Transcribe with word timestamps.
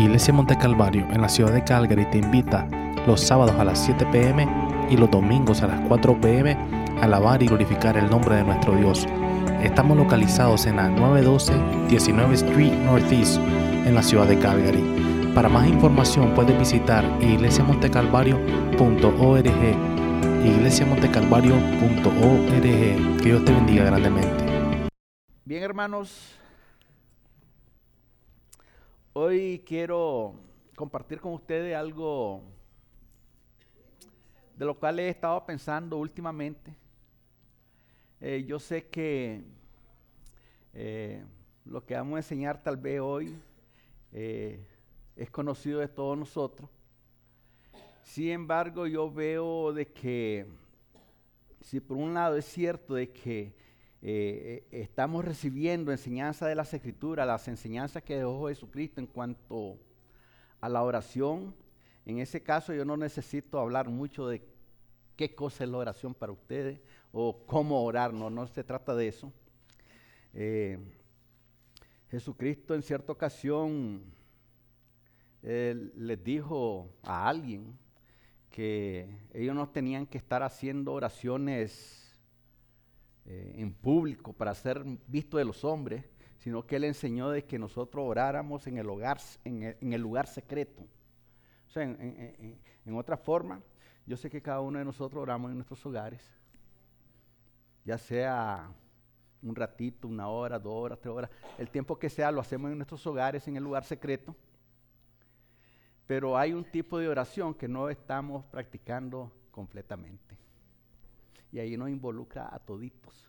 Iglesia 0.00 0.32
Monte 0.32 0.56
Calvario 0.56 1.06
en 1.10 1.20
la 1.20 1.28
ciudad 1.28 1.52
de 1.52 1.62
Calgary 1.62 2.06
te 2.06 2.16
invita 2.16 2.66
los 3.06 3.20
sábados 3.20 3.54
a 3.56 3.64
las 3.64 3.84
7 3.84 4.06
pm 4.06 4.48
y 4.88 4.96
los 4.96 5.10
domingos 5.10 5.60
a 5.62 5.66
las 5.66 5.78
4 5.88 6.18
pm 6.18 6.52
a 6.52 7.04
alabar 7.04 7.42
y 7.42 7.48
glorificar 7.48 7.98
el 7.98 8.08
nombre 8.08 8.36
de 8.36 8.44
nuestro 8.44 8.74
Dios. 8.76 9.06
Estamos 9.62 9.98
localizados 9.98 10.64
en 10.64 10.76
la 10.76 10.88
912 10.88 11.52
19 11.90 12.34
Street 12.34 12.72
Northeast 12.72 13.38
en 13.84 13.94
la 13.94 14.02
ciudad 14.02 14.26
de 14.26 14.38
Calgary. 14.38 14.82
Para 15.34 15.50
más 15.50 15.68
información 15.68 16.32
puedes 16.34 16.58
visitar 16.58 17.04
iglesiamontecalvario.org 17.20 19.44
iglesiamontecalvario.org 20.46 22.62
Que 22.62 22.96
Dios 23.22 23.44
te 23.44 23.52
bendiga 23.52 23.84
grandemente. 23.84 24.46
Bien, 25.44 25.62
hermanos, 25.62 26.39
hoy 29.12 29.62
quiero 29.66 30.34
compartir 30.76 31.20
con 31.20 31.32
ustedes 31.32 31.74
algo 31.74 32.42
de 34.56 34.64
lo 34.64 34.78
cual 34.78 35.00
he 35.00 35.08
estado 35.08 35.44
pensando 35.44 35.96
últimamente. 35.96 36.74
Eh, 38.20 38.44
yo 38.46 38.58
sé 38.58 38.86
que 38.86 39.42
eh, 40.74 41.24
lo 41.64 41.84
que 41.84 41.94
vamos 41.94 42.14
a 42.14 42.18
enseñar 42.18 42.62
tal 42.62 42.76
vez 42.76 43.00
hoy 43.00 43.34
eh, 44.12 44.64
es 45.16 45.30
conocido 45.30 45.80
de 45.80 45.88
todos 45.88 46.16
nosotros. 46.16 46.68
Sin 48.02 48.28
embargo, 48.28 48.86
yo 48.86 49.10
veo 49.10 49.72
de 49.72 49.86
que, 49.86 50.46
si 51.60 51.80
por 51.80 51.96
un 51.96 52.14
lado 52.14 52.36
es 52.36 52.44
cierto 52.44 52.94
de 52.94 53.10
que 53.10 53.54
estamos 54.02 55.24
recibiendo 55.24 55.92
enseñanza 55.92 56.46
de 56.46 56.54
las 56.54 56.72
escrituras, 56.72 57.26
las 57.26 57.46
enseñanzas 57.48 58.02
que 58.02 58.16
dejó 58.16 58.48
Jesucristo 58.48 59.00
en 59.00 59.06
cuanto 59.06 59.78
a 60.60 60.68
la 60.68 60.82
oración, 60.82 61.54
en 62.06 62.18
ese 62.18 62.42
caso 62.42 62.72
yo 62.72 62.84
no 62.84 62.96
necesito 62.96 63.58
hablar 63.58 63.88
mucho 63.88 64.26
de 64.26 64.42
qué 65.16 65.34
cosa 65.34 65.64
es 65.64 65.70
la 65.70 65.78
oración 65.78 66.14
para 66.14 66.32
ustedes 66.32 66.80
o 67.12 67.44
cómo 67.46 67.84
orar, 67.84 68.12
no, 68.14 68.30
no 68.30 68.46
se 68.46 68.64
trata 68.64 68.94
de 68.94 69.08
eso. 69.08 69.32
Eh, 70.32 70.78
Jesucristo 72.10 72.74
en 72.74 72.82
cierta 72.82 73.12
ocasión 73.12 74.02
les 75.42 76.24
dijo 76.24 76.90
a 77.02 77.28
alguien 77.28 77.78
que 78.50 79.08
ellos 79.32 79.54
no 79.54 79.68
tenían 79.68 80.06
que 80.06 80.18
estar 80.18 80.42
haciendo 80.42 80.92
oraciones 80.92 81.99
eh, 83.32 83.54
en 83.58 83.72
público 83.72 84.32
para 84.32 84.52
ser 84.56 84.82
visto 85.06 85.36
de 85.36 85.44
los 85.44 85.64
hombres, 85.64 86.04
sino 86.38 86.66
que 86.66 86.74
él 86.74 86.82
enseñó 86.82 87.30
de 87.30 87.44
que 87.44 87.60
nosotros 87.60 88.04
oráramos 88.04 88.66
en 88.66 88.76
el, 88.76 88.90
hogar, 88.90 89.20
en 89.44 89.92
el, 89.92 90.00
lugar 90.00 90.26
secreto. 90.26 90.82
O 91.68 91.70
sea, 91.70 91.84
en, 91.84 92.58
en 92.84 92.96
otra 92.96 93.16
forma, 93.16 93.62
yo 94.04 94.16
sé 94.16 94.28
que 94.28 94.42
cada 94.42 94.60
uno 94.60 94.80
de 94.80 94.84
nosotros 94.84 95.22
oramos 95.22 95.48
en 95.52 95.58
nuestros 95.58 95.86
hogares, 95.86 96.28
ya 97.84 97.98
sea 97.98 98.68
un 99.42 99.54
ratito, 99.54 100.08
una 100.08 100.26
hora, 100.26 100.58
dos 100.58 100.74
horas, 100.74 100.98
tres 100.98 101.14
horas, 101.14 101.30
el 101.56 101.70
tiempo 101.70 101.96
que 102.00 102.10
sea 102.10 102.32
lo 102.32 102.40
hacemos 102.40 102.72
en 102.72 102.78
nuestros 102.78 103.06
hogares, 103.06 103.46
en 103.46 103.56
el 103.56 103.62
lugar 103.62 103.84
secreto. 103.84 104.34
Pero 106.08 106.36
hay 106.36 106.52
un 106.52 106.64
tipo 106.64 106.98
de 106.98 107.06
oración 107.06 107.54
que 107.54 107.68
no 107.68 107.90
estamos 107.90 108.44
practicando 108.46 109.30
completamente. 109.52 110.36
Y 111.52 111.58
ahí 111.58 111.76
nos 111.76 111.90
involucra 111.90 112.54
a 112.54 112.58
toditos. 112.58 113.28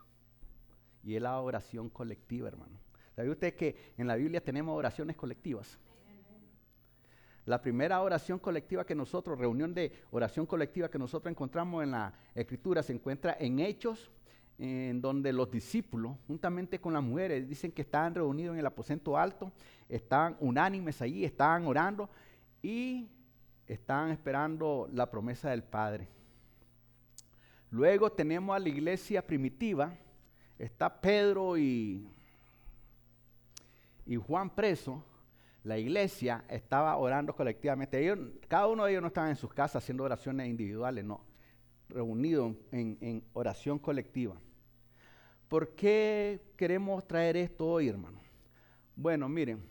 Y 1.04 1.16
es 1.16 1.22
la 1.22 1.40
oración 1.40 1.90
colectiva, 1.90 2.48
hermano. 2.48 2.78
¿Sabe 3.16 3.30
usted 3.30 3.56
que 3.56 3.94
en 3.98 4.08
la 4.08 4.16
Biblia 4.16 4.44
tenemos 4.44 4.78
oraciones 4.78 5.16
colectivas? 5.16 5.78
La 7.46 7.60
primera 7.62 8.02
oración 8.02 8.38
colectiva 8.38 8.86
que 8.86 8.94
nosotros, 8.94 9.40
reunión 9.40 9.74
de 9.74 9.92
oración 10.12 10.46
colectiva 10.46 10.90
que 10.90 11.00
nosotros 11.00 11.32
encontramos 11.32 11.84
en 11.84 11.92
la 11.92 12.14
escritura, 12.36 12.84
se 12.84 12.94
encuentra 12.94 13.36
en 13.40 13.60
Hechos, 13.60 14.12
en 14.60 15.02
donde 15.02 15.34
los 15.34 15.50
discípulos, 15.50 16.18
juntamente 16.28 16.80
con 16.80 16.94
las 16.94 17.02
mujeres, 17.02 17.50
dicen 17.50 17.72
que 17.72 17.82
estaban 17.82 18.14
reunidos 18.14 18.54
en 18.54 18.60
el 18.60 18.66
aposento 18.68 19.18
alto, 19.18 19.52
estaban 19.90 20.38
unánimes 20.40 21.02
allí, 21.02 21.26
estaban 21.26 21.66
orando 21.66 22.10
y 22.62 23.10
estaban 23.66 24.12
esperando 24.12 24.88
la 24.94 25.10
promesa 25.10 25.50
del 25.50 25.64
Padre. 25.64 26.08
Luego 27.72 28.12
tenemos 28.12 28.56
a 28.56 28.60
la 28.60 28.70
iglesia 28.70 29.26
primitiva, 29.26 29.98
está 30.60 31.02
Pedro 31.02 31.58
y, 31.58 32.06
y 34.06 34.18
Juan 34.18 34.50
preso, 34.50 35.04
la 35.64 35.78
iglesia 35.78 36.44
estaba 36.50 36.96
orando 36.98 37.36
colectivamente. 37.36 38.14
Cada 38.48 38.68
uno 38.68 38.86
de 38.86 38.92
ellos 38.92 39.02
no 39.02 39.08
estaba 39.08 39.30
en 39.30 39.36
sus 39.36 39.54
casas 39.54 39.84
haciendo 39.84 40.04
oraciones 40.04 40.48
individuales, 40.48 41.06
no, 41.06 41.24
reunidos 41.88 42.56
en, 42.72 43.24
oración 43.34 43.78
colectiva. 43.78 44.36
¿Por 45.48 45.76
qué 45.76 46.42
queremos 46.56 47.08
traer 47.08 47.38
esto 47.38 47.68
hoy, 47.68 47.90
hermano? 47.90 48.20
Bueno, 48.96 49.30
miren, 49.30 49.62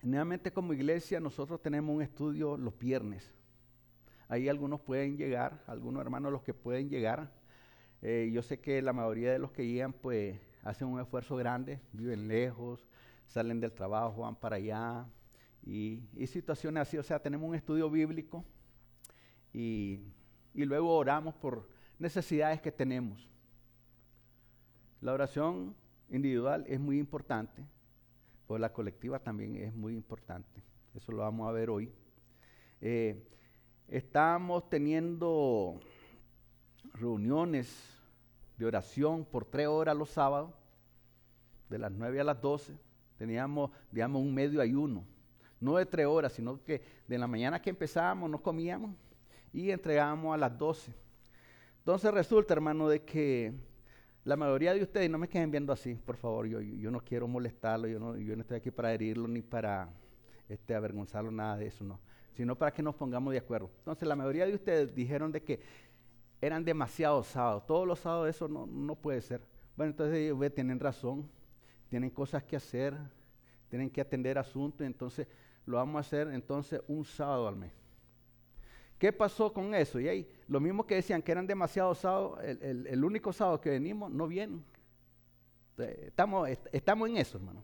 generalmente 0.00 0.52
como 0.52 0.72
iglesia 0.72 1.20
nosotros 1.20 1.60
tenemos 1.62 1.94
un 1.94 2.02
estudio 2.02 2.56
los 2.56 2.76
viernes. 2.78 3.32
Ahí 4.28 4.48
algunos 4.48 4.80
pueden 4.80 5.16
llegar, 5.16 5.62
algunos 5.66 6.02
hermanos 6.02 6.32
los 6.32 6.42
que 6.42 6.54
pueden 6.54 6.88
llegar. 6.88 7.30
Eh, 8.02 8.30
yo 8.32 8.42
sé 8.42 8.60
que 8.60 8.82
la 8.82 8.92
mayoría 8.92 9.32
de 9.32 9.38
los 9.38 9.52
que 9.52 9.66
llegan 9.66 9.92
pues 9.92 10.38
hacen 10.62 10.88
un 10.88 11.00
esfuerzo 11.00 11.36
grande, 11.36 11.80
viven 11.92 12.28
lejos, 12.28 12.86
salen 13.26 13.60
del 13.60 13.72
trabajo, 13.72 14.22
van 14.22 14.36
para 14.36 14.56
allá, 14.56 15.06
y, 15.66 16.00
situaciones 16.26 16.82
así. 16.82 16.96
O 16.96 17.02
sea, 17.02 17.18
tenemos 17.18 17.48
un 17.48 17.54
estudio 17.54 17.90
bíblico 17.90 18.44
y, 19.52 20.00
luego 20.54 20.96
oramos 20.96 21.34
por 21.34 21.68
necesidades 21.98 22.60
que 22.60 22.72
tenemos. 22.72 23.28
La 25.00 25.12
oración 25.12 25.74
individual 26.08 26.64
es 26.68 26.80
muy 26.80 26.98
importante, 26.98 27.64
pero 28.46 28.58
la 28.58 28.72
colectiva 28.72 29.18
también 29.18 29.56
es 29.56 29.74
muy 29.74 29.92
importante. 29.92 30.62
Eso 30.94 31.12
lo 31.12 31.18
vamos 31.18 31.48
a 31.48 31.52
ver 31.52 31.68
hoy. 31.68 31.92
Eh, 32.80 33.28
estamos 33.88 34.68
teniendo 34.68 35.80
reuniones 36.94 37.98
de 38.56 38.66
oración 38.66 39.24
por 39.24 39.44
tres 39.44 39.66
horas 39.66 39.96
los 39.96 40.10
sábados, 40.10 40.50
de 41.68 41.78
las 41.78 41.92
9 41.92 42.20
a 42.20 42.24
las 42.24 42.40
12 42.40 42.86
teníamos, 43.16 43.70
digamos, 43.90 44.22
un 44.22 44.34
medio 44.34 44.60
ayuno. 44.60 45.04
No 45.60 45.76
de 45.76 45.86
tres 45.86 46.06
horas, 46.06 46.32
sino 46.32 46.62
que 46.62 46.82
de 47.08 47.18
la 47.18 47.26
mañana 47.26 47.60
que 47.60 47.70
empezábamos, 47.70 48.30
nos 48.30 48.40
comíamos 48.40 48.94
y 49.52 49.70
entregábamos 49.70 50.34
a 50.34 50.36
las 50.36 50.56
doce. 50.56 50.92
Entonces 51.78 52.12
resulta, 52.12 52.52
hermano, 52.52 52.88
de 52.88 53.02
que 53.02 53.52
la 54.24 54.36
mayoría 54.36 54.74
de 54.74 54.82
ustedes, 54.82 55.08
no 55.08 55.18
me 55.18 55.28
queden 55.28 55.50
viendo 55.50 55.72
así, 55.72 55.94
por 55.94 56.16
favor, 56.16 56.46
yo, 56.46 56.60
yo 56.60 56.90
no 56.90 57.00
quiero 57.00 57.26
molestarlo, 57.26 57.88
yo 57.88 57.98
no, 57.98 58.16
yo 58.16 58.34
no 58.34 58.42
estoy 58.42 58.58
aquí 58.58 58.70
para 58.70 58.92
herirlo 58.92 59.28
ni 59.28 59.40
para 59.40 59.88
este, 60.48 60.74
avergonzarlo, 60.74 61.30
nada 61.30 61.56
de 61.56 61.68
eso, 61.68 61.84
no, 61.84 62.00
sino 62.36 62.56
para 62.56 62.72
que 62.72 62.82
nos 62.82 62.94
pongamos 62.94 63.32
de 63.32 63.38
acuerdo. 63.38 63.70
Entonces 63.78 64.06
la 64.06 64.14
mayoría 64.14 64.46
de 64.46 64.54
ustedes 64.54 64.94
dijeron 64.94 65.32
de 65.32 65.42
que 65.42 65.60
eran 66.40 66.64
demasiados 66.64 67.28
sábados, 67.28 67.66
todos 67.66 67.86
los 67.86 67.98
sábados 67.98 68.28
eso 68.28 68.46
no, 68.46 68.66
no 68.66 68.94
puede 68.94 69.22
ser. 69.22 69.40
Bueno, 69.74 69.90
entonces 69.90 70.18
ellos 70.18 70.54
tienen 70.54 70.78
razón, 70.78 71.28
tienen 71.88 72.10
cosas 72.10 72.44
que 72.44 72.56
hacer, 72.56 72.94
tienen 73.68 73.88
que 73.88 74.02
atender 74.02 74.38
asuntos, 74.38 74.86
entonces 74.86 75.26
lo 75.64 75.78
vamos 75.78 75.96
a 75.96 76.00
hacer 76.00 76.28
entonces 76.28 76.80
un 76.88 77.04
sábado 77.04 77.48
al 77.48 77.56
mes. 77.56 77.72
¿Qué 78.98 79.12
pasó 79.12 79.52
con 79.52 79.74
eso? 79.74 79.98
Y 80.00 80.08
ahí, 80.08 80.30
lo 80.48 80.60
mismo 80.60 80.86
que 80.86 80.96
decían 80.96 81.22
que 81.22 81.32
eran 81.32 81.46
demasiados 81.46 81.98
sábados, 81.98 82.38
el, 82.42 83.04
único 83.04 83.32
sábado 83.32 83.60
que 83.60 83.70
venimos 83.70 84.10
no 84.10 84.26
vienen. 84.26 84.64
Estamos, 85.76 86.48
estamos 86.72 87.08
en 87.08 87.18
eso, 87.18 87.36
hermano. 87.38 87.62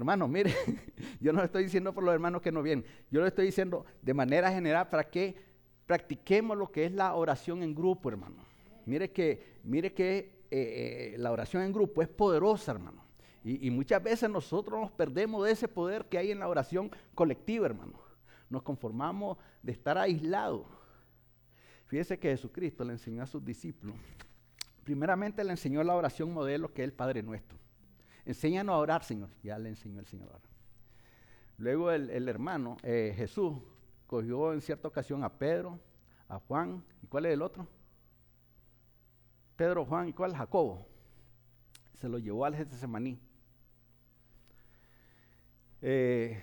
Hermano, 0.00 0.26
mire, 0.26 0.54
yo 1.20 1.30
no 1.30 1.42
estoy 1.42 1.64
diciendo 1.64 1.92
por 1.92 2.02
los 2.02 2.14
hermanos 2.14 2.40
que 2.40 2.50
no 2.50 2.62
vienen, 2.62 2.86
yo 3.10 3.20
lo 3.20 3.26
estoy 3.26 3.44
diciendo 3.44 3.84
de 4.00 4.14
manera 4.14 4.50
general 4.50 4.88
para 4.88 5.04
que 5.04 5.36
practiquemos 5.84 6.56
lo 6.56 6.72
que 6.72 6.86
es 6.86 6.92
la 6.92 7.14
oración 7.14 7.62
en 7.62 7.74
grupo, 7.74 8.08
hermano. 8.08 8.36
Mire 8.86 9.10
que, 9.10 9.58
mire 9.62 9.92
que 9.92 10.46
eh, 10.50 11.12
eh, 11.12 11.14
la 11.18 11.30
oración 11.30 11.64
en 11.64 11.72
grupo 11.74 12.00
es 12.00 12.08
poderosa, 12.08 12.72
hermano. 12.72 13.04
Y, 13.44 13.70
muchas 13.70 14.02
veces 14.02 14.30
nosotros 14.30 14.80
nos 14.80 14.90
perdemos 14.90 15.44
de 15.44 15.52
ese 15.52 15.68
poder 15.68 16.06
que 16.06 16.16
hay 16.16 16.30
en 16.30 16.38
la 16.38 16.48
oración 16.48 16.90
colectiva, 17.14 17.66
hermano. 17.66 18.00
Nos 18.48 18.62
conformamos 18.62 19.36
de 19.62 19.72
estar 19.72 19.98
aislados. 19.98 20.66
Fíjese 21.88 22.18
que 22.18 22.30
Jesucristo 22.30 22.84
le 22.84 22.92
enseñó 22.92 23.22
a 23.22 23.26
sus 23.26 23.44
discípulos. 23.44 23.96
Primeramente 24.82 25.44
le 25.44 25.50
enseñó 25.50 25.84
la 25.84 25.94
oración 25.94 26.32
modelo 26.32 26.72
que 26.72 26.82
es 26.82 26.88
el 26.88 26.94
Padre 26.94 27.22
Nuestro. 27.22 27.58
Enséñanos 28.24 28.74
a 28.74 28.78
orar, 28.78 29.04
Señor. 29.04 29.30
Ya 29.42 29.58
le 29.58 29.68
enseñó 29.68 30.00
el 30.00 30.06
Señor. 30.06 30.40
Luego 31.58 31.90
el, 31.90 32.28
hermano 32.28 32.76
eh, 32.82 33.12
Jesús 33.16 33.54
cogió 34.06 34.52
en 34.52 34.60
cierta 34.60 34.88
ocasión 34.88 35.22
a 35.22 35.28
Pedro, 35.28 35.78
a 36.28 36.38
Juan, 36.38 36.82
¿y 37.02 37.06
cuál 37.06 37.26
es 37.26 37.34
el 37.34 37.42
otro? 37.42 37.68
Pedro, 39.56 39.84
Juan 39.84 40.08
y 40.08 40.12
cuál, 40.12 40.34
Jacobo. 40.34 40.86
Se 41.94 42.08
lo 42.08 42.18
llevó 42.18 42.46
al 42.46 42.56
Getsemaní. 42.56 43.20
Eh, 45.82 46.42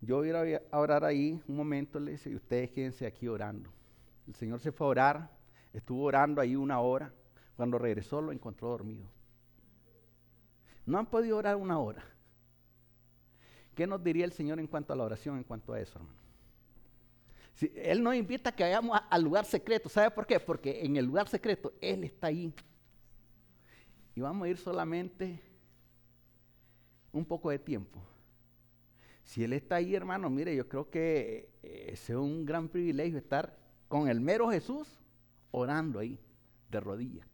yo 0.00 0.18
voy 0.18 0.30
a 0.30 0.78
orar 0.78 1.04
ahí 1.04 1.40
un 1.48 1.56
momento, 1.56 1.98
le 1.98 2.12
dice, 2.12 2.30
y 2.30 2.36
ustedes 2.36 2.70
quédense 2.70 3.04
aquí 3.04 3.26
orando. 3.26 3.72
El 4.26 4.34
Señor 4.34 4.60
se 4.60 4.70
fue 4.70 4.86
a 4.86 4.90
orar, 4.90 5.30
estuvo 5.72 6.04
orando 6.04 6.40
ahí 6.40 6.54
una 6.54 6.80
hora. 6.80 7.12
Cuando 7.56 7.78
regresó 7.78 8.20
lo 8.20 8.32
encontró 8.32 8.68
dormido. 8.68 9.08
No 10.84 10.98
han 10.98 11.06
podido 11.06 11.36
orar 11.36 11.56
una 11.56 11.78
hora. 11.78 12.04
¿Qué 13.74 13.86
nos 13.86 14.02
diría 14.02 14.24
el 14.24 14.32
Señor 14.32 14.60
en 14.60 14.66
cuanto 14.66 14.92
a 14.92 14.96
la 14.96 15.04
oración, 15.04 15.38
en 15.38 15.44
cuanto 15.44 15.72
a 15.72 15.80
eso, 15.80 15.98
hermano? 15.98 16.22
Si 17.54 17.72
él 17.76 18.02
nos 18.02 18.14
invita 18.14 18.50
a 18.50 18.56
que 18.56 18.64
vayamos 18.64 18.98
al 19.08 19.22
lugar 19.22 19.44
secreto. 19.44 19.88
¿Sabe 19.88 20.10
por 20.10 20.26
qué? 20.26 20.40
Porque 20.40 20.84
en 20.84 20.96
el 20.96 21.04
lugar 21.04 21.28
secreto 21.28 21.72
Él 21.80 22.04
está 22.04 22.28
ahí. 22.28 22.52
Y 24.14 24.20
vamos 24.20 24.46
a 24.46 24.48
ir 24.48 24.58
solamente 24.58 25.40
un 27.12 27.24
poco 27.24 27.50
de 27.50 27.58
tiempo. 27.58 28.02
Si 29.24 29.44
Él 29.44 29.52
está 29.52 29.76
ahí, 29.76 29.94
hermano, 29.94 30.28
mire, 30.28 30.54
yo 30.56 30.68
creo 30.68 30.90
que 30.90 31.50
eh, 31.62 31.90
es 31.92 32.10
un 32.10 32.44
gran 32.44 32.68
privilegio 32.68 33.18
estar 33.18 33.56
con 33.88 34.08
el 34.08 34.20
mero 34.20 34.50
Jesús 34.50 34.88
orando 35.50 35.98
ahí, 35.98 36.18
de 36.70 36.80
rodillas. 36.80 37.31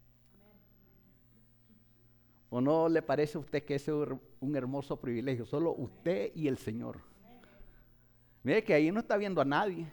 ¿O 2.51 2.61
no 2.61 2.89
le 2.89 3.03
parece 3.03 3.37
a 3.37 3.41
usted 3.41 3.65
que 3.65 3.75
ese 3.75 3.91
es 3.91 4.09
un 4.41 4.57
hermoso 4.57 4.99
privilegio? 4.99 5.45
Solo 5.45 5.73
usted 5.73 6.33
y 6.35 6.49
el 6.49 6.57
Señor. 6.57 6.99
Mire 8.43 8.65
que 8.65 8.73
ahí 8.73 8.91
no 8.91 9.01
está 9.01 9.17
viendo 9.17 9.41
a 9.41 9.45
nadie. 9.45 9.87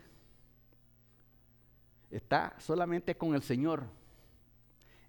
Está 2.10 2.56
solamente 2.60 3.16
con 3.16 3.36
el 3.36 3.42
Señor. 3.42 3.84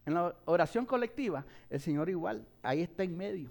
En 0.04 0.14
la 0.14 0.34
oración 0.44 0.86
colectiva, 0.86 1.44
el 1.70 1.80
Señor 1.80 2.08
igual, 2.08 2.46
ahí 2.62 2.82
está 2.82 3.04
en 3.04 3.16
medio. 3.16 3.50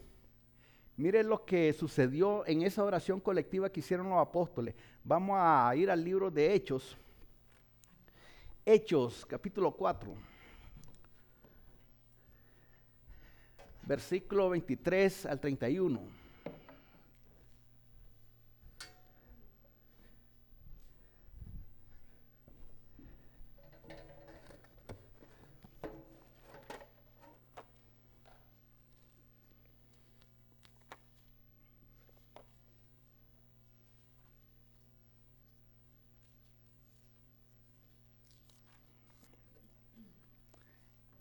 Mire 0.97 1.23
lo 1.23 1.45
que 1.45 1.73
sucedió 1.73 2.45
en 2.47 2.61
esa 2.61 2.83
oración 2.83 3.19
colectiva 3.19 3.69
que 3.69 3.81
hicieron 3.81 4.09
los 4.09 4.19
apóstoles. 4.19 4.75
Vamos 5.03 5.37
a 5.39 5.73
ir 5.75 5.91
al 5.91 6.03
libro 6.03 6.31
de 6.31 6.53
Hechos. 6.53 6.97
Hechos, 8.65 9.25
capítulo 9.25 9.71
4. 9.71 10.34
Versículo 13.85 14.49
23 14.49 15.25
al 15.27 15.39
31. 15.39 16.25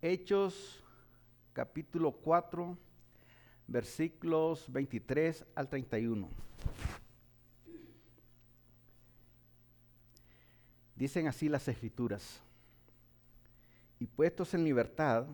Hechos 0.06 0.84
capítulo 1.55 2.11
4, 2.11 2.77
versículos 3.69 4.71
23 4.71 5.47
al 5.55 5.69
31. 5.69 6.29
Dicen 10.97 11.29
así 11.29 11.49
las 11.49 11.67
escrituras. 11.69 12.43
Y 14.01 14.06
puestos 14.06 14.53
en 14.55 14.65
libertad, 14.65 15.27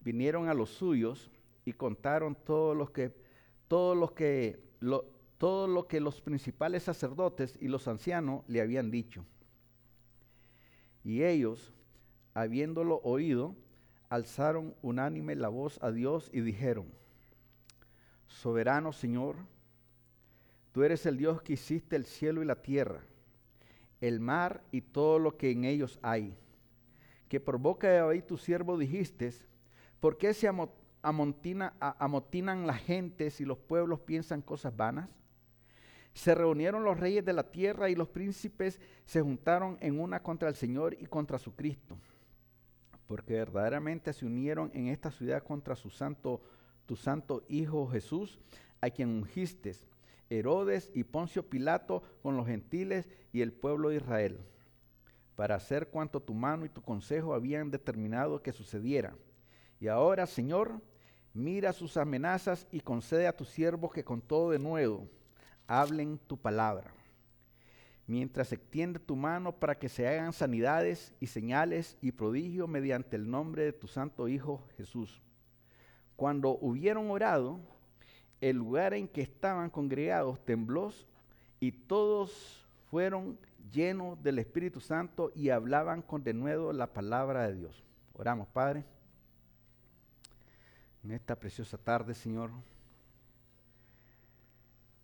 vinieron 0.00 0.48
a 0.48 0.54
los 0.54 0.70
suyos 0.70 1.30
y 1.64 1.72
contaron 1.72 2.34
todo 2.34 2.74
lo 2.74 2.92
que, 2.92 3.14
todo 3.68 3.94
lo 3.94 4.12
que, 4.14 4.60
todo 5.38 5.68
lo 5.68 5.86
que 5.86 6.00
los 6.00 6.20
principales 6.20 6.82
sacerdotes 6.82 7.56
y 7.60 7.68
los 7.68 7.86
ancianos 7.86 8.42
le 8.48 8.60
habían 8.60 8.90
dicho. 8.90 9.24
Y 11.04 11.22
ellos, 11.22 11.72
habiéndolo 12.34 13.00
oído, 13.04 13.54
alzaron 14.08 14.74
unánime 14.82 15.34
la 15.34 15.48
voz 15.48 15.78
a 15.82 15.90
Dios 15.90 16.30
y 16.32 16.40
dijeron, 16.40 16.86
Soberano 18.26 18.92
Señor, 18.92 19.36
tú 20.72 20.82
eres 20.82 21.06
el 21.06 21.16
Dios 21.16 21.42
que 21.42 21.54
hiciste 21.54 21.96
el 21.96 22.04
cielo 22.04 22.42
y 22.42 22.46
la 22.46 22.56
tierra, 22.56 23.00
el 24.00 24.20
mar 24.20 24.62
y 24.70 24.80
todo 24.80 25.18
lo 25.18 25.36
que 25.36 25.50
en 25.50 25.64
ellos 25.64 25.98
hay, 26.02 26.36
que 27.28 27.40
por 27.40 27.58
boca 27.58 27.88
de 27.88 27.98
David 27.98 28.24
tu 28.24 28.36
siervo 28.36 28.76
dijiste, 28.76 29.32
¿por 30.00 30.18
qué 30.18 30.34
se 30.34 30.48
amotinan 31.02 32.66
las 32.66 32.78
gentes 32.82 33.40
y 33.40 33.44
los 33.44 33.58
pueblos 33.58 34.00
piensan 34.00 34.42
cosas 34.42 34.76
vanas? 34.76 35.08
Se 36.12 36.34
reunieron 36.34 36.84
los 36.84 37.00
reyes 37.00 37.24
de 37.24 37.32
la 37.32 37.50
tierra 37.50 37.90
y 37.90 37.96
los 37.96 38.08
príncipes 38.08 38.80
se 39.04 39.20
juntaron 39.20 39.76
en 39.80 39.98
una 39.98 40.22
contra 40.22 40.48
el 40.48 40.54
Señor 40.54 40.94
y 41.00 41.06
contra 41.06 41.38
su 41.38 41.54
Cristo 41.56 41.98
porque 43.06 43.34
verdaderamente 43.34 44.12
se 44.12 44.26
unieron 44.26 44.70
en 44.74 44.88
esta 44.88 45.10
ciudad 45.10 45.42
contra 45.42 45.76
su 45.76 45.90
santo, 45.90 46.42
tu 46.86 46.96
santo 46.96 47.44
Hijo 47.48 47.86
Jesús, 47.88 48.38
a 48.80 48.90
quien 48.90 49.08
ungiste, 49.08 49.72
Herodes 50.30 50.90
y 50.94 51.04
Poncio 51.04 51.48
Pilato 51.48 52.02
con 52.22 52.36
los 52.36 52.46
gentiles 52.46 53.08
y 53.32 53.42
el 53.42 53.52
pueblo 53.52 53.90
de 53.90 53.96
Israel, 53.96 54.38
para 55.36 55.56
hacer 55.56 55.88
cuanto 55.88 56.20
tu 56.20 56.34
mano 56.34 56.64
y 56.64 56.70
tu 56.70 56.82
consejo 56.82 57.34
habían 57.34 57.70
determinado 57.70 58.42
que 58.42 58.52
sucediera. 58.52 59.14
Y 59.80 59.88
ahora, 59.88 60.26
Señor, 60.26 60.80
mira 61.34 61.72
sus 61.72 61.96
amenazas 61.96 62.66
y 62.70 62.80
concede 62.80 63.26
a 63.26 63.36
tus 63.36 63.48
siervos 63.48 63.92
que 63.92 64.04
con 64.04 64.20
todo 64.20 64.50
de 64.50 64.58
nuevo 64.58 65.08
hablen 65.66 66.18
tu 66.18 66.36
palabra 66.36 66.92
mientras 68.06 68.52
extiende 68.52 68.98
tu 68.98 69.16
mano 69.16 69.52
para 69.52 69.78
que 69.78 69.88
se 69.88 70.06
hagan 70.06 70.32
sanidades 70.32 71.14
y 71.20 71.26
señales 71.26 71.96
y 72.00 72.12
prodigios 72.12 72.68
mediante 72.68 73.16
el 73.16 73.30
nombre 73.30 73.64
de 73.64 73.72
tu 73.72 73.86
santo 73.86 74.28
Hijo 74.28 74.66
Jesús. 74.76 75.22
Cuando 76.16 76.58
hubieron 76.60 77.10
orado, 77.10 77.60
el 78.40 78.56
lugar 78.56 78.94
en 78.94 79.08
que 79.08 79.22
estaban 79.22 79.70
congregados 79.70 80.44
tembló 80.44 80.92
y 81.60 81.72
todos 81.72 82.66
fueron 82.90 83.38
llenos 83.72 84.22
del 84.22 84.38
Espíritu 84.38 84.80
Santo 84.80 85.32
y 85.34 85.48
hablaban 85.48 86.02
con 86.02 86.22
denuedo 86.22 86.72
la 86.72 86.92
palabra 86.92 87.48
de 87.48 87.54
Dios. 87.54 87.82
Oramos, 88.12 88.46
Padre. 88.48 88.84
En 91.02 91.10
esta 91.10 91.34
preciosa 91.34 91.76
tarde, 91.76 92.14
Señor, 92.14 92.50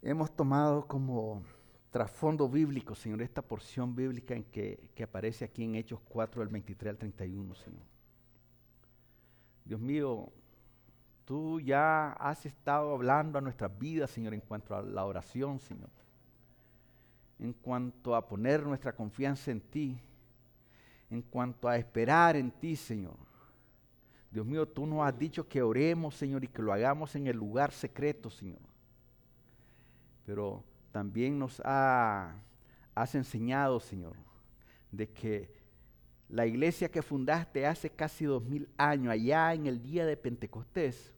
hemos 0.02 0.34
tomado 0.34 0.86
como 0.86 1.42
trasfondo 1.90 2.48
bíblico, 2.48 2.94
Señor, 2.94 3.20
esta 3.20 3.42
porción 3.42 3.94
bíblica 3.94 4.34
en 4.34 4.44
que, 4.44 4.90
que, 4.94 5.02
aparece 5.02 5.44
aquí 5.44 5.64
en 5.64 5.74
Hechos 5.74 6.00
4, 6.08 6.40
del 6.40 6.48
23 6.48 6.90
al 6.90 6.98
31, 6.98 7.54
Señor. 7.54 7.82
Dios 9.64 9.80
mío, 9.80 10.32
tú 11.24 11.60
ya 11.60 12.12
has 12.12 12.46
estado 12.46 12.94
hablando 12.94 13.38
a 13.38 13.40
nuestras 13.40 13.76
vidas, 13.76 14.10
Señor, 14.10 14.34
en 14.34 14.40
cuanto 14.40 14.74
a 14.74 14.82
la 14.82 15.04
oración, 15.04 15.58
Señor. 15.58 15.90
En 17.38 17.52
cuanto 17.52 18.14
a 18.14 18.26
poner 18.26 18.64
nuestra 18.64 18.92
confianza 18.92 19.50
en 19.50 19.60
ti. 19.60 20.00
En 21.10 21.22
cuanto 21.22 21.68
a 21.68 21.76
esperar 21.76 22.36
en 22.36 22.50
ti, 22.50 22.76
Señor. 22.76 23.16
Dios 24.30 24.46
mío, 24.46 24.66
tú 24.68 24.86
nos 24.86 25.06
has 25.06 25.18
dicho 25.18 25.48
que 25.48 25.60
oremos, 25.60 26.14
Señor, 26.14 26.44
y 26.44 26.48
que 26.48 26.62
lo 26.62 26.72
hagamos 26.72 27.16
en 27.16 27.26
el 27.26 27.36
lugar 27.36 27.72
secreto, 27.72 28.30
Señor. 28.30 28.60
Pero 30.24 30.62
también 30.92 31.38
nos 31.38 31.60
ha, 31.64 32.34
has 32.94 33.14
enseñado, 33.14 33.80
Señor, 33.80 34.16
de 34.90 35.08
que 35.08 35.50
la 36.28 36.46
iglesia 36.46 36.90
que 36.90 37.02
fundaste 37.02 37.66
hace 37.66 37.90
casi 37.90 38.24
dos 38.24 38.44
mil 38.44 38.68
años, 38.76 39.12
allá 39.12 39.52
en 39.54 39.66
el 39.66 39.82
día 39.82 40.06
de 40.06 40.16
Pentecostés, 40.16 41.12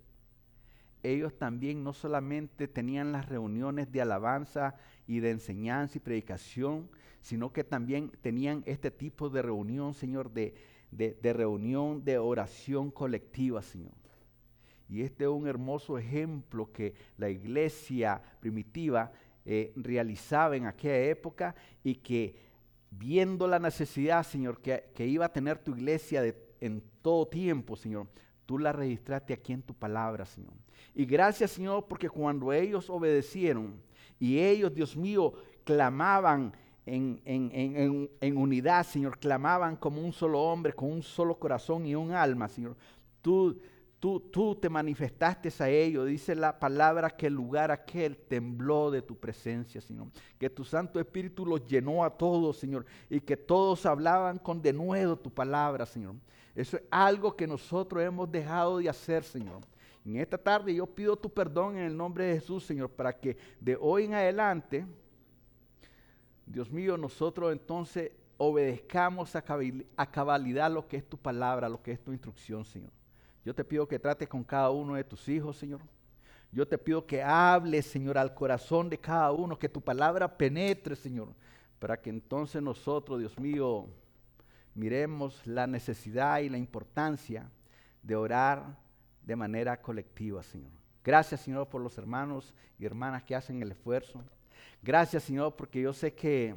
ellos 1.03 1.37
también 1.37 1.83
no 1.83 1.93
solamente 1.93 2.69
tenían 2.69 3.13
las 3.13 3.29
reuniones 3.29 3.91
de 3.91 4.01
alabanza 4.01 4.77
y 5.07 5.21
de 5.21 5.31
enseñanza 5.31 5.99
y 5.99 6.01
predicación, 6.01 6.89
sino 7.21 7.53
que 7.53 7.65
también 7.65 8.11
tenían 8.21 8.63
este 8.67 8.91
tipo 8.91 9.29
de 9.29 9.43
reunión, 9.43 9.95
Señor, 9.95 10.33
de, 10.33 10.55
de 10.91 11.33
reunión 11.33 12.05
de 12.05 12.19
oración 12.19 12.91
colectiva, 12.91 13.63
Señor. 13.63 14.03
Y 14.93 15.01
este 15.01 15.25
es 15.25 15.31
un 15.31 15.47
hermoso 15.47 15.97
ejemplo 15.97 16.71
que 16.71 16.95
la 17.17 17.31
iglesia 17.31 18.23
primitiva 18.41 19.11
eh, 19.45 19.73
realizaba 19.77 20.57
en 20.57 20.67
aquella 20.67 21.11
época 21.11 21.55
y 21.83 21.97
que 21.97 22.35
viendo 22.91 23.47
la 23.47 23.59
necesidad, 23.59 24.23
Señor, 24.23 24.61
que, 24.61 25.07
iba 25.07 25.25
a 25.25 25.33
tener 25.33 25.59
tu 25.59 25.73
iglesia 25.73 26.23
en 26.61 26.83
todo 27.01 27.27
tiempo, 27.27 27.75
Señor, 27.75 28.07
tú 28.47 28.59
la 28.59 28.73
registraste 28.73 29.33
aquí 29.33 29.53
en 29.53 29.63
tu 29.63 29.75
palabra, 29.75 30.25
Señor. 30.25 30.53
Y 30.95 31.05
gracias, 31.07 31.53
Señor, 31.53 31.87
porque 31.89 32.09
cuando 32.09 32.53
ellos 32.53 32.91
obedecieron 32.91 33.81
y 34.21 34.39
ellos, 34.39 34.75
Dios 34.75 34.97
mío, 34.97 35.33
clamaban 35.65 36.53
en, 36.85 37.21
en, 37.25 38.37
unidad, 38.37 38.85
Señor, 38.85 39.19
clamaban 39.19 39.77
como 39.77 40.01
un 40.01 40.13
solo 40.13 40.41
hombre, 40.41 40.73
con 40.73 40.91
un 40.91 41.03
solo 41.03 41.39
corazón 41.39 41.87
y 41.87 41.95
un 41.95 42.13
alma, 42.13 42.49
Señor, 42.49 42.77
tú 43.21 43.59
tú, 44.03 44.19
tú 44.19 44.57
te 44.57 44.69
manifestaste 44.69 45.49
a 45.63 45.69
ellos. 45.69 46.09
Dice 46.09 46.35
la 46.35 46.59
palabra 46.59 47.09
que 47.09 47.29
el 47.29 47.35
lugar 47.35 47.71
aquel 47.71 48.17
tembló 48.17 48.91
de 48.91 49.01
tu 49.01 49.15
presencia, 49.15 49.81
Señor. 49.81 50.09
Que 50.41 50.51
tu 50.51 50.65
Santo 50.65 50.99
Espíritu 50.99 51.47
los 51.47 51.65
llenó 51.69 52.03
a 52.03 52.11
todos, 52.11 52.57
Señor. 52.57 52.85
Y 53.09 53.21
que 53.21 53.37
todos 53.37 53.87
hablaban 53.87 54.41
con 54.41 54.61
denuedo 54.61 55.17
tu 55.17 55.31
palabra, 55.31 55.87
Señor. 55.87 56.17
Eso 56.53 56.79
es 56.79 56.83
algo 56.91 57.37
que 57.37 57.47
nosotros 57.47 58.03
hemos 58.03 58.29
dejado 58.29 58.79
de 58.79 58.89
hacer, 58.89 59.23
Señor. 59.23 59.61
En 60.05 60.17
esta 60.17 60.37
tarde 60.37 60.75
yo 60.75 60.85
pido 60.85 61.15
tu 61.15 61.31
perdón 61.31 61.77
en 61.77 61.85
el 61.85 61.97
nombre 61.97 62.25
de 62.25 62.35
Jesús, 62.41 62.65
Señor, 62.65 62.91
para 62.91 63.13
que 63.13 63.37
de 63.61 63.79
hoy 63.81 64.07
en 64.07 64.15
adelante, 64.15 64.85
Dios 66.45 66.73
mío, 66.73 66.97
nosotros 66.97 67.53
entonces 67.53 68.11
obedezcamos 68.37 69.37
a 69.37 69.43
cabalidad 70.11 70.73
lo 70.73 70.89
que 70.89 70.97
es 70.97 71.09
tu 71.09 71.17
palabra, 71.17 71.69
lo 71.69 71.81
que 71.81 71.93
es 71.93 72.03
tu 72.03 72.11
instrucción, 72.11 72.65
Señor. 72.65 72.91
Yo 73.45 73.55
te 73.55 73.65
pido 73.65 73.89
que 73.89 73.99
trates 73.99 74.29
con 74.29 74.45
cada 74.45 74.71
uno 74.71 74.95
de 74.95 75.05
tus 75.05 75.29
hijos, 75.29 75.57
Señor. 75.57 75.81
Yo 76.53 76.69
te 76.69 76.77
pido 76.77 77.07
que 77.07 77.23
hables, 77.23 77.87
Señor, 77.87 78.19
al 78.19 78.35
corazón 78.35 78.91
de 78.91 78.99
cada 78.99 79.33
uno, 79.33 79.59
que 79.59 79.69
tu 79.69 79.81
palabra 79.81 80.37
penetre, 80.37 80.95
Señor, 80.95 81.29
para 81.79 82.01
que 82.01 82.11
entonces 82.11 82.63
nosotros, 82.63 83.19
Dios 83.19 83.39
mío, 83.39 83.89
miremos 84.75 85.47
la 85.47 85.67
necesidad 85.67 86.41
y 86.41 86.51
la 86.51 86.59
importancia 86.59 87.51
de 88.03 88.17
orar 88.17 88.77
de 89.23 89.37
manera 89.37 89.81
colectiva, 89.81 90.43
Señor. 90.43 90.71
Gracias, 91.05 91.41
Señor, 91.41 91.69
por 91.69 91.81
los 91.81 91.97
hermanos 91.99 92.55
y 92.79 92.85
hermanas 92.85 93.23
que 93.25 93.35
hacen 93.35 93.63
el 93.63 93.73
esfuerzo. 93.73 94.23
Gracias, 94.83 95.25
Señor, 95.25 95.57
porque 95.57 95.81
yo 95.81 95.93
sé 95.93 96.15
que 96.15 96.55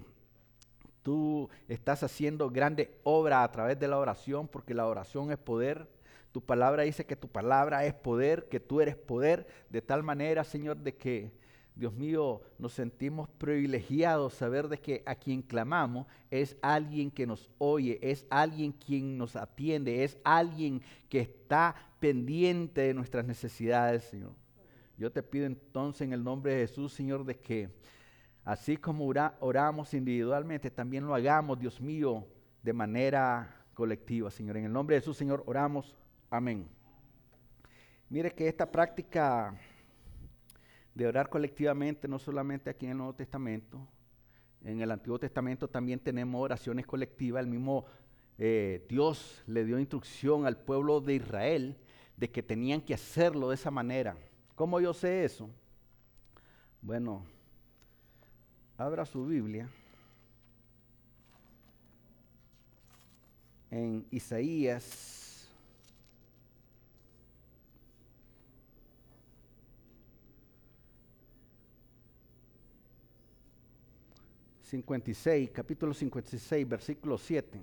tú 1.02 1.50
estás 1.68 2.04
haciendo 2.04 2.50
grande 2.50 3.00
obra 3.04 3.44
a 3.44 3.52
través 3.52 3.80
de 3.80 3.88
la 3.88 3.98
oración, 3.98 4.48
porque 4.48 4.74
la 4.74 4.88
oración 4.88 5.32
es 5.32 5.38
poder. 5.38 5.88
Tu 6.36 6.42
palabra 6.42 6.84
dice 6.84 7.06
que 7.06 7.16
tu 7.16 7.30
palabra 7.30 7.86
es 7.86 7.94
poder, 7.94 8.50
que 8.50 8.60
tú 8.60 8.82
eres 8.82 8.98
poder, 8.98 9.48
de 9.70 9.82
tal 9.82 10.04
manera, 10.04 10.44
Señor, 10.44 10.76
de 10.76 10.94
que, 10.94 11.32
Dios 11.76 11.94
mío, 11.94 12.42
nos 12.60 12.74
sentimos 12.74 13.30
privilegiados 13.30 14.34
saber 14.34 14.68
de 14.68 14.78
que 14.78 15.02
a 15.06 15.16
quien 15.16 15.42
clamamos 15.42 16.08
es 16.30 16.58
alguien 16.62 17.10
que 17.10 17.26
nos 17.26 17.50
oye, 17.58 18.00
es 18.02 18.28
alguien 18.30 18.74
quien 18.74 19.18
nos 19.18 19.38
atiende, 19.38 20.04
es 20.04 20.18
alguien 20.26 20.82
que 21.08 21.22
está 21.22 21.74
pendiente 22.02 22.82
de 22.82 22.94
nuestras 22.94 23.26
necesidades, 23.26 24.04
Señor. 24.04 24.34
Yo 24.98 25.14
te 25.14 25.24
pido 25.24 25.46
entonces 25.46 26.02
en 26.02 26.12
el 26.12 26.22
nombre 26.22 26.54
de 26.54 26.68
Jesús, 26.68 26.92
Señor, 26.92 27.24
de 27.24 27.40
que 27.40 27.70
así 28.44 28.76
como 28.76 29.08
oramos 29.40 29.94
individualmente, 29.94 30.70
también 30.70 31.08
lo 31.08 31.16
hagamos, 31.16 31.58
Dios 31.58 31.80
mío, 31.80 32.28
de 32.62 32.74
manera 32.74 33.56
colectiva, 33.74 34.30
Señor. 34.30 34.58
En 34.58 34.66
el 34.66 34.74
nombre 34.74 34.98
de 34.98 35.00
Jesús, 35.00 35.16
Señor, 35.16 35.42
oramos. 35.46 35.96
Amén. 36.36 36.68
Mire 38.10 38.30
que 38.34 38.50
esta 38.50 38.70
práctica 38.70 39.58
de 40.94 41.08
orar 41.08 41.30
colectivamente, 41.30 42.10
no 42.10 42.20
solamente 42.20 42.70
aquí 42.70 42.86
en 42.86 42.92
el 42.92 42.98
Nuevo 42.98 43.16
Testamento, 43.16 43.88
en 44.62 44.82
el 44.82 44.92
Antiguo 44.92 45.18
Testamento 45.18 45.70
también 45.70 45.98
tenemos 45.98 46.42
oraciones 46.42 46.86
colectivas. 46.86 47.42
El 47.42 47.50
mismo 47.50 47.86
eh, 48.38 48.86
Dios 48.90 49.44
le 49.48 49.64
dio 49.64 49.80
instrucción 49.80 50.46
al 50.46 50.58
pueblo 50.58 51.00
de 51.00 51.16
Israel 51.16 51.78
de 52.18 52.30
que 52.30 52.44
tenían 52.44 52.82
que 52.82 52.96
hacerlo 52.96 53.48
de 53.48 53.56
esa 53.56 53.72
manera. 53.72 54.18
¿Cómo 54.56 54.82
yo 54.82 54.94
sé 54.94 55.24
eso? 55.24 55.50
Bueno, 56.82 57.26
abra 58.76 59.06
su 59.06 59.26
Biblia 59.26 59.70
en 63.72 64.06
Isaías 64.12 65.25
56, 74.76 75.52
capítulo 75.52 75.94
56, 75.94 76.68
versículo 76.68 77.18
7. 77.18 77.62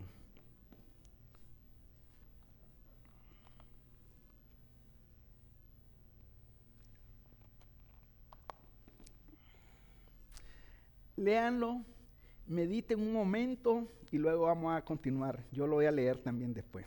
Léanlo, 11.17 11.83
mediten 12.47 12.99
un 12.99 13.13
momento 13.13 13.87
y 14.11 14.17
luego 14.17 14.47
vamos 14.47 14.75
a 14.75 14.83
continuar. 14.83 15.39
Yo 15.53 15.67
lo 15.67 15.75
voy 15.75 15.85
a 15.85 15.91
leer 15.91 16.17
también 16.19 16.55
después. 16.55 16.87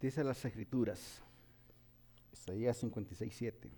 Dice 0.00 0.22
las 0.22 0.44
escrituras, 0.44 1.20
Isaías 2.32 2.76
56, 2.76 3.34
7. 3.36 3.70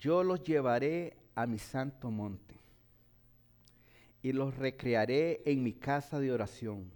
Yo 0.00 0.24
los 0.24 0.42
llevaré 0.42 1.16
a 1.36 1.46
mi 1.46 1.58
santo 1.58 2.10
monte 2.10 2.58
y 4.22 4.32
los 4.32 4.56
recrearé 4.56 5.42
en 5.44 5.62
mi 5.62 5.72
casa 5.72 6.18
de 6.18 6.32
oración. 6.32 6.90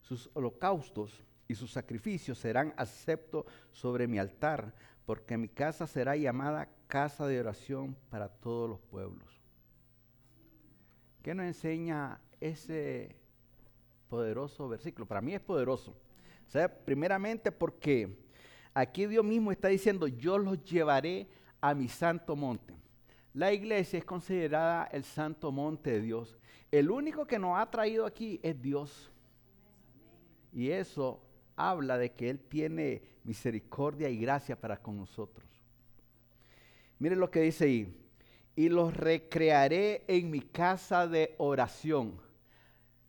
Sus 0.00 0.28
holocaustos 0.34 1.22
y 1.46 1.54
sus 1.54 1.70
sacrificios 1.70 2.38
serán 2.38 2.74
aceptos 2.76 3.44
sobre 3.70 4.08
mi 4.08 4.18
altar, 4.18 4.74
porque 5.06 5.38
mi 5.38 5.48
casa 5.48 5.86
será 5.86 6.16
llamada 6.16 6.68
casa 6.88 7.28
de 7.28 7.38
oración 7.38 7.96
para 8.10 8.28
todos 8.28 8.68
los 8.68 8.80
pueblos. 8.80 9.40
¿Qué 11.22 11.32
nos 11.32 11.46
enseña 11.46 12.20
ese 12.40 13.14
poderoso 14.08 14.68
versículo? 14.68 15.06
Para 15.06 15.20
mí 15.20 15.32
es 15.32 15.40
poderoso 15.40 15.94
primeramente 16.84 17.52
porque 17.52 18.16
aquí 18.74 19.06
Dios 19.06 19.24
mismo 19.24 19.52
está 19.52 19.68
diciendo, 19.68 20.06
yo 20.06 20.38
los 20.38 20.62
llevaré 20.64 21.28
a 21.60 21.74
mi 21.74 21.88
santo 21.88 22.36
monte. 22.36 22.74
La 23.34 23.52
iglesia 23.52 23.98
es 23.98 24.04
considerada 24.04 24.88
el 24.92 25.04
santo 25.04 25.52
monte 25.52 25.92
de 25.92 26.00
Dios. 26.00 26.38
El 26.70 26.90
único 26.90 27.26
que 27.26 27.38
nos 27.38 27.58
ha 27.58 27.70
traído 27.70 28.06
aquí 28.06 28.40
es 28.42 28.60
Dios. 28.60 29.12
Y 30.52 30.70
eso 30.70 31.22
habla 31.56 31.98
de 31.98 32.12
que 32.12 32.30
Él 32.30 32.40
tiene 32.40 33.02
misericordia 33.24 34.08
y 34.08 34.18
gracia 34.18 34.58
para 34.58 34.76
con 34.76 34.96
nosotros. 34.96 35.46
Miren 36.98 37.20
lo 37.20 37.30
que 37.30 37.42
dice 37.42 37.64
ahí. 37.64 37.94
Y 38.56 38.68
los 38.68 38.96
recrearé 38.96 40.04
en 40.08 40.30
mi 40.30 40.40
casa 40.40 41.06
de 41.06 41.34
oración. 41.38 42.20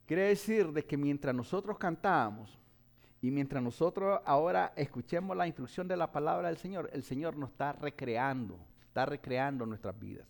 Quiere 0.05 0.24
decir 0.24 0.72
de 0.72 0.86
que 0.86 0.98
mientras 0.98 1.34
nosotros 1.34 1.77
cantábamos, 1.79 2.58
y 3.21 3.31
mientras 3.31 3.61
nosotros 3.61 4.21
ahora 4.25 4.71
escuchemos 4.75 5.35
la 5.35 5.47
instrucción 5.47 5.88
de 5.88 5.97
la 5.97 6.11
palabra 6.11 6.47
del 6.47 6.57
Señor, 6.57 6.89
el 6.93 7.03
Señor 7.03 7.35
nos 7.35 7.51
está 7.51 7.73
recreando, 7.73 8.57
está 8.88 9.05
recreando 9.05 9.65
nuestras 9.65 9.99
vidas. 9.99 10.27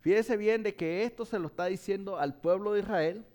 Fíjese 0.00 0.36
bien 0.36 0.62
de 0.62 0.74
que 0.76 1.02
esto 1.02 1.24
se 1.24 1.38
lo 1.38 1.48
está 1.48 1.66
diciendo 1.66 2.16
al 2.16 2.40
pueblo 2.40 2.72
de 2.72 2.80
Israel, 2.80 3.26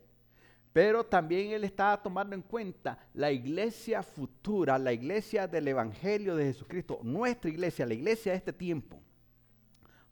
pero 0.71 1.05
también 1.05 1.51
Él 1.51 1.65
está 1.65 2.01
tomando 2.01 2.33
en 2.33 2.41
cuenta 2.41 2.97
la 3.13 3.29
iglesia 3.29 4.01
futura, 4.03 4.79
la 4.79 4.93
iglesia 4.93 5.47
del 5.47 5.67
Evangelio 5.67 6.37
de 6.37 6.45
Jesucristo, 6.45 7.01
nuestra 7.03 7.49
iglesia, 7.49 7.85
la 7.85 7.93
iglesia 7.93 8.31
de 8.31 8.37
este 8.37 8.53
tiempo. 8.53 9.01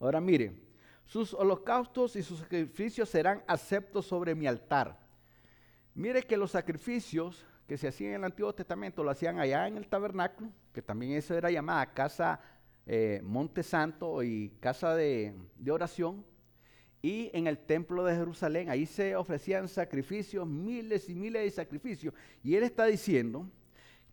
Ahora 0.01 0.19
mire, 0.19 0.53
sus 1.05 1.33
holocaustos 1.33 2.17
y 2.17 2.23
sus 2.23 2.39
sacrificios 2.39 3.07
serán 3.07 3.41
aceptos 3.47 4.05
sobre 4.05 4.35
mi 4.35 4.47
altar. 4.47 4.99
Mire 5.95 6.23
que 6.23 6.37
los 6.37 6.51
sacrificios 6.51 7.45
que 7.69 7.77
se 7.77 7.87
hacían 7.87 8.09
en 8.09 8.15
el 8.17 8.23
Antiguo 8.25 8.51
Testamento 8.51 9.03
lo 9.03 9.11
hacían 9.11 9.39
allá 9.39 9.67
en 9.67 9.77
el 9.77 9.87
tabernáculo, 9.87 10.49
que 10.73 10.81
también 10.81 11.13
eso 11.13 11.35
era 11.35 11.51
llamada 11.51 11.93
casa 11.93 12.41
eh, 12.87 13.21
Monte 13.23 13.61
Santo 13.61 14.23
y 14.23 14.49
casa 14.59 14.95
de, 14.95 15.35
de 15.55 15.71
oración, 15.71 16.25
y 17.03 17.29
en 17.31 17.45
el 17.45 17.59
templo 17.59 18.03
de 18.03 18.15
Jerusalén, 18.15 18.71
ahí 18.71 18.87
se 18.87 19.15
ofrecían 19.15 19.67
sacrificios, 19.67 20.47
miles 20.47 21.07
y 21.09 21.15
miles 21.15 21.43
de 21.43 21.51
sacrificios, 21.51 22.13
y 22.43 22.55
él 22.55 22.63
está 22.63 22.85
diciendo 22.85 23.47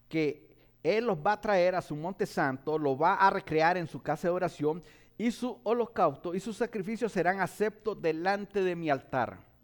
que 0.06 0.54
él 0.82 1.06
los 1.06 1.16
va 1.16 1.32
a 1.32 1.40
traer 1.40 1.74
a 1.74 1.82
su 1.82 1.96
monte 1.96 2.26
santo, 2.26 2.78
lo 2.78 2.96
va 2.96 3.14
a 3.14 3.30
recrear 3.30 3.78
en 3.78 3.86
su 3.86 4.02
casa 4.02 4.28
de 4.28 4.34
oración, 4.34 4.82
y 5.16 5.30
su 5.30 5.58
holocausto 5.64 6.34
y 6.34 6.40
sus 6.40 6.58
sacrificios 6.58 7.10
serán 7.10 7.40
aceptos 7.40 8.00
delante 8.02 8.62
de 8.62 8.76
mi 8.76 8.90
altar. 8.90 9.55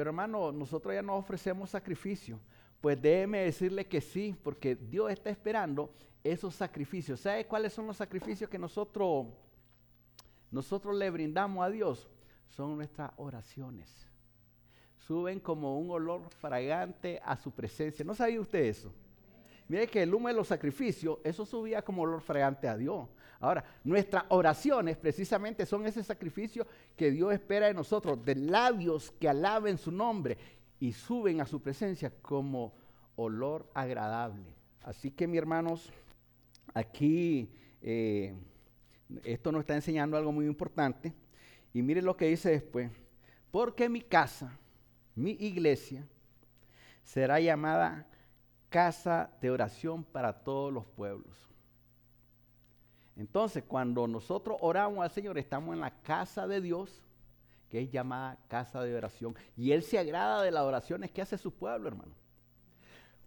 Pero 0.00 0.08
hermano, 0.12 0.50
nosotros 0.50 0.94
ya 0.94 1.02
no 1.02 1.14
ofrecemos 1.14 1.68
sacrificio. 1.68 2.40
Pues 2.80 3.02
déjeme 3.02 3.40
decirle 3.40 3.86
que 3.86 4.00
sí, 4.00 4.34
porque 4.42 4.74
Dios 4.74 5.12
está 5.12 5.28
esperando 5.28 5.92
esos 6.24 6.54
sacrificios. 6.54 7.20
¿Sabe 7.20 7.44
cuáles 7.44 7.74
son 7.74 7.86
los 7.86 7.98
sacrificios 7.98 8.48
que 8.48 8.58
nosotros, 8.58 9.26
nosotros 10.50 10.96
le 10.96 11.10
brindamos 11.10 11.62
a 11.62 11.68
Dios? 11.68 12.08
Son 12.48 12.74
nuestras 12.76 13.10
oraciones. 13.18 14.08
Suben 14.96 15.38
como 15.38 15.78
un 15.78 15.90
olor 15.90 16.30
fragante 16.30 17.20
a 17.22 17.36
su 17.36 17.50
presencia. 17.50 18.02
¿No 18.02 18.14
sabía 18.14 18.40
usted 18.40 18.60
eso? 18.60 18.90
Mire 19.68 19.86
que 19.86 20.02
el 20.02 20.14
humo 20.14 20.28
de 20.28 20.34
los 20.34 20.48
sacrificios, 20.48 21.18
eso 21.22 21.44
subía 21.44 21.82
como 21.82 22.00
olor 22.00 22.22
fragante 22.22 22.66
a 22.68 22.76
Dios. 22.78 23.06
Ahora, 23.40 23.64
nuestras 23.84 24.24
oraciones 24.28 24.98
precisamente 24.98 25.64
son 25.64 25.86
ese 25.86 26.04
sacrificio 26.04 26.66
que 26.94 27.10
Dios 27.10 27.32
espera 27.32 27.66
de 27.66 27.74
nosotros, 27.74 28.22
de 28.22 28.34
labios 28.34 29.10
que 29.18 29.30
alaben 29.30 29.78
su 29.78 29.90
nombre 29.90 30.36
y 30.78 30.92
suben 30.92 31.40
a 31.40 31.46
su 31.46 31.60
presencia 31.62 32.12
como 32.22 32.74
olor 33.16 33.70
agradable. 33.72 34.54
Así 34.82 35.10
que, 35.10 35.26
mis 35.26 35.38
hermanos, 35.38 35.90
aquí 36.74 37.50
eh, 37.80 38.34
esto 39.24 39.50
nos 39.52 39.60
está 39.60 39.74
enseñando 39.74 40.16
algo 40.16 40.32
muy 40.32 40.46
importante. 40.46 41.14
Y 41.72 41.82
mire 41.82 42.02
lo 42.02 42.16
que 42.16 42.26
dice 42.26 42.50
después. 42.50 42.90
Porque 43.50 43.88
mi 43.88 44.02
casa, 44.02 44.58
mi 45.14 45.32
iglesia, 45.40 46.06
será 47.02 47.40
llamada 47.40 48.06
casa 48.68 49.30
de 49.40 49.50
oración 49.50 50.04
para 50.04 50.44
todos 50.44 50.72
los 50.72 50.86
pueblos. 50.86 51.49
Entonces, 53.16 53.64
cuando 53.66 54.06
nosotros 54.06 54.56
oramos 54.60 55.02
al 55.04 55.10
Señor, 55.10 55.38
estamos 55.38 55.74
en 55.74 55.80
la 55.80 55.90
casa 56.02 56.46
de 56.46 56.60
Dios, 56.60 57.02
que 57.68 57.82
es 57.82 57.90
llamada 57.90 58.38
casa 58.48 58.82
de 58.82 58.94
oración. 58.94 59.34
Y 59.56 59.72
Él 59.72 59.82
se 59.82 59.98
agrada 59.98 60.42
de 60.42 60.50
las 60.50 60.62
oraciones 60.62 61.10
que 61.10 61.22
hace 61.22 61.38
su 61.38 61.52
pueblo, 61.52 61.88
hermano. 61.88 62.12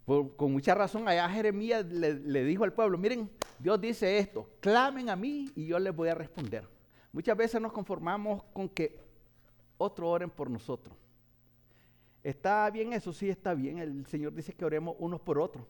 con 0.05 0.51
mucha 0.51 0.73
razón, 0.75 1.07
allá 1.07 1.29
Jeremías 1.29 1.85
le, 1.85 2.15
le, 2.15 2.43
dijo 2.43 2.63
al 2.63 2.73
pueblo, 2.73 2.97
miren, 2.97 3.29
Dios 3.59 3.79
dice 3.79 4.17
esto, 4.17 4.49
clamen 4.59 5.09
a 5.09 5.15
mí 5.15 5.51
y 5.55 5.67
yo 5.67 5.79
les 5.79 5.95
voy 5.95 6.09
a 6.09 6.15
responder. 6.15 6.67
Muchas 7.11 7.37
veces 7.37 7.61
nos 7.61 7.71
conformamos 7.71 8.43
con 8.53 8.67
que 8.67 8.99
otros 9.77 10.09
oren 10.09 10.29
por 10.29 10.49
nosotros. 10.49 10.95
¿Está 12.23 12.69
bien 12.69 12.93
eso? 12.93 13.11
Sí, 13.11 13.29
está 13.29 13.53
bien. 13.53 13.79
El 13.79 14.05
Señor 14.07 14.33
dice 14.33 14.53
que 14.53 14.63
oremos 14.63 14.95
unos 14.97 15.19
por 15.19 15.39
otros. 15.39 15.65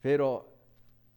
Pero 0.00 0.53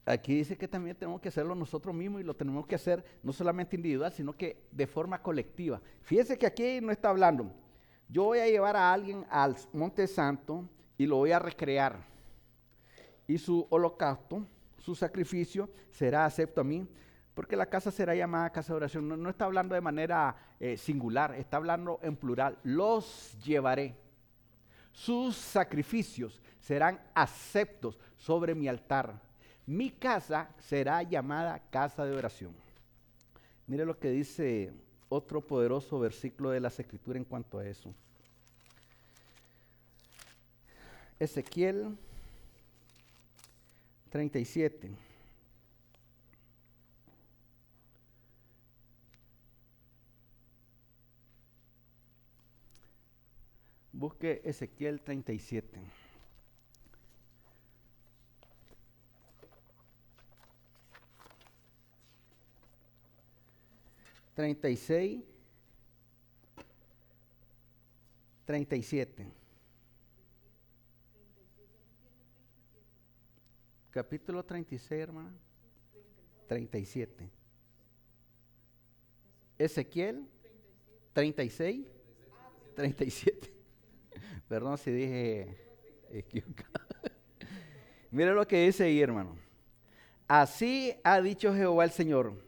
aquí 0.07 0.35
dice 0.35 0.57
que 0.57 0.67
también 0.67 0.95
tenemos 0.95 1.19
que 1.19 1.27
hacerlo 1.27 1.53
nosotros 1.53 1.93
mismos 1.93 2.21
y 2.21 2.23
lo 2.23 2.35
tenemos 2.35 2.65
que 2.65 2.75
hacer 2.75 3.03
no 3.21 3.33
solamente 3.33 3.75
individual, 3.75 4.11
sino 4.11 4.33
que 4.33 4.63
de 4.71 4.87
forma 4.87 5.21
colectiva. 5.21 5.81
Fíjese 6.01 6.37
que 6.37 6.45
aquí 6.45 6.79
no 6.81 6.91
está 6.91 7.09
hablando. 7.09 7.51
Yo 8.07 8.23
voy 8.23 8.39
a 8.39 8.47
llevar 8.47 8.77
a 8.77 8.93
alguien 8.93 9.25
al 9.29 9.57
Monte 9.73 10.07
Santo 10.07 10.67
y 10.97 11.05
lo 11.05 11.17
voy 11.17 11.33
a 11.33 11.39
recrear. 11.39 11.99
Y 13.27 13.37
su 13.37 13.67
holocausto, 13.69 14.47
su 14.77 14.95
sacrificio 14.95 15.69
será 15.91 16.25
acepto 16.25 16.61
a 16.61 16.63
mí, 16.63 16.87
porque 17.33 17.57
la 17.57 17.65
casa 17.65 17.91
será 17.91 18.15
llamada 18.15 18.49
casa 18.51 18.71
de 18.71 18.77
oración. 18.77 19.21
No, 19.21 19.29
está 19.29 19.43
hablando 19.43 19.75
de 19.75 19.81
manera 19.81 20.37
eh, 20.61 20.77
singular, 20.77 21.35
está 21.35 21.57
hablando 21.57 21.99
en 22.01 22.15
plural. 22.15 22.57
Los 22.63 23.37
llevaré. 23.43 23.93
Sus 24.93 25.35
sacrificios 25.35 26.41
serán 26.61 26.99
aceptos 27.13 27.99
sobre 28.15 28.55
mi 28.55 28.69
altar 28.69 29.26
mi 29.67 29.91
casa 29.91 30.49
será 30.59 31.03
llamada 31.03 31.59
casa 31.69 32.05
de 32.05 32.15
oración. 32.15 32.55
Mire 33.67 33.85
lo 33.85 33.99
que 33.99 34.09
dice 34.09 34.71
otro 35.09 35.41
poderoso 35.45 35.99
versículo 35.99 36.51
de 36.51 36.61
las 36.61 36.79
Escrituras 36.79 37.17
en 37.17 37.25
cuanto 37.25 37.59
a 37.59 37.67
eso. 37.67 37.93
Ezequiel 41.19 41.97
37. 44.09 44.91
Busque 53.91 54.41
Ezequiel 54.45 55.01
37. 55.01 55.96
36, 64.37 65.23
37. 68.45 69.27
Capítulo 73.89 74.45
36, 74.45 75.01
hermana. 75.01 75.33
37. 76.45 77.31
Ezequiel 79.57 80.27
36, 81.13 81.87
37. 82.75 83.51
Perdón 84.47 84.77
si 84.77 84.91
dije 84.91 85.57
equivocado. 86.11 86.85
Mira 88.11 88.33
lo 88.33 88.47
que 88.47 88.67
dice 88.67 88.83
ahí, 88.83 89.01
hermano. 89.01 89.35
Así 90.27 90.93
ha 91.03 91.19
dicho 91.21 91.51
Jehová 91.55 91.85
el 91.85 91.91
Señor 91.91 92.46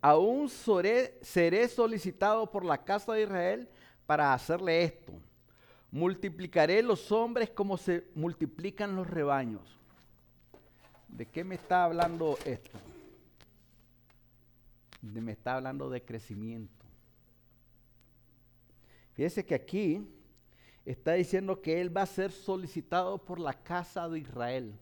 aún 0.00 0.48
seré, 0.48 1.68
solicitado 1.68 2.50
por 2.50 2.64
la 2.64 2.82
casa 2.82 3.12
de 3.12 3.22
Israel 3.22 3.68
para 4.06 4.32
hacerle 4.32 4.84
esto. 4.84 5.12
Multiplicaré 5.90 6.82
los 6.82 7.10
hombres 7.12 7.50
como 7.50 7.76
se 7.76 8.06
multiplican 8.14 8.96
los 8.96 9.08
rebaños. 9.08 9.62
¿De 11.08 11.26
qué 11.26 11.44
me 11.44 11.54
está 11.54 11.84
hablando 11.84 12.38
esto? 12.44 12.78
me 15.02 15.32
está 15.32 15.54
hablando 15.54 15.88
de 15.88 16.02
crecimiento. 16.02 16.84
Fíjese 19.12 19.46
que 19.46 19.54
aquí 19.54 20.06
está 20.84 21.12
diciendo 21.12 21.62
que 21.62 21.80
él 21.80 21.96
va 21.96 22.02
a 22.02 22.06
ser 22.06 22.32
solicitado 22.32 23.18
por 23.18 23.38
la 23.38 23.54
casa 23.54 24.08
de 24.08 24.18
Israel. 24.18 24.74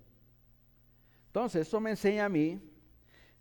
Entonces, 1.27 1.69
eso 1.69 1.81
me 1.81 1.91
enseña 1.91 2.25
a 2.25 2.29
mí 2.29 2.61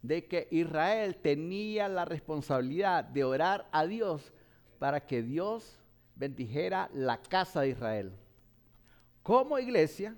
de 0.04 0.28
que 0.28 0.50
Israel 0.52 1.16
tenía 1.16 1.88
la 1.88 2.06
responsabilidad 2.06 3.06
de 3.06 3.24
orar 3.24 3.68
a 3.72 3.88
Dios 3.88 4.34
para 4.78 5.06
que 5.06 5.24
Dios 5.24 5.80
bendijera 6.16 6.90
la 6.94 7.22
casa 7.22 7.62
de 7.62 7.70
Israel. 7.70 8.12
Como 9.24 9.58
iglesia, 9.58 10.16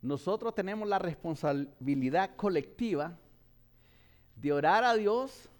nosotros 0.00 0.54
tenemos 0.54 0.88
la 0.88 0.98
responsabilidad 0.98 2.34
colectiva 2.36 3.18
de 4.34 4.50
orar 4.50 4.82
a 4.82 4.94
Dios 4.94 5.50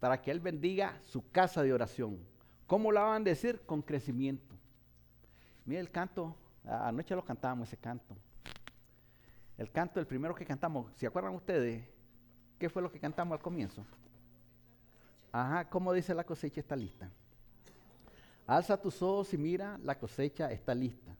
para 0.00 0.22
que 0.22 0.30
Él 0.30 0.40
bendiga 0.40 0.98
su 1.02 1.30
casa 1.30 1.62
de 1.62 1.74
oración. 1.74 2.18
¿Cómo 2.66 2.90
la 2.90 3.02
van 3.02 3.20
a 3.20 3.24
decir? 3.26 3.60
Con 3.66 3.82
crecimiento. 3.82 4.56
Mire 5.66 5.80
el 5.80 5.90
canto, 5.90 6.34
anoche 6.64 7.14
lo 7.14 7.22
cantábamos 7.22 7.68
ese 7.68 7.76
canto. 7.76 8.16
El 9.58 9.70
canto, 9.70 10.00
el 10.00 10.06
primero 10.06 10.34
que 10.34 10.46
cantamos, 10.46 10.90
¿se 10.96 11.06
acuerdan 11.06 11.34
ustedes? 11.34 11.91
¿Qué 12.62 12.70
fue 12.70 12.80
lo 12.80 12.92
que 12.92 13.00
cantamos 13.00 13.36
al 13.36 13.42
comienzo? 13.42 13.84
Ajá, 15.32 15.68
¿cómo 15.68 15.92
dice 15.92 16.14
la 16.14 16.22
cosecha 16.22 16.60
está 16.60 16.76
lista? 16.76 17.10
Alza 18.46 18.80
tus 18.80 19.02
ojos 19.02 19.34
y 19.34 19.36
mira, 19.36 19.80
la 19.82 19.98
cosecha 19.98 20.48
está 20.52 20.72
lista. 20.72 21.16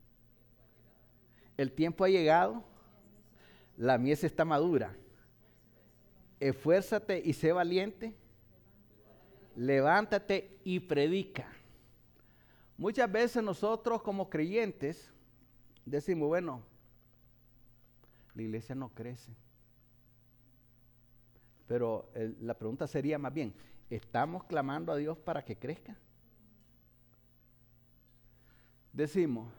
El 1.57 1.73
tiempo 1.73 2.05
ha 2.05 2.09
llegado, 2.09 2.63
la 3.77 3.99
mies 3.99 4.23
está 4.23 4.45
madura. 4.45 4.95
Esfuérzate 6.39 7.21
y 7.25 7.33
sé 7.33 7.51
valiente. 7.51 8.15
Levántate 9.57 10.61
y 10.63 10.79
predica. 10.79 11.49
Muchas 12.77 13.11
veces 13.11 13.43
nosotros 13.43 14.01
como 14.03 14.31
creyentes 14.31 15.13
decimos, 15.85 16.29
bueno, 16.29 16.63
la 18.33 18.43
iglesia 18.43 18.77
no 18.77 18.91
crece. 18.91 19.33
Pero 21.73 22.11
la 22.43 22.53
pregunta 22.53 22.87
sería 22.87 23.19
más 23.19 23.33
bien, 23.33 23.55
¿estamos 23.89 24.45
clamando 24.45 24.93
a 24.93 24.97
Dios 24.97 25.17
para 25.17 25.43
que 25.43 25.57
crezca? 25.57 25.97
Decimos, 28.93 29.51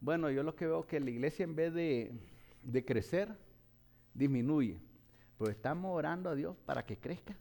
bueno, 0.00 0.30
yo 0.30 0.44
lo 0.44 0.54
que 0.54 0.68
veo 0.68 0.82
es 0.82 0.86
que 0.86 1.00
la 1.00 1.10
iglesia 1.10 1.42
en 1.42 1.56
vez 1.56 1.74
de, 1.74 2.12
de 2.62 2.84
crecer, 2.84 3.36
disminuye. 4.14 4.78
Pero 5.36 5.50
estamos 5.50 5.90
orando 5.90 6.30
a 6.30 6.36
Dios 6.36 6.56
para 6.64 6.86
que 6.86 6.96
crezca. 6.96 7.36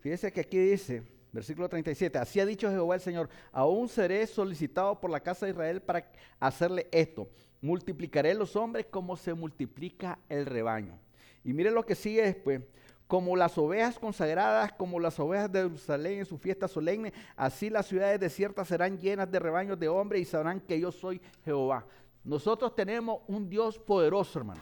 Fíjese 0.00 0.30
que 0.30 0.40
aquí 0.40 0.58
dice, 0.58 1.02
versículo 1.32 1.66
37, 1.66 2.18
así 2.18 2.40
ha 2.40 2.44
dicho 2.44 2.68
Jehová 2.68 2.96
el 2.96 3.00
Señor, 3.00 3.30
aún 3.52 3.88
seré 3.88 4.26
solicitado 4.26 5.00
por 5.00 5.08
la 5.10 5.20
casa 5.20 5.46
de 5.46 5.52
Israel 5.52 5.80
para 5.80 6.12
hacerle 6.38 6.88
esto. 6.92 7.30
Multiplicaré 7.62 8.34
los 8.34 8.54
hombres 8.54 8.84
como 8.84 9.16
se 9.16 9.32
multiplica 9.32 10.18
el 10.28 10.44
rebaño. 10.44 11.07
Y 11.44 11.52
mire 11.52 11.70
lo 11.70 11.84
que 11.84 11.94
sigue 11.94 12.22
después. 12.22 12.62
como 13.06 13.36
las 13.36 13.56
ovejas 13.56 13.98
consagradas, 13.98 14.70
como 14.74 15.00
las 15.00 15.18
ovejas 15.18 15.50
de 15.50 15.62
Jerusalén 15.62 16.18
en 16.18 16.26
su 16.26 16.36
fiesta 16.36 16.68
solemne, 16.68 17.14
así 17.36 17.70
las 17.70 17.86
ciudades 17.86 18.20
desiertas 18.20 18.68
serán 18.68 18.98
llenas 18.98 19.30
de 19.30 19.38
rebaños 19.38 19.78
de 19.80 19.88
hombres 19.88 20.20
y 20.20 20.24
sabrán 20.26 20.60
que 20.60 20.78
yo 20.78 20.92
soy 20.92 21.18
Jehová. 21.42 21.86
Nosotros 22.22 22.74
tenemos 22.74 23.22
un 23.26 23.48
Dios 23.48 23.78
poderoso, 23.78 24.40
hermano. 24.40 24.60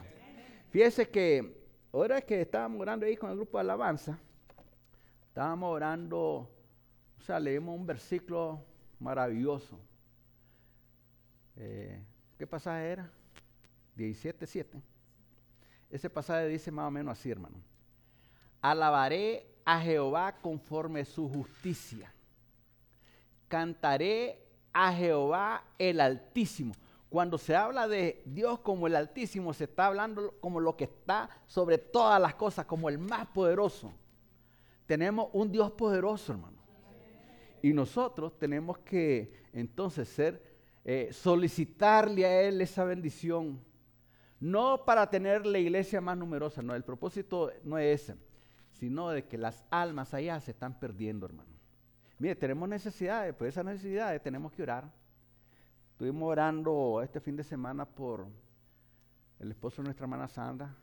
Fíjese 0.71 1.09
que 1.09 1.61
ahora 1.93 2.21
que 2.21 2.43
estábamos 2.43 2.81
orando 2.81 3.05
ahí 3.05 3.17
con 3.17 3.31
el 3.31 3.37
grupo 3.37 3.59
de 3.59 3.63
alabanza, 3.63 4.17
estábamos 5.27 5.75
orando, 5.75 6.49
o 7.19 7.23
sea, 7.23 7.41
leímos 7.41 7.77
un 7.77 7.85
versículo 7.85 8.63
maravilloso. 9.01 9.77
Eh, 11.57 12.01
¿Qué 12.39 12.47
pasaje 12.47 12.91
era? 12.91 13.11
17.7. 13.97 14.81
Ese 15.91 16.11
pasaje 16.11 16.49
dice 16.49 16.71
más 16.71 16.89
o 16.89 16.91
menos 16.91 17.19
así, 17.19 17.31
hermano. 17.31 17.57
Alabaré 18.61 19.47
a 19.65 19.81
Jehová 19.81 20.37
conforme 20.41 21.05
su 21.05 21.29
justicia. 21.29 22.13
Cantaré 23.49 24.43
a 24.73 24.93
Jehová 24.93 25.65
el 25.79 26.01
Altísimo. 26.01 26.75
Cuando 27.09 27.39
se 27.39 27.55
habla 27.55 27.87
de 27.89 28.23
Dios 28.27 28.59
como 28.61 28.87
el 28.87 28.97
Altísimo, 28.97 29.55
se 29.55 29.65
está 29.65 29.87
hablando 29.87 30.35
como 30.41 30.61
lo 30.61 30.77
que 30.77 30.85
está 30.85 31.31
sobre 31.47 31.79
todas 31.79 32.21
las 32.21 32.35
cosas, 32.35 32.67
como 32.67 32.89
el 32.89 32.99
más 32.99 33.27
poderoso. 33.29 33.93
Tenemos 34.87 35.29
un 35.33 35.51
Dios 35.51 35.71
poderoso, 35.73 36.33
hermano. 36.33 36.59
Y 37.63 37.73
nosotros 37.73 38.39
tenemos 38.39 38.79
que 38.79 39.33
entonces 39.53 40.09
ser, 40.09 40.43
eh, 40.85 41.09
solicitarle 41.13 42.25
a 42.27 42.43
Él 42.43 42.61
esa 42.61 42.85
bendición. 42.85 43.61
No 44.41 44.85
para 44.85 45.09
tener 45.09 45.47
la 45.47 45.59
iglesia 45.59 46.01
más 46.01 46.17
numerosa, 46.17 46.63
no, 46.63 46.75
el 46.75 46.85
propósito 46.85 47.51
no 47.65 47.79
es 47.79 48.03
ese 48.03 48.17
sino 48.79 49.09
de 49.09 49.25
que 49.25 49.39
las 49.39 49.65
almas 49.71 50.13
allá 50.13 50.39
se 50.41 50.51
están 50.51 50.79
perdiendo, 50.79 51.27
hermano. 51.27 51.51
Mire, 52.19 52.37
tenemos 52.37 52.69
necesidades, 52.69 53.35
por 53.35 53.47
esas 53.47 53.65
necesidades 53.65 54.23
tenemos 54.23 54.53
que 54.53 54.63
orar. 54.63 54.91
Estuvimos 55.93 56.31
orando 56.31 57.01
este 57.03 57.21
fin 57.21 57.37
de 57.37 57.45
semana 57.45 57.87
por 57.87 58.27
el 59.39 59.51
esposo 59.51 59.81
de 59.81 59.87
nuestra 59.87 60.05
hermana 60.05 60.29
Sandra. 60.29 60.75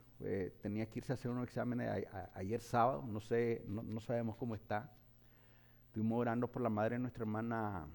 tenía 0.61 0.87
que 0.87 0.99
irse 0.99 1.13
a 1.13 1.15
hacer 1.15 1.29
unos 1.29 1.43
exámenes 1.43 2.05
ayer 2.33 2.61
sábado, 2.61 3.03
no 3.07 3.19
sé, 3.19 3.63
no, 3.67 3.99
sabemos 3.99 4.35
cómo 4.37 4.55
está. 4.55 4.91
Estuvimos 5.87 6.19
orando 6.19 6.47
por 6.47 6.63
la 6.63 6.69
madre 6.69 6.95
de 6.95 6.99
nuestra 6.99 7.21
hermana 7.21 7.85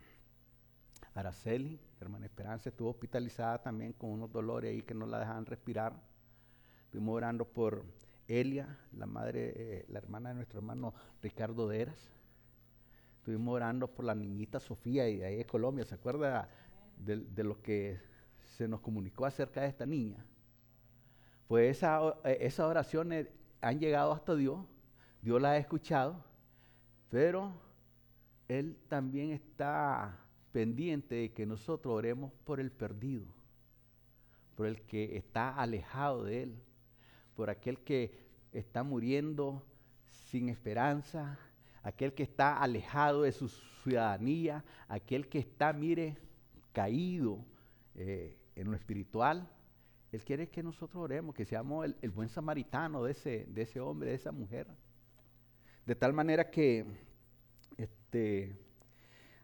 Araceli, 1.15 1.81
hermana 2.01 2.27
Esperanza, 2.27 2.69
estuvo 2.69 2.91
hospitalizada 2.91 3.63
también 3.63 3.93
con 3.93 4.11
unos 4.11 4.33
dolores 4.33 4.71
ahí 4.71 4.83
que 4.83 4.95
no 4.95 5.07
la 5.07 5.19
dejaban 5.19 5.47
respirar. 5.47 5.93
Estuvimos 6.85 7.17
orando 7.17 7.45
por 7.45 7.85
Elia, 8.29 8.79
la 8.93 9.07
madre, 9.07 9.53
eh, 9.57 9.87
la 9.89 9.99
hermana 9.99 10.29
de 10.31 10.37
nuestro 10.37 10.59
hermano 10.61 10.95
Ricardo 11.23 11.69
Deras. 11.69 12.11
Estuvimos 13.19 13.55
orando 13.55 13.89
por 13.89 14.05
la 14.05 14.15
niñita 14.15 14.61
Sofía 14.61 15.09
y 15.09 15.17
de 15.17 15.27
ahí 15.27 15.37
de 15.37 15.47
Colombia. 15.47 15.85
¿Se 15.85 15.95
acuerda 15.95 16.49
de, 16.97 17.45
lo 17.45 17.61
que 17.63 18.01
se 18.57 18.69
nos 18.69 18.81
comunicó 18.81 19.27
acerca 19.27 19.63
de 19.63 19.69
esta 19.69 19.87
niña? 19.87 20.25
Pues 21.47 21.83
eh, 21.83 22.39
esas 22.41 22.67
oraciones 22.67 23.29
han 23.61 23.81
llegado 23.81 24.13
hasta 24.13 24.35
Dios. 24.35 24.61
Dios 25.21 25.41
las 25.41 25.53
ha 25.53 25.59
escuchado. 25.59 26.25
Pero 27.11 27.53
Él 28.47 28.79
también 28.89 29.31
está 29.31 30.19
pendiente 30.59 31.15
de 31.15 31.33
que 31.33 31.47
nosotros 31.47 31.95
oremos 31.95 32.33
por 32.45 32.59
el 32.59 32.73
perdido, 32.73 33.27
por 34.57 34.67
el 34.67 34.83
que 34.83 35.17
está 35.17 35.55
alejado 35.55 36.25
de 36.25 36.43
Él 36.43 36.63
por 37.37 37.49
aquel 37.49 37.79
que 37.79 38.11
está 38.53 38.83
muriendo 38.83 39.63
sin 40.09 40.49
esperanza, 40.49 41.39
aquel 41.85 42.13
que 42.13 42.25
está 42.25 42.61
alejado 42.61 43.23
de 43.23 43.31
su 43.31 43.49
ciudadanía, 43.85 44.65
aquel 44.89 45.29
que 45.29 45.39
está, 45.39 45.73
mire, 45.73 46.17
caído 46.73 47.45
eh, 47.95 48.37
en 48.57 48.73
lo 48.73 48.77
espiritual. 48.77 49.49
Él 50.11 50.25
quiere 50.25 50.49
que 50.49 50.65
nosotros 50.65 51.01
oremos, 51.01 51.33
que 51.33 51.45
seamos 51.45 51.87
el, 52.03 52.11
buen 52.11 52.29
samaritano 52.29 53.05
de 53.05 53.13
ese, 53.13 53.47
de 53.51 53.63
ese 53.63 53.79
hombre, 53.79 54.11
de 54.11 54.17
esa 54.17 54.33
mujer. 54.33 54.67
De 55.87 55.95
tal 55.95 56.13
manera 56.13 56.51
que 56.51 56.85
este, 57.77 58.68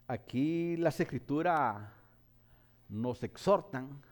aquí 0.06 0.76
las 0.76 0.98
escrituras 1.00 1.88
nos 2.88 3.22
exhortan 3.22 4.02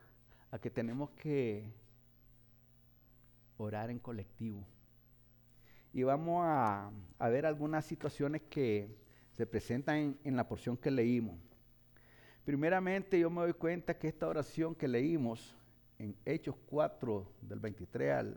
a 0.50 0.58
que 0.58 0.70
tenemos 0.70 1.10
que 1.10 1.64
orar 3.56 3.90
en 3.90 3.98
colectivo. 3.98 4.64
Y 5.92 6.02
vamos 6.02 6.42
a, 6.46 6.90
ver 7.20 7.44
algunas 7.46 7.84
situaciones 7.84 8.42
que 8.48 8.88
se 9.32 9.46
presentan 9.46 10.18
en, 10.24 10.36
la 10.36 10.48
porción 10.48 10.76
que 10.76 10.90
leímos. 10.90 11.38
Primeramente 12.44 13.18
yo 13.18 13.30
me 13.30 13.42
doy 13.42 13.52
cuenta 13.52 13.96
que 13.96 14.08
esta 14.08 14.26
oración 14.26 14.74
que 14.74 14.88
leímos 14.88 15.54
en 15.98 16.16
Hechos 16.24 16.56
4 16.66 17.26
del 17.42 17.60
23 17.60 18.12
al 18.12 18.36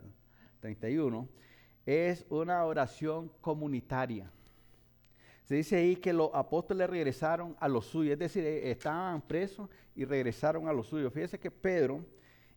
31 0.60 1.28
es 1.86 2.24
una 2.28 2.64
oración 2.64 3.32
comunitaria. 3.40 4.30
Se 5.46 5.54
dice 5.54 5.76
ahí 5.76 5.96
que 5.96 6.12
los 6.12 6.30
apóstoles 6.34 6.90
regresaron 6.90 7.56
a 7.58 7.68
los 7.68 7.86
suyos, 7.86 8.12
es 8.12 8.18
decir, 8.18 8.44
eh, 8.44 8.70
estaban 8.70 9.22
presos 9.22 9.70
y 9.94 10.04
regresaron 10.04 10.68
a 10.68 10.72
los 10.72 10.86
suyos. 10.86 11.12
Fíjese 11.12 11.38
que 11.38 11.50
Pedro 11.50 12.04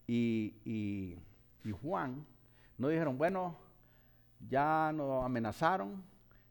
y 0.05 1.15
Juan 1.81 2.25
no 2.77 2.87
dijeron, 2.87 3.17
bueno, 3.17 3.55
ya 4.49 4.91
nos 4.93 5.23
amenazaron, 5.23 6.03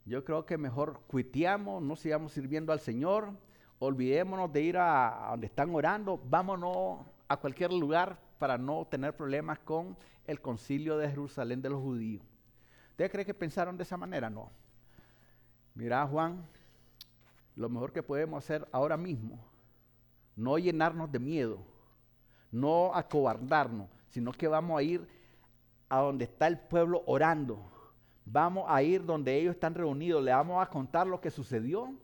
yo 0.05 0.25
creo 0.25 0.47
que 0.47 0.57
mejor 0.57 1.01
cuiteamos, 1.07 1.83
no 1.83 1.97
sigamos 1.97 2.33
sirviendo 2.33 2.73
al 2.73 2.81
Señor, 2.81 3.33
olvidémonos 3.79 4.53
de 4.53 4.63
ir 4.63 4.79
a, 4.79 5.29
donde 5.31 5.47
están 5.47 5.75
orando, 5.75 6.19
vámonos 6.25 7.01
a 7.29 7.37
cualquier 7.37 7.73
lugar 7.73 8.19
para 8.39 8.57
no 8.57 8.87
tener 8.87 9.15
problemas 9.15 9.59
con 9.59 9.97
el 10.27 10.41
concilio 10.41 10.97
de 10.97 11.09
Jerusalén 11.09 11.61
de 11.61 11.71
los 11.71 11.83
judíos. 11.83 12.25
¿Usted 12.91 13.11
cree 13.11 13.25
que 13.25 13.35
pensaron 13.35 13.77
de 13.77 13.83
esa 13.83 13.97
manera? 13.97 14.31
No. 14.31 14.51
Mira, 15.79 16.05
Juan, 16.09 16.45
lo 17.55 17.69
mejor 17.69 17.93
que 17.93 18.03
podemos 18.03 18.43
hacer 18.43 18.67
ahora 18.73 18.97
mismo, 18.97 19.39
no 20.35 20.59
llenarnos 20.59 21.13
de 21.13 21.21
miedo, 21.21 21.61
no 22.51 22.93
acobardarnos, 22.93 23.89
sino 24.09 24.33
que 24.33 24.49
vamos 24.49 24.77
a 24.77 24.83
ir 24.83 25.09
a 25.89 26.01
donde 26.01 26.25
está 26.25 26.49
el 26.49 26.59
pueblo 26.59 27.05
orando. 27.07 27.63
Vamos 28.25 28.65
a 28.67 28.83
ir 28.83 29.05
donde 29.05 29.37
ellos 29.37 29.55
están 29.55 29.77
reunidos, 29.77 30.21
le 30.21 30.33
vamos 30.33 30.61
a 30.61 30.69
contar 30.69 31.07
lo 31.07 31.21
que 31.21 31.31
sucedió 31.31 31.95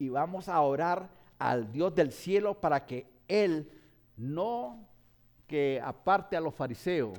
y 0.00 0.08
vamos 0.08 0.48
a 0.48 0.60
orar 0.60 1.08
al 1.38 1.70
Dios 1.70 1.94
del 1.94 2.10
cielo 2.10 2.60
para 2.60 2.84
que 2.84 3.06
Él 3.28 3.70
no 4.16 4.84
que 5.46 5.80
aparte 5.80 6.36
a 6.36 6.40
los 6.40 6.56
fariseos, 6.56 7.16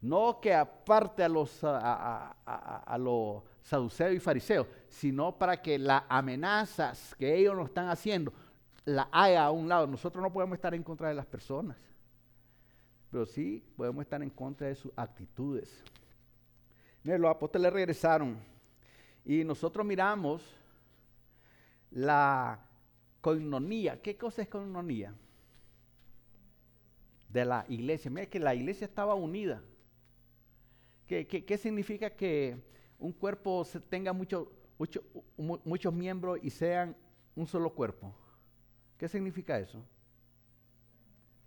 no 0.00 0.40
que 0.40 0.54
aparte 0.54 1.22
a 1.22 1.28
los, 1.28 1.60
a, 1.62 2.96
los 2.98 3.42
saduceos 3.62 4.14
y 4.14 4.20
fariseos, 4.20 4.66
sino 4.88 5.36
para 5.36 5.60
que 5.60 5.78
las 5.78 6.02
amenazas 6.08 7.14
que 7.18 7.34
ellos 7.34 7.56
nos 7.56 7.68
están 7.68 7.88
haciendo 7.88 8.32
la 8.84 9.08
haya 9.10 9.44
a 9.44 9.50
un 9.50 9.68
lado. 9.68 9.86
Nosotros 9.86 10.22
no 10.22 10.32
podemos 10.32 10.54
estar 10.54 10.74
en 10.74 10.82
contra 10.82 11.08
de 11.08 11.14
las 11.14 11.26
personas 11.26 11.76
pero 13.16 13.24
sí 13.24 13.64
podemos 13.76 14.02
estar 14.02 14.22
en 14.22 14.28
contra 14.28 14.66
de 14.66 14.74
sus 14.74 14.92
actitudes. 14.96 15.82
Los 17.02 17.30
apóstoles 17.30 17.72
regresaron 17.72 18.36
y 19.24 19.42
nosotros 19.42 19.86
miramos 19.86 20.42
la 21.92 22.58
coinonía. 23.22 24.02
¿Qué 24.02 24.18
cosa 24.18 24.42
es 24.42 24.48
coinonía? 24.48 25.14
De 27.28 27.44
la 27.46 27.64
iglesia. 27.68 28.10
Mira 28.10 28.26
que 28.26 28.38
la 28.38 28.54
iglesia 28.54 28.84
estaba 28.84 29.14
unida. 29.14 29.62
¿Qué, 31.06 31.58
significa 31.58 32.10
que 32.10 32.56
un 32.98 33.12
cuerpo 33.12 33.64
tenga 33.88 34.12
mucho, 34.12 34.50
muchos 35.36 35.94
miembros 35.94 36.38
y 36.42 36.50
sean 36.50 36.96
un 37.34 37.46
solo 37.46 37.72
cuerpo? 37.72 38.14
¿Qué 38.98 39.08
significa 39.08 39.58
eso? 39.58 39.84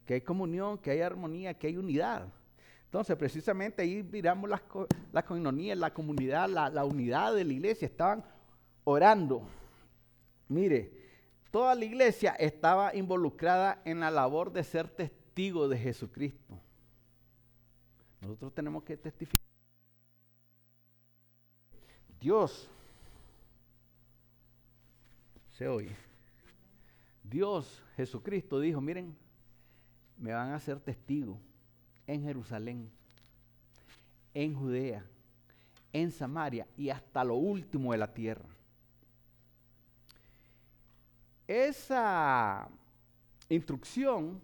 que 0.10 0.16
hay 0.16 0.22
comunión, 0.22 0.80
que 0.80 0.90
hay 0.90 1.02
armonía, 1.02 1.54
que 1.54 1.68
hay 1.68 1.78
unidad. 1.78 2.34
Entonces, 2.86 3.16
precisamente 3.16 3.84
ahí 3.84 4.02
miramos 4.02 4.50
la, 4.50 4.60
la 5.12 5.24
coinonía, 5.24 5.76
la 5.76 5.94
comunidad, 5.94 6.50
la, 6.50 6.84
unidad 6.84 7.36
de 7.36 7.46
la 7.46 7.54
iglesia. 7.54 7.86
Estaban 7.86 8.26
orando. 8.86 9.44
Mire, 10.48 10.92
toda 11.52 11.76
la 11.76 11.86
iglesia 11.86 12.32
estaba 12.40 12.96
involucrada 12.96 13.84
en 13.86 14.00
la 14.00 14.10
labor 14.10 14.52
de 14.52 14.64
ser 14.64 14.90
testigo 14.90 15.68
de 15.68 15.78
Jesucristo. 15.78 16.60
Nosotros 18.22 18.52
tenemos 18.56 18.82
que 18.82 18.98
testificar. 18.98 19.49
Dios 22.20 22.70
se 25.58 25.68
oye. 25.68 25.96
Dios, 27.24 27.84
Jesucristo 27.96 28.60
dijo, 28.60 28.82
miren, 28.82 29.16
me 30.18 30.34
van 30.34 30.52
a 30.52 30.60
ser 30.60 30.80
testigo 30.80 31.40
en 32.08 32.24
Jerusalén, 32.24 32.90
en 34.34 34.56
Judea, 34.56 35.06
en 35.94 36.12
Samaria 36.12 36.68
y 36.78 36.90
hasta 36.90 37.24
lo 37.24 37.36
último 37.36 37.92
de 37.92 37.98
la 37.98 38.14
tierra. 38.14 38.50
Esa 41.48 42.70
instrucción 43.50 44.42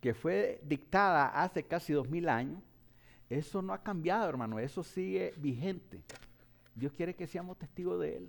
que 0.00 0.14
fue 0.14 0.60
dictada 0.64 1.28
hace 1.28 1.62
casi 1.62 1.92
dos 1.92 2.08
mil 2.08 2.28
años, 2.28 2.60
eso 3.30 3.62
no 3.62 3.72
ha 3.72 3.82
cambiado, 3.82 4.28
hermano, 4.28 4.58
eso 4.58 4.82
sigue 4.82 5.32
vigente. 5.36 6.02
Dios 6.74 6.92
quiere 6.92 7.14
que 7.14 7.26
seamos 7.26 7.58
testigos 7.58 8.00
de 8.00 8.16
Él. 8.16 8.28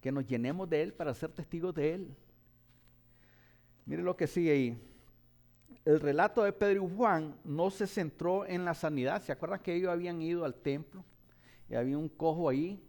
Que 0.00 0.12
nos 0.12 0.26
llenemos 0.26 0.68
de 0.68 0.82
Él 0.82 0.92
para 0.92 1.14
ser 1.14 1.32
testigos 1.32 1.74
de 1.74 1.94
Él. 1.94 2.16
Mire 3.86 4.02
lo 4.02 4.16
que 4.16 4.26
sigue 4.26 4.50
ahí. 4.50 4.92
El 5.84 6.00
relato 6.00 6.42
de 6.42 6.52
Pedro 6.52 6.84
y 6.84 6.96
Juan 6.96 7.36
no 7.44 7.70
se 7.70 7.86
centró 7.86 8.44
en 8.44 8.64
la 8.64 8.74
sanidad. 8.74 9.22
¿Se 9.22 9.32
acuerdan 9.32 9.60
que 9.60 9.74
ellos 9.74 9.90
habían 9.90 10.20
ido 10.20 10.44
al 10.44 10.54
templo 10.54 11.04
y 11.68 11.74
había 11.76 11.96
un 11.96 12.08
cojo 12.08 12.48
ahí? 12.48 12.82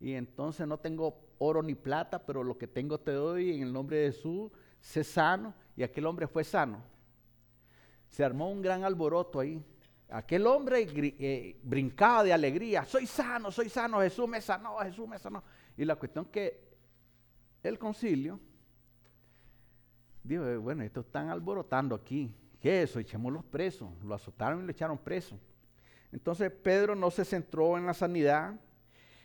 Y 0.00 0.14
entonces 0.14 0.66
no 0.66 0.78
tengo 0.78 1.24
oro 1.38 1.62
ni 1.62 1.74
plata, 1.74 2.26
pero 2.26 2.42
lo 2.42 2.58
que 2.58 2.66
tengo 2.66 2.98
te 2.98 3.12
doy 3.12 3.54
en 3.54 3.62
el 3.62 3.72
nombre 3.72 3.98
de 3.98 4.12
Jesús, 4.12 4.50
sé 4.80 5.04
sano. 5.04 5.54
Y 5.76 5.82
aquel 5.82 6.06
hombre 6.06 6.26
fue 6.26 6.44
sano. 6.44 6.82
Se 8.08 8.24
armó 8.24 8.50
un 8.50 8.62
gran 8.62 8.84
alboroto 8.84 9.40
ahí. 9.40 9.64
Aquel 10.14 10.46
hombre 10.46 10.86
eh, 11.18 11.58
brincaba 11.64 12.22
de 12.22 12.32
alegría. 12.32 12.84
Soy 12.84 13.04
sano, 13.04 13.50
soy 13.50 13.68
sano, 13.68 14.00
Jesús 14.00 14.28
me 14.28 14.40
sanó, 14.40 14.76
Jesús 14.78 15.08
me 15.08 15.18
sanó. 15.18 15.42
Y 15.76 15.84
la 15.84 15.96
cuestión 15.96 16.26
que 16.26 16.62
el 17.64 17.80
concilio 17.80 18.38
dijo, 20.22 20.60
bueno, 20.60 20.84
estos 20.84 21.06
están 21.06 21.30
alborotando 21.30 21.96
aquí. 21.96 22.32
¿Qué 22.60 22.82
es 22.82 22.90
eso? 22.90 23.00
Echémoslos 23.00 23.44
presos. 23.46 23.90
Lo 24.04 24.14
azotaron 24.14 24.62
y 24.62 24.66
lo 24.66 24.70
echaron 24.70 24.98
preso. 24.98 25.36
Entonces 26.12 26.52
Pedro 26.52 26.94
no 26.94 27.10
se 27.10 27.24
centró 27.24 27.76
en 27.76 27.84
la 27.84 27.92
sanidad 27.92 28.54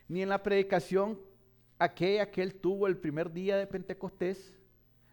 ni 0.07 0.23
en 0.23 0.29
la 0.29 0.41
predicación 0.41 1.19
aquella 1.77 2.31
que 2.31 2.41
él 2.41 2.55
tuvo 2.55 2.87
el 2.87 2.97
primer 2.97 3.31
día 3.31 3.57
de 3.57 3.67
Pentecostés, 3.67 4.57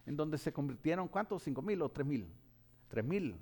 en 0.07 0.17
donde 0.17 0.39
se 0.39 0.55
convirtieron, 0.55 1.07
¿cuántos? 1.07 1.43
¿Cinco 1.43 1.61
mil 1.61 1.83
o 1.83 1.91
tres 1.91 2.07
mil? 2.07 2.33
Tres 2.89 3.05
mil. 3.05 3.37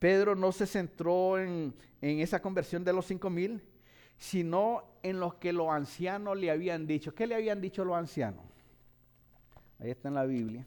Pedro 0.00 0.34
no 0.34 0.50
se 0.50 0.66
centró 0.66 1.38
en, 1.38 1.74
esa 2.00 2.40
conversión 2.40 2.82
de 2.82 2.92
los 2.94 3.04
cinco 3.04 3.28
mil, 3.28 3.62
sino 4.16 4.82
en 5.02 5.20
lo 5.20 5.38
que 5.38 5.52
los 5.52 5.68
ancianos 5.68 6.38
le 6.38 6.50
habían 6.50 6.86
dicho. 6.86 7.14
¿Qué 7.14 7.26
le 7.26 7.34
habían 7.34 7.60
dicho 7.60 7.84
los 7.84 7.94
ancianos? 7.94 8.42
Ahí 9.78 9.90
está 9.90 10.08
en 10.08 10.14
la 10.14 10.24
Biblia. 10.24 10.66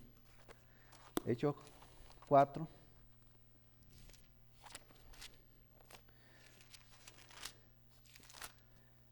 Hechos 1.26 1.56
4. 2.28 2.68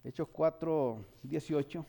Hechos 0.04 0.28
4, 0.32 1.06
18. 1.24 1.86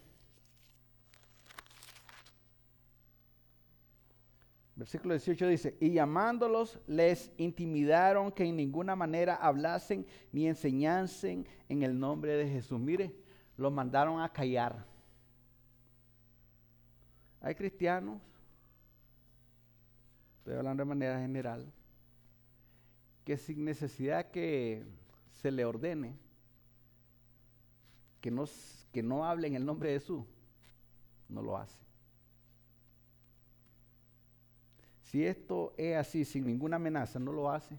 Versículo 4.82 5.14
18 5.14 5.46
dice, 5.46 5.76
y 5.78 5.92
llamándolos 5.92 6.76
les 6.88 7.30
intimidaron 7.36 8.32
que 8.32 8.42
en 8.42 8.56
ninguna 8.56 8.96
manera 8.96 9.36
hablasen 9.36 10.04
ni 10.32 10.48
enseñasen 10.48 11.46
en 11.68 11.84
el 11.84 11.96
nombre 11.96 12.32
de 12.32 12.48
Jesús. 12.48 12.80
Mire, 12.80 13.14
los 13.56 13.72
mandaron 13.72 14.20
a 14.20 14.32
callar. 14.32 14.84
Hay 17.40 17.54
cristianos, 17.54 18.20
estoy 20.38 20.54
hablando 20.54 20.80
de 20.80 20.88
manera 20.88 21.20
general, 21.20 21.72
que 23.24 23.36
sin 23.36 23.64
necesidad 23.64 24.32
que 24.32 24.82
se 25.30 25.52
le 25.52 25.64
ordene 25.64 26.16
que 28.20 28.32
no, 28.32 28.46
que 28.90 29.04
no 29.04 29.24
hable 29.24 29.46
en 29.46 29.54
el 29.54 29.64
nombre 29.64 29.90
de 29.90 30.00
Jesús, 30.00 30.24
no 31.28 31.40
lo 31.40 31.56
hace. 31.56 31.91
Si 35.12 35.26
esto 35.26 35.74
es 35.76 35.94
así, 35.94 36.24
sin 36.24 36.46
ninguna 36.46 36.76
amenaza, 36.76 37.18
no 37.18 37.32
lo 37.32 37.50
hace, 37.50 37.78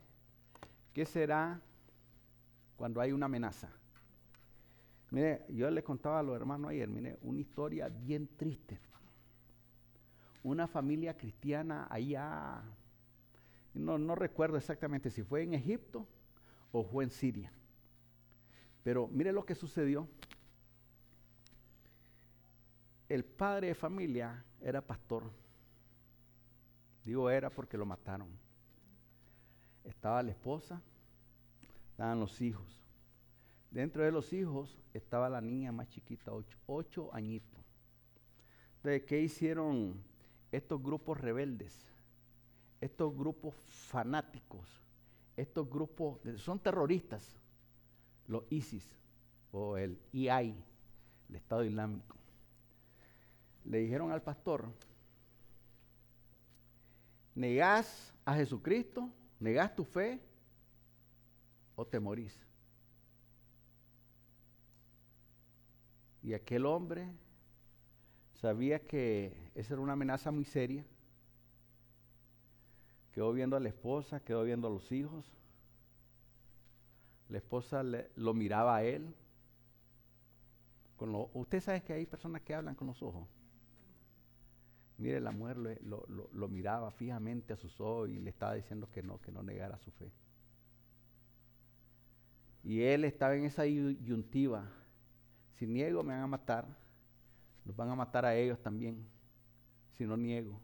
¿qué 0.93 1.03
será 1.03 1.59
cuando 2.77 3.01
hay 3.01 3.11
una 3.11 3.25
amenaza? 3.25 3.71
Mire, 5.09 5.43
yo 5.49 5.67
le 5.71 5.83
contaba 5.83 6.19
a 6.19 6.23
los 6.23 6.35
hermanos 6.35 6.69
ayer, 6.69 6.87
mire, 6.87 7.17
una 7.23 7.39
historia 7.39 7.89
bien 7.89 8.29
triste. 8.37 8.79
Una 10.43 10.67
familia 10.67 11.17
cristiana 11.17 11.87
allá, 11.89 12.61
no, 13.73 13.97
no 13.97 14.13
recuerdo 14.13 14.57
exactamente 14.57 15.09
si 15.09 15.23
fue 15.23 15.41
en 15.41 15.55
Egipto 15.55 16.05
o 16.71 16.83
fue 16.83 17.03
en 17.03 17.09
Siria. 17.09 17.51
Pero 18.83 19.07
mire 19.07 19.31
lo 19.33 19.43
que 19.43 19.55
sucedió. 19.55 20.07
El 23.09 23.25
padre 23.25 23.69
de 23.69 23.75
familia 23.75 24.45
era 24.61 24.85
pastor 24.85 25.42
Digo 27.03 27.29
era 27.29 27.49
porque 27.49 27.77
lo 27.77 27.85
mataron. 27.85 28.29
Estaba 29.83 30.23
la 30.23 30.31
esposa, 30.31 30.81
estaban 31.91 32.19
los 32.19 32.39
hijos. 32.41 32.83
Dentro 33.71 34.03
de 34.03 34.11
los 34.11 34.31
hijos 34.31 34.77
estaba 34.93 35.29
la 35.29 35.41
niña 35.41 35.71
más 35.71 35.89
chiquita, 35.89 36.31
ocho, 36.67 37.13
añitos. 37.13 37.59
Entonces, 38.77 39.03
¿qué 39.03 39.19
hicieron 39.19 40.01
estos 40.51 40.81
grupos 40.81 41.19
rebeldes? 41.19 41.91
Estos 42.79 43.15
grupos 43.17 43.55
fanáticos, 43.55 44.81
estos 45.35 45.69
grupos, 45.69 46.19
son 46.37 46.59
terroristas, 46.59 47.35
los 48.27 48.43
ISIS 48.49 48.87
o 49.51 49.77
el 49.77 49.99
IAI, 50.11 50.55
el 51.29 51.35
Estado 51.35 51.63
Islámico. 51.63 52.17
Le 53.65 53.79
dijeron 53.79 54.11
al 54.11 54.21
pastor, 54.21 54.67
negás 57.35 58.13
a 58.25 58.35
Jesucristo, 58.35 59.09
negás 59.39 59.75
tu 59.75 59.83
fe 59.83 60.19
o 61.75 61.85
te 61.85 61.99
morís. 61.99 62.37
Y 66.21 66.33
aquel 66.33 66.65
hombre 66.65 67.09
sabía 68.35 68.79
que 68.79 69.51
esa 69.55 69.73
era 69.73 69.81
una 69.81 69.93
amenaza 69.93 70.31
muy 70.31 70.45
seria. 70.45 70.85
Quedó 73.11 73.31
viendo 73.33 73.57
a 73.57 73.59
la 73.59 73.69
esposa, 73.69 74.21
quedó 74.21 74.43
viendo 74.43 74.67
a 74.67 74.71
los 74.71 74.91
hijos. 74.91 75.25
La 77.29 77.37
esposa 77.37 77.83
lo 78.15 78.33
miraba 78.33 78.77
a 78.77 78.83
él. 78.83 79.13
Con 80.95 81.13
usted 81.33 81.59
sabe 81.59 81.83
que 81.83 81.93
hay 81.93 82.05
personas 82.05 82.41
que 82.41 82.55
hablan 82.55 82.75
con 82.75 82.87
los 82.87 83.01
ojos. 83.03 83.27
Mire, 84.97 85.19
la 85.19 85.31
mujer 85.31 85.57
lo, 85.57 86.47
miraba 86.47 86.91
fijamente 86.91 87.53
a 87.53 87.57
sus 87.57 87.79
ojos 87.81 88.09
y 88.09 88.19
le 88.19 88.29
estaba 88.29 88.53
diciendo 88.53 88.89
que 88.91 89.01
no, 89.01 89.19
que 89.19 89.31
no 89.31 89.41
negara 89.41 89.77
su 89.79 89.91
fe. 89.91 90.11
Y 92.63 92.81
él 92.81 93.03
estaba 93.03 93.35
en 93.35 93.45
esa 93.45 93.63
disyuntiva. 93.63 94.69
Si 95.55 95.67
niego, 95.67 96.03
me 96.03 96.13
van 96.13 96.23
a 96.23 96.27
matar. 96.27 96.65
Los 97.65 97.75
van 97.75 97.89
a 97.89 97.95
matar 97.95 98.25
a 98.25 98.35
ellos 98.35 98.59
también. 98.61 99.05
Si 99.97 100.05
no 100.05 100.15
niego. 100.15 100.59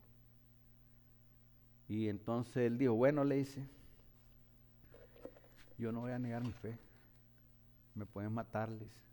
Y 1.87 2.07
entonces 2.07 2.57
él 2.57 2.77
dijo, 2.77 2.93
bueno, 2.93 3.23
le 3.23 3.35
dice, 3.35 3.65
yo 5.77 5.91
no 5.91 6.01
voy 6.01 6.11
a 6.11 6.19
negar 6.19 6.43
mi 6.43 6.53
fe. 6.53 6.77
Me 7.95 8.05
pueden 8.05 8.31
matarles 8.31 9.08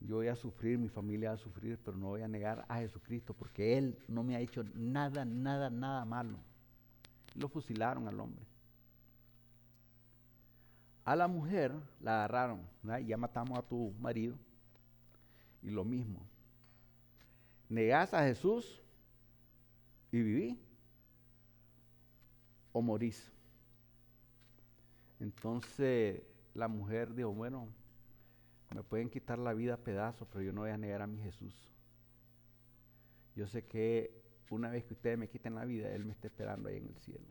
yo 0.00 0.16
voy 0.16 0.28
a 0.28 0.36
sufrir, 0.36 0.78
mi 0.78 0.88
familia 0.88 1.30
va 1.30 1.34
a 1.34 1.38
sufrir, 1.38 1.78
pero 1.84 1.96
no 1.96 2.08
voy 2.08 2.22
a 2.22 2.28
negar 2.28 2.64
a 2.68 2.78
Jesucristo 2.78 3.34
porque 3.34 3.76
Él 3.76 3.98
no 4.08 4.22
me 4.22 4.34
ha 4.34 4.40
hecho 4.40 4.64
nada, 4.74 5.24
nada, 5.24 5.68
nada 5.68 6.04
malo. 6.04 6.38
Lo 7.34 7.48
fusilaron 7.48 8.08
al 8.08 8.18
hombre. 8.18 8.44
A 11.04 11.14
la 11.16 11.28
mujer 11.28 11.74
la 12.00 12.24
agarraron, 12.24 12.60
ya 13.06 13.16
matamos 13.16 13.58
a 13.58 13.62
tu 13.62 13.92
marido. 14.00 14.36
Y 15.62 15.70
lo 15.70 15.84
mismo. 15.84 16.20
¿Negás 17.68 18.14
a 18.14 18.24
Jesús 18.24 18.80
y 20.10 20.22
viví? 20.22 20.60
¿O 22.72 22.80
morís? 22.80 23.30
Entonces 25.20 26.22
la 26.54 26.68
mujer 26.68 27.14
dijo, 27.14 27.30
bueno, 27.32 27.68
me 28.74 28.82
pueden 28.82 29.10
quitar 29.10 29.38
la 29.38 29.52
vida 29.52 29.74
a 29.74 29.78
pedazos, 29.78 30.28
pero 30.30 30.42
yo 30.42 30.52
no 30.52 30.62
voy 30.62 30.70
a 30.70 30.76
negar 30.76 31.02
a 31.02 31.06
mi 31.06 31.18
Jesús. 31.18 31.54
Yo 33.34 33.46
sé 33.46 33.64
que 33.66 34.22
una 34.50 34.70
vez 34.70 34.84
que 34.84 34.94
ustedes 34.94 35.18
me 35.18 35.28
quiten 35.28 35.54
la 35.54 35.64
vida, 35.64 35.90
Él 35.90 36.04
me 36.04 36.12
está 36.12 36.28
esperando 36.28 36.68
ahí 36.68 36.76
en 36.76 36.86
el 36.86 36.96
cielo. 36.98 37.26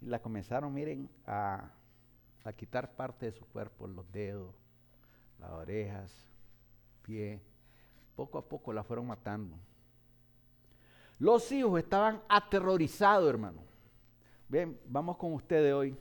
Y 0.00 0.06
la 0.06 0.20
comenzaron, 0.20 0.72
miren, 0.72 1.10
a, 1.26 1.70
a 2.44 2.52
quitar 2.52 2.94
parte 2.94 3.26
de 3.26 3.32
su 3.32 3.44
cuerpo, 3.46 3.86
los 3.86 4.10
dedos, 4.12 4.54
las 5.38 5.50
orejas, 5.50 6.26
pie. 7.02 7.40
Poco 8.16 8.38
a 8.38 8.48
poco 8.48 8.72
la 8.72 8.82
fueron 8.82 9.06
matando. 9.06 9.56
Los 11.18 11.50
hijos 11.52 11.78
estaban 11.78 12.22
aterrorizados, 12.28 13.28
hermano. 13.28 13.62
Bien, 14.48 14.78
vamos 14.86 15.16
con 15.16 15.32
ustedes 15.34 15.72
hoy 15.72 15.96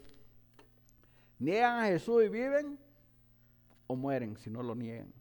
Niegan 1.39 1.79
a 1.79 1.85
Jesús 1.85 2.25
y 2.25 2.27
viven 2.27 2.77
o 3.89 3.95
mueren 3.95 4.37
si 4.37 4.51
no 4.51 4.61
lo 4.61 4.75
niegan. 4.75 5.11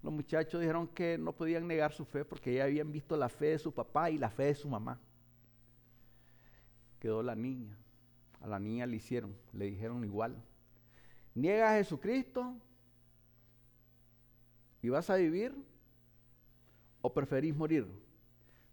Los 0.00 0.12
muchachos 0.12 0.60
dijeron 0.60 0.86
que 0.86 1.18
no 1.18 1.32
podían 1.32 1.66
negar 1.66 1.92
su 1.92 2.04
fe 2.04 2.24
porque 2.24 2.54
ya 2.54 2.64
habían 2.64 2.92
visto 2.92 3.16
la 3.16 3.28
fe 3.28 3.46
de 3.46 3.58
su 3.58 3.74
papá 3.74 4.10
y 4.10 4.16
la 4.16 4.30
fe 4.30 4.44
de 4.44 4.54
su 4.54 4.68
mamá. 4.68 5.00
Quedó 7.00 7.20
la 7.20 7.34
niña. 7.34 7.76
A 8.40 8.46
la 8.46 8.60
niña 8.60 8.86
le 8.86 8.94
hicieron, 8.94 9.36
le 9.52 9.64
dijeron 9.64 10.04
igual. 10.04 10.40
Niega 11.34 11.72
a 11.72 11.78
Jesucristo 11.78 12.54
y 14.80 14.88
vas 14.88 15.10
a 15.10 15.16
vivir 15.16 15.52
o 17.02 17.12
preferís 17.12 17.56
morir. 17.56 17.88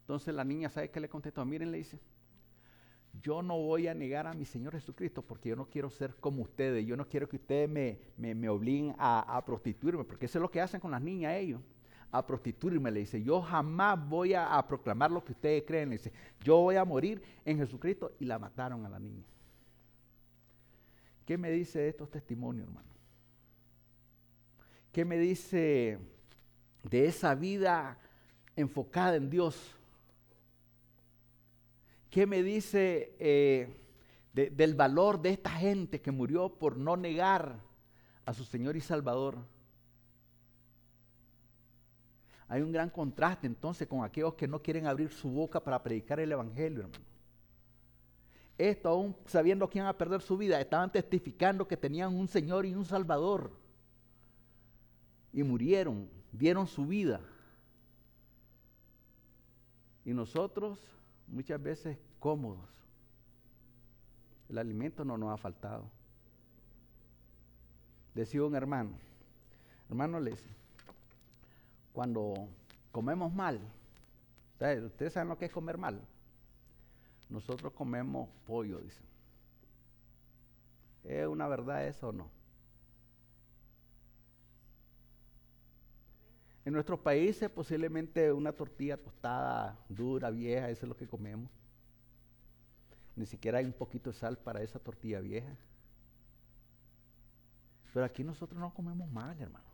Entonces 0.02 0.32
la 0.32 0.44
niña, 0.44 0.68
¿sabe 0.68 0.92
qué 0.92 1.00
le 1.00 1.08
contestó? 1.08 1.44
Miren, 1.44 1.72
le 1.72 1.78
dice, 1.78 1.98
yo 3.22 3.42
no 3.42 3.58
voy 3.58 3.88
a 3.88 3.94
negar 3.94 4.26
a 4.26 4.34
mi 4.34 4.44
Señor 4.44 4.72
Jesucristo 4.72 5.22
porque 5.22 5.50
yo 5.50 5.56
no 5.56 5.66
quiero 5.66 5.90
ser 5.90 6.14
como 6.16 6.42
ustedes, 6.42 6.86
yo 6.86 6.96
no 6.96 7.08
quiero 7.08 7.28
que 7.28 7.36
ustedes 7.36 7.68
me, 7.68 8.48
obliguen 8.48 8.94
a, 8.98 9.42
prostituirme, 9.44 10.04
porque 10.04 10.26
eso 10.26 10.38
es 10.38 10.42
lo 10.42 10.50
que 10.50 10.60
hacen 10.60 10.80
con 10.80 10.90
las 10.90 11.02
niñas 11.02 11.34
ellos, 11.36 11.60
a 12.10 12.26
prostituirme, 12.26 12.90
le 12.90 13.00
dice, 13.00 13.22
yo 13.22 13.40
jamás 13.42 14.08
voy 14.08 14.34
a, 14.34 14.56
a 14.56 14.66
proclamar 14.66 15.10
lo 15.10 15.24
que 15.24 15.32
ustedes 15.32 15.64
creen, 15.66 15.90
le 15.90 15.96
dice, 15.96 16.12
yo 16.42 16.58
voy 16.58 16.76
a 16.76 16.84
morir 16.84 17.22
en 17.44 17.58
Jesucristo 17.58 18.12
y 18.18 18.24
la 18.24 18.38
mataron 18.38 18.86
a 18.86 18.88
la 18.88 18.98
niña. 18.98 19.24
¿Qué 21.26 21.36
me 21.36 21.50
dice 21.50 21.80
de 21.80 21.88
estos 21.88 22.10
testimonios, 22.10 22.68
hermano? 22.68 22.88
¿Qué 24.92 25.04
me 25.04 25.18
dice 25.18 25.98
de 26.84 27.06
esa 27.06 27.34
vida 27.34 27.98
enfocada 28.54 29.16
en 29.16 29.28
Dios? 29.28 29.75
¿Qué 32.16 32.26
me 32.26 32.42
dice 32.42 33.14
eh, 33.18 33.68
del 34.32 34.74
valor 34.74 35.20
de 35.20 35.28
esta 35.28 35.50
gente 35.50 36.00
que 36.00 36.10
murió 36.10 36.48
por 36.48 36.78
no 36.78 36.96
negar 36.96 37.60
a 38.24 38.32
su 38.32 38.42
Señor 38.42 38.74
y 38.74 38.80
Salvador? 38.80 39.36
Hay 42.48 42.62
un 42.62 42.72
gran 42.72 42.88
contraste 42.88 43.46
entonces 43.46 43.86
con 43.86 44.02
aquellos 44.02 44.32
que 44.32 44.48
no 44.48 44.62
quieren 44.62 44.86
abrir 44.86 45.12
su 45.12 45.28
boca 45.28 45.62
para 45.62 45.82
predicar 45.82 46.18
el 46.18 46.32
Evangelio, 46.32 46.84
hermano. 46.84 47.04
Esto 48.56 48.88
aún 48.88 49.14
sabiendo 49.26 49.68
que 49.68 49.76
iban 49.76 49.88
a 49.88 49.98
perder 49.98 50.22
su 50.22 50.38
vida, 50.38 50.58
estaban 50.58 50.90
testificando 50.90 51.68
que 51.68 51.76
tenían 51.76 52.14
un 52.14 52.28
Señor 52.28 52.64
y 52.64 52.74
un 52.74 52.86
Salvador. 52.86 53.52
Y 55.34 55.42
murieron, 55.42 56.08
dieron 56.32 56.66
su 56.66 56.86
vida. 56.86 57.20
Y 60.02 60.14
nosotros 60.14 60.80
muchas 61.28 61.62
veces 61.62 61.98
cómodos. 62.18 62.68
El 64.48 64.58
alimento 64.58 65.04
no 65.04 65.16
nos 65.16 65.32
ha 65.32 65.36
faltado. 65.36 65.90
Decía 68.14 68.44
un 68.44 68.54
hermano, 68.54 68.92
hermano 69.88 70.20
les, 70.20 70.42
cuando 71.92 72.48
comemos 72.92 73.32
mal, 73.32 73.60
ustedes 74.54 75.12
saben 75.12 75.28
lo 75.28 75.36
que 75.36 75.46
es 75.46 75.52
comer 75.52 75.76
mal. 75.76 76.00
Nosotros 77.28 77.72
comemos 77.72 78.28
pollo, 78.46 78.78
dicen. 78.78 79.04
¿Es 81.04 81.26
una 81.26 81.46
verdad 81.46 81.86
eso 81.86 82.08
o 82.08 82.12
no? 82.12 82.30
En 86.64 86.72
nuestros 86.72 86.98
países 86.98 87.48
posiblemente 87.48 88.32
una 88.32 88.52
tortilla 88.52 88.96
tostada, 88.96 89.78
dura, 89.88 90.30
vieja, 90.30 90.68
eso 90.68 90.84
es 90.84 90.88
lo 90.88 90.96
que 90.96 91.06
comemos. 91.06 91.48
Ni 93.16 93.26
siquiera 93.26 93.58
hay 93.58 93.64
un 93.64 93.72
poquito 93.72 94.10
de 94.10 94.16
sal 94.16 94.38
para 94.38 94.62
esa 94.62 94.78
tortilla 94.78 95.20
vieja. 95.20 95.56
Pero 97.92 98.04
aquí 98.04 98.22
nosotros 98.22 98.60
no 98.60 98.72
comemos 98.74 99.10
mal, 99.10 99.40
hermano. 99.40 99.64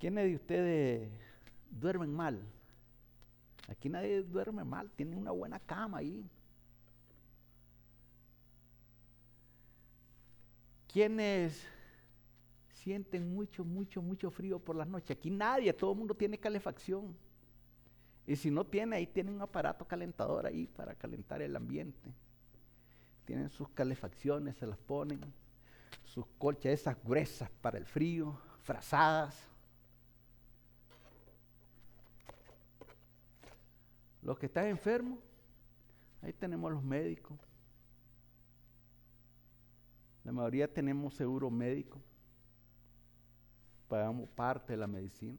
¿Quiénes 0.00 0.24
de 0.24 0.34
ustedes 0.34 1.10
duermen 1.70 2.12
mal? 2.12 2.42
Aquí 3.68 3.88
nadie 3.88 4.22
duerme 4.22 4.64
mal, 4.64 4.90
tiene 4.90 5.16
una 5.16 5.30
buena 5.30 5.60
cama 5.60 5.98
ahí. 5.98 6.28
¿Quiénes 10.92 11.66
sienten 12.72 13.32
mucho, 13.34 13.64
mucho, 13.64 14.02
mucho 14.02 14.30
frío 14.30 14.58
por 14.58 14.76
las 14.76 14.86
noches? 14.86 15.16
Aquí 15.16 15.30
nadie, 15.30 15.72
todo 15.72 15.92
el 15.92 15.98
mundo 15.98 16.14
tiene 16.14 16.36
calefacción. 16.36 17.16
Y 18.26 18.36
si 18.36 18.50
no 18.50 18.64
tiene, 18.64 18.96
ahí 18.96 19.06
tiene 19.06 19.30
un 19.30 19.42
aparato 19.42 19.86
calentador 19.86 20.46
ahí 20.46 20.66
para 20.66 20.94
calentar 20.94 21.42
el 21.42 21.54
ambiente. 21.56 22.10
Tienen 23.26 23.50
sus 23.50 23.68
calefacciones, 23.70 24.56
se 24.56 24.66
las 24.66 24.78
ponen, 24.78 25.20
sus 26.04 26.26
colchas 26.38 26.72
esas 26.72 27.02
gruesas 27.02 27.50
para 27.60 27.78
el 27.78 27.84
frío, 27.84 28.38
frazadas. 28.62 29.36
Los 34.22 34.38
que 34.38 34.46
están 34.46 34.66
enfermos, 34.66 35.18
ahí 36.22 36.32
tenemos 36.32 36.72
los 36.72 36.82
médicos. 36.82 37.38
La 40.24 40.32
mayoría 40.32 40.72
tenemos 40.72 41.14
seguro 41.14 41.50
médico. 41.50 42.00
Pagamos 43.88 44.30
parte 44.30 44.72
de 44.72 44.78
la 44.78 44.86
medicina. 44.86 45.38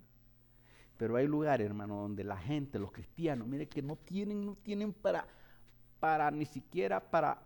Pero 0.98 1.18
hay 1.18 1.28
lugares, 1.28 1.66
hermano, 1.66 2.02
donde 2.02 2.24
la 2.24 2.38
gente, 2.38 2.80
los 2.80 2.92
cristianos, 2.92 3.48
mire 3.48 3.68
que 3.68 3.82
no 3.82 3.98
tienen, 3.98 4.46
no 4.46 4.56
tienen 4.56 4.94
para, 4.94 5.28
para 6.00 6.32
ni 6.32 6.46
siquiera 6.46 7.00
para 7.00 7.42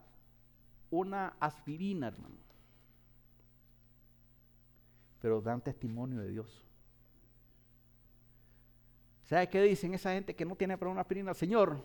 una 0.91 1.33
aspirina, 1.39 2.07
hermano. 2.07 2.35
Pero 5.21 5.41
dan 5.41 5.61
testimonio 5.61 6.21
de 6.21 6.29
Dios. 6.29 6.65
¿Sabe 9.23 9.49
qué 9.49 9.61
dicen 9.61 9.93
esa 9.93 10.13
gente 10.13 10.35
que 10.35 10.45
no 10.45 10.55
tiene 10.55 10.77
para 10.77 10.91
una 10.91 11.01
aspirina? 11.01 11.33
Señor, 11.33 11.83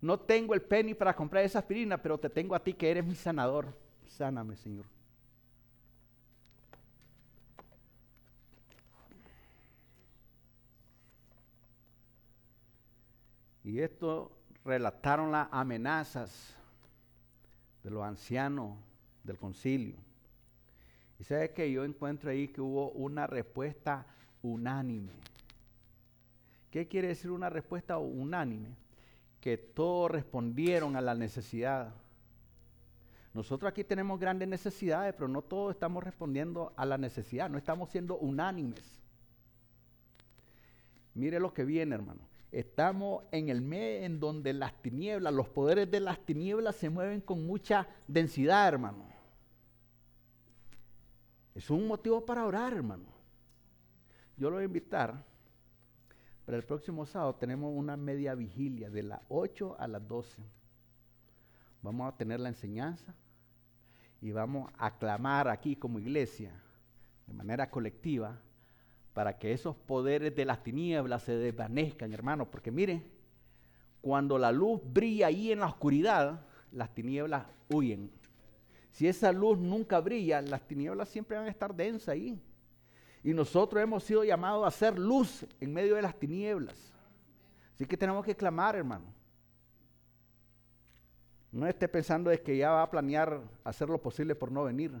no 0.00 0.20
tengo 0.20 0.54
el 0.54 0.62
penny 0.62 0.94
para 0.94 1.14
comprar 1.14 1.44
esa 1.44 1.60
aspirina, 1.60 2.00
pero 2.00 2.18
te 2.18 2.28
tengo 2.28 2.54
a 2.54 2.62
ti 2.62 2.74
que 2.74 2.90
eres 2.90 3.04
mi 3.04 3.14
sanador. 3.14 3.74
Sáname, 4.06 4.56
Señor. 4.56 4.95
Y 13.66 13.80
esto 13.80 14.30
relataron 14.64 15.32
las 15.32 15.48
amenazas 15.50 16.54
de 17.82 17.90
los 17.90 18.04
ancianos 18.04 18.78
del 19.24 19.38
concilio. 19.38 19.96
Y 21.18 21.24
sabe 21.24 21.50
que 21.50 21.72
yo 21.72 21.84
encuentro 21.84 22.30
ahí 22.30 22.46
que 22.46 22.60
hubo 22.60 22.92
una 22.92 23.26
respuesta 23.26 24.06
unánime. 24.40 25.14
¿Qué 26.70 26.86
quiere 26.86 27.08
decir 27.08 27.32
una 27.32 27.50
respuesta 27.50 27.98
unánime? 27.98 28.68
Que 29.40 29.58
todos 29.58 30.12
respondieron 30.12 30.94
a 30.94 31.00
la 31.00 31.16
necesidad. 31.16 31.92
Nosotros 33.34 33.68
aquí 33.68 33.82
tenemos 33.82 34.20
grandes 34.20 34.46
necesidades, 34.46 35.12
pero 35.12 35.26
no 35.26 35.42
todos 35.42 35.74
estamos 35.74 36.04
respondiendo 36.04 36.72
a 36.76 36.86
la 36.86 36.98
necesidad, 36.98 37.50
no 37.50 37.58
estamos 37.58 37.90
siendo 37.90 38.16
unánimes. 38.16 39.00
Mire 41.14 41.40
lo 41.40 41.52
que 41.52 41.64
viene, 41.64 41.96
hermano. 41.96 42.35
Estamos 42.52 43.24
en 43.32 43.48
el 43.48 43.60
mes 43.60 44.04
en 44.04 44.20
donde 44.20 44.52
las 44.52 44.80
tinieblas, 44.80 45.32
los 45.32 45.48
poderes 45.48 45.90
de 45.90 46.00
las 46.00 46.24
tinieblas 46.24 46.76
se 46.76 46.88
mueven 46.88 47.20
con 47.20 47.46
mucha 47.46 47.86
densidad, 48.06 48.68
hermano. 48.68 49.04
Es 51.54 51.70
un 51.70 51.86
motivo 51.86 52.24
para 52.24 52.46
orar, 52.46 52.72
hermano. 52.72 53.06
Yo 54.36 54.50
lo 54.50 54.56
voy 54.56 54.62
a 54.62 54.66
invitar. 54.66 55.24
Para 56.44 56.58
el 56.58 56.64
próximo 56.64 57.06
sábado 57.06 57.34
tenemos 57.34 57.72
una 57.74 57.96
media 57.96 58.34
vigilia 58.34 58.88
de 58.90 59.02
las 59.02 59.20
8 59.28 59.76
a 59.78 59.88
las 59.88 60.06
12. 60.06 60.42
Vamos 61.82 62.12
a 62.12 62.16
tener 62.16 62.40
la 62.40 62.50
enseñanza 62.50 63.14
y 64.20 64.30
vamos 64.30 64.70
a 64.78 64.96
clamar 64.96 65.48
aquí 65.48 65.76
como 65.76 65.98
iglesia, 65.98 66.52
de 67.26 67.32
manera 67.32 67.70
colectiva, 67.70 68.38
para 69.16 69.38
que 69.38 69.50
esos 69.50 69.74
poderes 69.74 70.36
de 70.36 70.44
las 70.44 70.62
tinieblas 70.62 71.22
se 71.22 71.32
desvanezcan, 71.38 72.12
hermano. 72.12 72.50
Porque 72.50 72.70
mire, 72.70 73.02
cuando 74.02 74.36
la 74.36 74.52
luz 74.52 74.82
brilla 74.84 75.28
ahí 75.28 75.52
en 75.52 75.60
la 75.60 75.68
oscuridad, 75.68 76.42
las 76.70 76.92
tinieblas 76.92 77.46
huyen. 77.70 78.10
Si 78.90 79.08
esa 79.08 79.32
luz 79.32 79.56
nunca 79.56 80.00
brilla, 80.00 80.42
las 80.42 80.68
tinieblas 80.68 81.08
siempre 81.08 81.38
van 81.38 81.46
a 81.46 81.50
estar 81.50 81.74
densas 81.74 82.10
ahí. 82.10 82.38
Y 83.24 83.32
nosotros 83.32 83.82
hemos 83.82 84.04
sido 84.04 84.22
llamados 84.22 84.62
a 84.64 84.68
hacer 84.68 84.98
luz 84.98 85.46
en 85.62 85.72
medio 85.72 85.94
de 85.94 86.02
las 86.02 86.14
tinieblas. 86.18 86.92
Así 87.74 87.86
que 87.86 87.96
tenemos 87.96 88.22
que 88.22 88.36
clamar, 88.36 88.76
hermano. 88.76 89.06
No 91.52 91.66
esté 91.66 91.88
pensando 91.88 92.28
de 92.28 92.42
que 92.42 92.54
ya 92.54 92.70
va 92.70 92.82
a 92.82 92.90
planear 92.90 93.40
hacer 93.64 93.88
lo 93.88 93.96
posible 93.96 94.34
por 94.34 94.52
no 94.52 94.64
venir. 94.64 94.92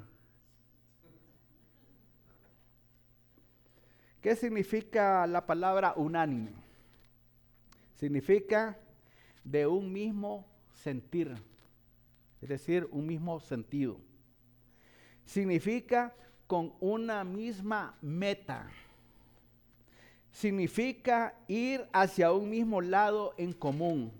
¿Qué 4.26 4.34
significa 4.34 5.24
la 5.28 5.46
palabra 5.46 5.94
unánime? 5.96 6.50
Significa 7.94 8.76
de 9.44 9.68
un 9.68 9.92
mismo 9.92 10.44
sentir. 10.72 11.32
es 12.42 12.48
decir, 12.48 12.88
un 12.90 13.06
mismo 13.06 13.38
sentido. 13.38 14.00
Significa 15.24 16.12
con 16.48 16.74
una 16.80 17.22
misma 17.22 17.96
meta. 18.02 18.68
Significa 20.32 21.38
ir 21.46 21.86
hacia 21.92 22.32
un 22.32 22.50
mismo 22.50 22.80
lado 22.80 23.32
en 23.38 23.52
común. 23.52 24.10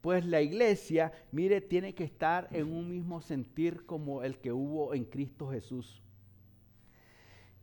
Pues 0.00 0.24
la 0.24 0.40
iglesia, 0.40 1.12
mire, 1.32 1.60
tiene 1.60 1.96
que 1.96 2.04
estar 2.04 2.46
en 2.52 2.72
un 2.72 2.88
mismo 2.88 3.20
sentir 3.20 3.84
como 3.86 4.22
el 4.22 4.38
que 4.38 4.52
hubo 4.52 4.94
en 4.94 5.04
Cristo 5.04 5.50
Jesús. 5.50 6.00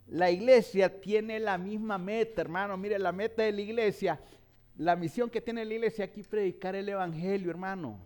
La 0.07 0.29
iglesia 0.29 1.01
tiene 1.01 1.39
la 1.39 1.57
misma 1.57 1.97
meta, 1.97 2.41
hermano. 2.41 2.77
Mire, 2.77 2.99
la 2.99 3.11
meta 3.11 3.43
de 3.43 3.51
la 3.51 3.61
iglesia, 3.61 4.19
la 4.77 4.95
misión 4.95 5.29
que 5.29 5.41
tiene 5.41 5.65
la 5.65 5.73
iglesia 5.73 6.05
aquí 6.05 6.21
predicar 6.23 6.75
el 6.75 6.87
evangelio, 6.89 7.49
hermano. 7.49 7.97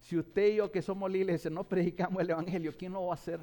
Si 0.00 0.18
usted 0.18 0.48
y 0.48 0.56
yo 0.56 0.70
que 0.70 0.82
somos 0.82 1.10
la 1.10 1.16
iglesia 1.16 1.50
no 1.50 1.64
predicamos 1.64 2.20
el 2.22 2.30
evangelio, 2.30 2.74
¿quién 2.76 2.92
lo 2.92 3.06
va 3.06 3.12
a 3.12 3.14
hacer? 3.14 3.40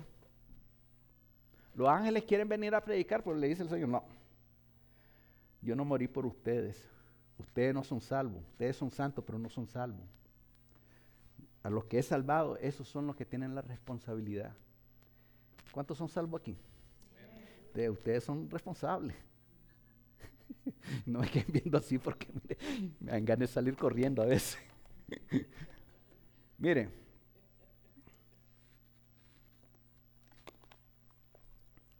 Los 1.73 1.87
ángeles 1.87 2.23
quieren 2.23 2.47
venir 2.49 2.75
a 2.75 2.83
predicar, 2.83 3.23
pero 3.23 3.35
le 3.35 3.47
dice 3.47 3.63
el 3.63 3.69
Señor, 3.69 3.89
no. 3.89 4.03
Yo 5.61 5.75
no 5.75 5.85
morí 5.85 6.07
por 6.07 6.25
ustedes. 6.25 6.89
Ustedes 7.37 7.73
no 7.73 7.83
son 7.83 8.01
salvos. 8.01 8.43
Ustedes 8.51 8.75
son 8.75 8.91
santos, 8.91 9.23
pero 9.25 9.39
no 9.39 9.49
son 9.49 9.67
salvos. 9.67 10.05
A 11.63 11.69
los 11.69 11.85
que 11.85 11.99
he 11.99 12.03
salvado, 12.03 12.57
esos 12.57 12.87
son 12.87 13.07
los 13.07 13.15
que 13.15 13.25
tienen 13.25 13.53
la 13.55 13.61
responsabilidad. 13.61 14.53
¿Cuántos 15.71 15.97
son 15.97 16.09
salvos 16.09 16.41
aquí? 16.41 16.57
Ustedes 17.89 18.23
son 18.23 18.49
responsables. 18.49 19.15
No 21.05 21.19
me 21.19 21.29
queden 21.29 21.47
viendo 21.53 21.77
así 21.77 21.97
porque 21.97 22.27
me 22.99 23.11
dan 23.11 23.25
ganas 23.25 23.49
salir 23.49 23.75
corriendo 23.75 24.21
a 24.21 24.25
veces. 24.25 24.59
Mire, 26.57 26.89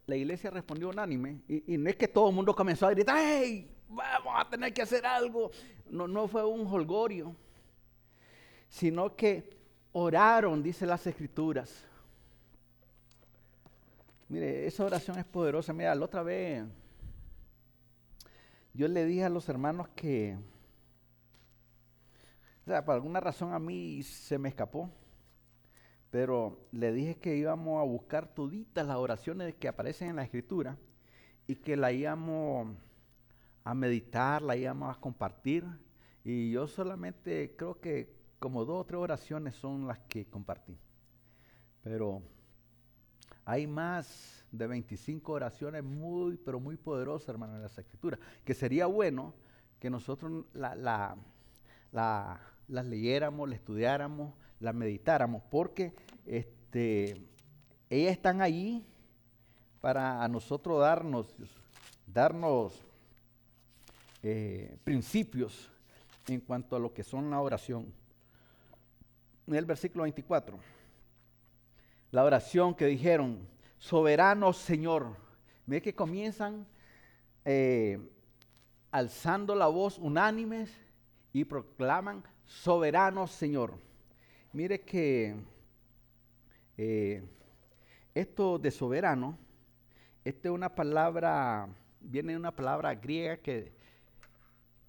la 0.06 0.16
iglesia 0.16 0.50
respondió 0.50 0.90
unánime 0.90 1.42
y, 1.48 1.78
no 1.78 1.90
es 1.90 1.96
que 1.96 2.08
todo 2.08 2.30
el 2.30 2.36
mundo 2.36 2.54
comenzó 2.54 2.86
a 2.86 2.92
gritar, 2.92 3.18
¡hey! 3.18 3.72
Vamos 3.88 4.34
a 4.36 4.50
tener 4.50 4.74
que 4.74 4.82
hacer 4.82 5.06
algo. 5.06 5.52
No, 5.90 6.08
no 6.08 6.28
fue 6.28 6.46
un 6.46 6.68
holgorio, 6.68 7.36
sino 8.70 9.16
que 9.16 9.58
oraron, 9.94 10.62
dice 10.62 10.86
las 10.86 11.06
escrituras. 11.08 11.86
Mire, 14.32 14.66
esa 14.66 14.86
oración 14.86 15.20
es 15.20 15.26
poderosa. 15.26 15.74
Mira, 15.74 15.94
la 15.94 16.06
otra 16.06 16.24
vez 16.24 16.64
yo 18.74 18.88
le 18.88 19.04
dije 19.06 19.26
a 19.26 19.30
los 19.30 19.50
hermanos 19.50 19.90
que, 19.90 20.38
o 22.62 22.70
sea, 22.70 22.86
por 22.86 22.96
alguna 22.96 23.20
razón 23.20 23.54
a 23.54 23.60
mí 23.60 24.02
se 24.04 24.38
me 24.38 24.48
escapó, 24.48 24.90
pero 26.12 26.66
le 26.72 26.94
dije 26.94 27.18
que 27.18 27.36
íbamos 27.36 27.82
a 27.82 27.84
buscar 27.84 28.26
toditas 28.34 28.88
las 28.88 28.96
oraciones 28.96 29.54
que 29.56 29.68
aparecen 29.68 30.12
en 30.12 30.16
la 30.16 30.24
escritura 30.24 30.78
y 31.46 31.58
que 31.58 31.76
la 31.76 31.92
íbamos 31.92 32.70
a 33.66 33.74
meditar, 33.74 34.42
la 34.44 34.56
íbamos 34.56 34.96
a 34.96 35.02
compartir. 35.02 35.66
Y 36.24 36.52
yo 36.52 36.68
solamente 36.68 37.54
creo 37.58 37.82
que 37.82 38.16
como 38.40 38.64
dos 38.64 38.80
o 38.80 38.86
tres 38.86 39.02
oraciones 39.02 39.56
son 39.56 39.90
las 39.90 40.00
que 40.00 40.26
compartí. 40.26 40.78
Pero 41.84 42.22
hay 43.52 43.68
más 43.68 44.46
de 44.50 44.66
25 44.66 45.30
oraciones 45.30 45.84
muy, 45.84 46.38
pero 46.38 46.58
muy 46.58 46.78
poderosas, 46.78 47.28
hermano, 47.28 47.58
en 47.58 47.62
las 47.62 47.78
escrituras, 47.78 48.18
que 48.46 48.54
sería 48.54 48.86
bueno 48.86 49.34
que 49.78 49.90
nosotros 49.90 50.46
las 50.54 51.18
leyéramos, 52.70 53.50
las 53.50 53.58
estudiáramos, 53.60 54.34
las 54.62 54.74
meditáramos, 54.74 55.44
porque 55.52 55.94
este, 56.26 57.28
ellas 57.90 58.14
están 58.14 58.42
ahí 58.42 58.88
para 59.82 60.24
a 60.24 60.30
nosotros 60.30 60.80
darnos, 60.80 61.36
darnos 62.08 62.82
eh, 64.24 64.78
principios 64.86 65.70
en 66.30 66.40
cuanto 66.40 66.78
a 66.78 66.80
lo 66.80 66.94
que 66.94 67.04
son 67.04 67.30
la 67.30 67.42
oración. 67.42 67.92
En 69.46 69.56
el 69.56 69.66
versículo 69.66 70.04
24 70.04 70.58
la 72.12 72.26
oración 72.26 72.76
que 72.76 72.86
dijeron, 72.86 73.48
soberano 73.78 74.54
Señor. 74.54 75.16
Ve 75.66 75.82
que 75.82 75.96
comienzan 75.96 76.68
eh, 77.46 78.00
alzando 78.92 79.56
la 79.56 79.68
voz 79.68 79.98
unánimes 79.98 80.72
y 81.32 81.46
proclaman, 81.46 82.24
soberano 82.46 83.28
Señor. 83.28 83.78
Mire 84.52 84.82
que 84.82 85.36
eh, 86.78 87.24
esto 88.14 88.60
de 88.60 88.72
soberano, 88.72 89.38
esta 90.26 90.50
es 90.50 90.54
una 90.54 90.76
palabra, 90.76 91.70
viene 92.02 92.34
de 92.34 92.38
una 92.38 92.54
palabra 92.54 92.94
griega 92.94 93.38
que, 93.38 93.72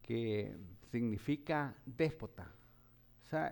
que 0.02 0.52
significa 0.90 1.72
déspota 1.86 2.50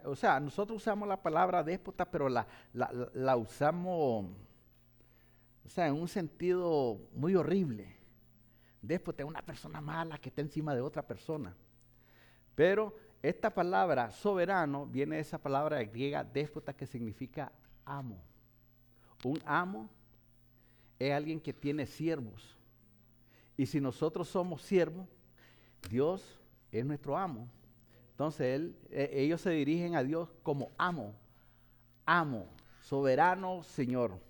o 0.05 0.15
sea, 0.15 0.41
nosotros 0.41 0.77
usamos 0.79 1.09
la 1.09 1.23
palabra 1.23 1.63
déspota, 1.63 2.11
pero 2.11 2.29
la, 2.29 2.47
la, 2.73 3.37
usamos, 3.37 4.27
o 5.65 5.69
sea, 5.69 5.87
en 5.87 5.95
un 5.95 6.09
sentido 6.09 7.01
muy 7.15 7.35
horrible. 7.35 7.97
Déspota 8.83 9.23
es 9.23 9.29
una 9.29 9.43
persona 9.43 9.81
mala 9.81 10.19
que 10.19 10.29
está 10.29 10.41
encima 10.41 10.75
de 10.75 10.81
otra 10.81 11.07
persona. 11.07 11.55
Pero 12.55 12.95
esta 13.23 13.53
palabra 13.53 14.11
soberano 14.11 14.87
viene 14.87 15.17
de 15.17 15.23
esa 15.23 15.39
palabra 15.39 15.83
griega 15.85 16.25
déspota 16.25 16.75
que 16.75 16.87
significa 16.87 17.53
amo. 17.85 18.23
Un 19.25 19.41
amo 19.45 19.89
es 20.99 21.13
alguien 21.13 21.41
que 21.41 21.53
tiene 21.53 21.87
siervos. 21.87 22.57
Y 23.57 23.67
si 23.67 23.81
nosotros 23.81 24.29
somos 24.29 24.63
siervos, 24.63 25.07
Dios 25.89 26.41
es 26.73 26.85
nuestro 26.85 27.17
amo. 27.17 27.49
Entonces 28.21 28.73
e, 28.91 29.09
ellos 29.15 29.41
se 29.41 29.49
dirigen 29.49 29.95
a 29.95 30.05
Dios 30.05 30.29
como 30.43 30.73
amo, 30.77 31.15
amo, 32.05 32.49
soberano 32.83 33.63
Señor. 33.63 34.21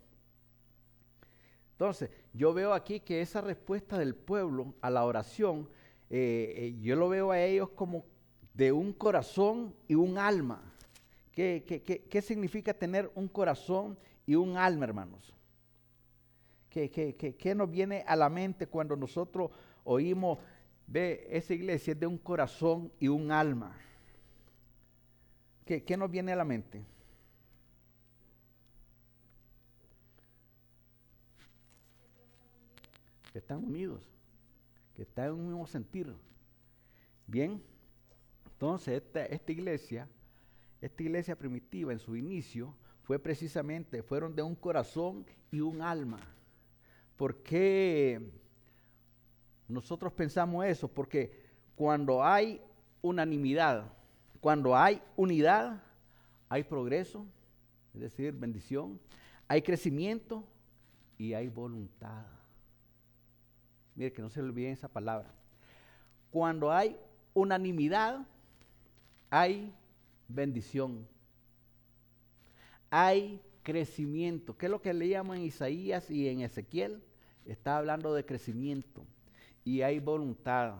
Entonces, 1.72 2.08
yo 2.32 2.54
veo 2.54 2.72
aquí 2.72 3.00
que 3.00 3.20
esa 3.20 3.40
respuesta 3.40 3.98
del 3.98 4.14
pueblo 4.14 4.74
a 4.80 4.90
la 4.90 5.04
oración, 5.04 5.68
eh, 6.08 6.54
eh, 6.56 6.76
yo 6.80 6.94
lo 6.94 7.08
veo 7.08 7.32
a 7.32 7.40
ellos 7.40 7.70
como 7.70 8.04
de 8.54 8.70
un 8.70 8.92
corazón 8.92 9.74
y 9.88 9.96
un 9.96 10.18
alma. 10.18 10.62
¿Qué, 11.32 11.64
qué, 12.08 12.22
significa 12.22 12.72
tener 12.72 13.10
un 13.16 13.26
corazón 13.26 13.98
y 14.24 14.36
un 14.36 14.56
alma, 14.56 14.84
hermanos? 14.84 15.34
¿Qué, 16.68 16.88
qué 17.36 17.54
nos 17.56 17.68
viene 17.68 18.04
a 18.06 18.14
la 18.14 18.28
mente 18.28 18.68
cuando 18.68 18.94
nosotros 18.94 19.50
oímos 19.82 20.38
Ve, 20.90 21.24
esa 21.30 21.54
iglesia 21.54 21.92
es 21.92 22.00
de 22.00 22.06
un 22.08 22.18
corazón 22.18 22.92
y 22.98 23.06
un 23.06 23.30
alma. 23.30 23.76
¿Qué, 25.64 25.96
nos 25.96 26.10
viene 26.10 26.32
a 26.32 26.36
la 26.36 26.44
mente? 26.44 26.84
Que 33.32 33.38
están 33.38 33.64
unidos, 33.64 34.02
que 34.96 35.02
están 35.02 35.26
en 35.26 35.34
un 35.34 35.46
mismo 35.46 35.64
sentir. 35.68 36.12
Bien, 37.24 37.62
entonces 38.52 39.00
esta, 39.00 39.24
esta 39.26 39.52
iglesia, 39.52 40.08
esta 40.80 41.02
iglesia 41.04 41.38
primitiva 41.38 41.92
en 41.92 42.00
su 42.00 42.16
inicio 42.16 42.74
fue 43.04 43.20
precisamente, 43.20 44.02
fueron 44.02 44.34
de 44.34 44.42
un 44.42 44.56
corazón 44.56 45.24
y 45.52 45.60
un 45.60 45.82
alma. 45.82 46.18
¿Por 47.16 47.44
qué? 47.44 48.40
Nosotros 49.70 50.12
pensamos 50.12 50.66
eso 50.66 50.88
porque 50.88 51.32
cuando 51.76 52.24
hay 52.24 52.60
unanimidad, 53.00 53.90
cuando 54.40 54.76
hay 54.76 55.00
unidad, 55.16 55.80
hay 56.48 56.64
progreso, 56.64 57.24
es 57.94 58.00
decir, 58.00 58.32
bendición, 58.32 59.00
hay 59.46 59.62
crecimiento 59.62 60.44
y 61.16 61.34
hay 61.34 61.48
voluntad. 61.48 62.26
Mire 63.94 64.12
que 64.12 64.22
no 64.22 64.28
se 64.28 64.42
le 64.42 64.48
olvide 64.48 64.72
esa 64.72 64.88
palabra. 64.88 65.32
Cuando 66.30 66.72
hay 66.72 66.96
unanimidad, 67.32 68.26
hay 69.30 69.72
bendición. 70.26 71.06
Hay 72.90 73.40
crecimiento. 73.62 74.56
¿Qué 74.56 74.66
es 74.66 74.70
lo 74.70 74.82
que 74.82 74.92
leíamos 74.92 75.36
en 75.36 75.42
Isaías 75.42 76.10
y 76.10 76.28
en 76.28 76.40
Ezequiel? 76.40 77.02
Está 77.44 77.78
hablando 77.78 78.14
de 78.14 78.24
crecimiento 78.24 79.06
y 79.70 79.82
hay 79.82 80.00
voluntad. 80.00 80.74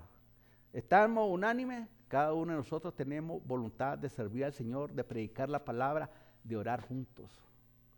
Estamos 0.73 1.29
unánimes, 1.31 1.89
cada 2.09 2.33
uno 2.33 2.53
de 2.53 2.59
nosotros 2.59 2.95
tenemos 2.95 3.45
voluntad 3.47 3.97
de 3.97 4.09
servir 4.09 4.45
al 4.45 4.53
Señor, 4.53 4.93
de 4.93 5.05
predicar 5.05 5.49
la 5.49 5.65
palabra, 5.65 6.11
de 6.43 6.57
orar 6.57 6.81
juntos. 6.81 7.31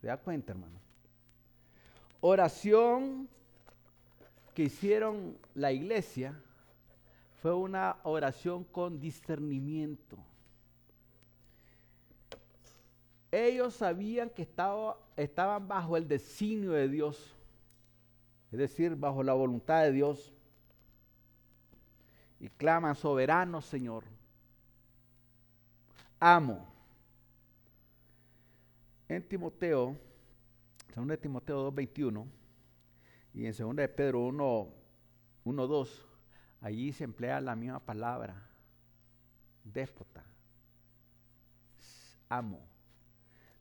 ¿Se 0.00 0.08
da 0.08 0.18
cuenta, 0.18 0.52
hermano? 0.52 0.78
Oración 2.20 3.28
que 4.54 4.64
hicieron 4.64 5.38
la 5.54 5.72
iglesia 5.72 6.38
fue 7.40 7.54
una 7.54 7.96
oración 8.02 8.64
con 8.64 9.00
discernimiento. 9.00 10.18
ellos 13.32 13.72
sabían 13.72 14.28
que 14.28 14.42
estaba, 14.42 14.98
estaban 15.16 15.66
bajo 15.66 15.96
el 15.96 16.06
designio 16.06 16.72
de 16.72 16.86
Dios, 16.86 17.34
es 18.52 18.58
decir, 18.58 18.94
bajo 18.94 19.22
la 19.22 19.32
voluntad 19.32 19.82
de 19.84 19.92
Dios. 19.92 20.34
Y 22.42 22.48
claman, 22.48 22.96
soberano 22.96 23.62
Señor, 23.62 24.02
amo. 26.18 26.68
En 29.08 29.22
Timoteo, 29.28 29.96
2 30.96 31.06
de 31.06 31.18
Timoteo 31.18 31.70
2.21 31.70 32.26
y 33.34 33.46
en 33.46 33.56
2 33.56 33.76
de 33.76 33.88
Pedro 33.88 34.22
1, 35.44 35.66
2, 35.68 36.06
allí 36.62 36.90
se 36.90 37.04
emplea 37.04 37.40
la 37.40 37.54
misma 37.54 37.78
palabra, 37.78 38.34
déspota, 39.62 40.24
amo. 42.28 42.58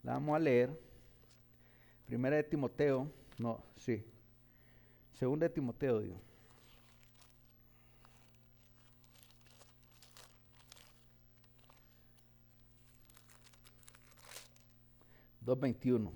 La 0.01 0.13
vamos 0.13 0.35
a 0.35 0.39
leer. 0.39 0.81
Primera 2.07 2.35
de 2.37 2.43
Timoteo, 2.45 3.07
no, 3.37 3.63
sí. 3.75 4.03
Segunda 5.11 5.47
de 5.47 5.53
Timoteo, 5.53 5.99
digo. 5.99 6.30
2.21. 15.45 16.11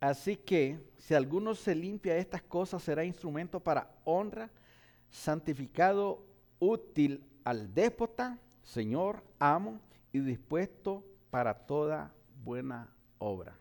Así 0.00 0.36
que 0.36 0.78
si 0.96 1.14
alguno 1.14 1.54
se 1.54 1.74
limpia 1.74 2.14
de 2.14 2.20
estas 2.20 2.42
cosas, 2.42 2.82
será 2.82 3.04
instrumento 3.04 3.58
para 3.58 3.90
honra, 4.04 4.50
santificado, 5.10 6.24
útil 6.60 7.24
al 7.44 7.72
déspota, 7.72 8.38
Señor, 8.62 9.22
amo 9.38 9.80
y 10.12 10.20
dispuesto 10.20 11.04
para 11.30 11.54
toda 11.54 12.12
buena 12.44 12.92
obra. 13.18 13.56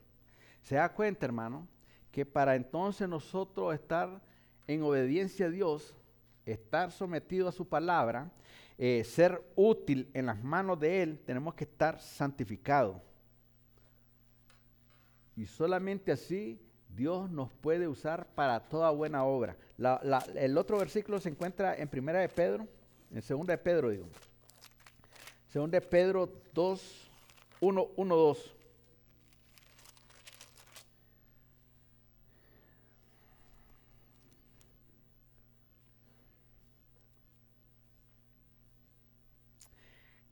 Se 0.61 0.75
da 0.75 0.93
cuenta, 0.93 1.25
hermano, 1.25 1.67
que 2.11 2.25
para 2.25 2.55
entonces 2.55 3.07
nosotros 3.07 3.73
estar 3.73 4.21
en 4.67 4.83
obediencia 4.83 5.45
a 5.45 5.49
Dios, 5.49 5.95
estar 6.45 6.91
sometido 6.91 7.47
a 7.47 7.51
su 7.51 7.67
palabra, 7.67 8.29
eh, 8.77 9.03
ser 9.03 9.41
útil 9.55 10.09
en 10.13 10.27
las 10.27 10.43
manos 10.43 10.79
de 10.79 11.01
Él, 11.01 11.19
tenemos 11.25 11.55
que 11.55 11.63
estar 11.63 11.99
santificados. 11.99 13.01
Y 15.35 15.45
solamente 15.45 16.11
así 16.11 16.59
Dios 16.89 17.29
nos 17.29 17.51
puede 17.53 17.87
usar 17.87 18.27
para 18.33 18.59
toda 18.59 18.89
buena 18.91 19.23
obra. 19.23 19.55
el 20.35 20.57
otro 20.57 20.77
versículo 20.77 21.19
se 21.19 21.29
encuentra 21.29 21.75
en 21.75 21.87
Primera 21.87 22.19
de 22.19 22.29
Pedro, 22.29 22.67
en 23.11 23.21
Segunda 23.21 23.53
de 23.53 23.57
Pedro, 23.59 23.89
digo. 23.89 24.07
Segunda 25.47 25.79
de 25.79 25.85
Pedro 25.85 26.41
2, 26.53 27.11
1, 27.61 27.87
1, 27.95 28.15
2. 28.15 28.56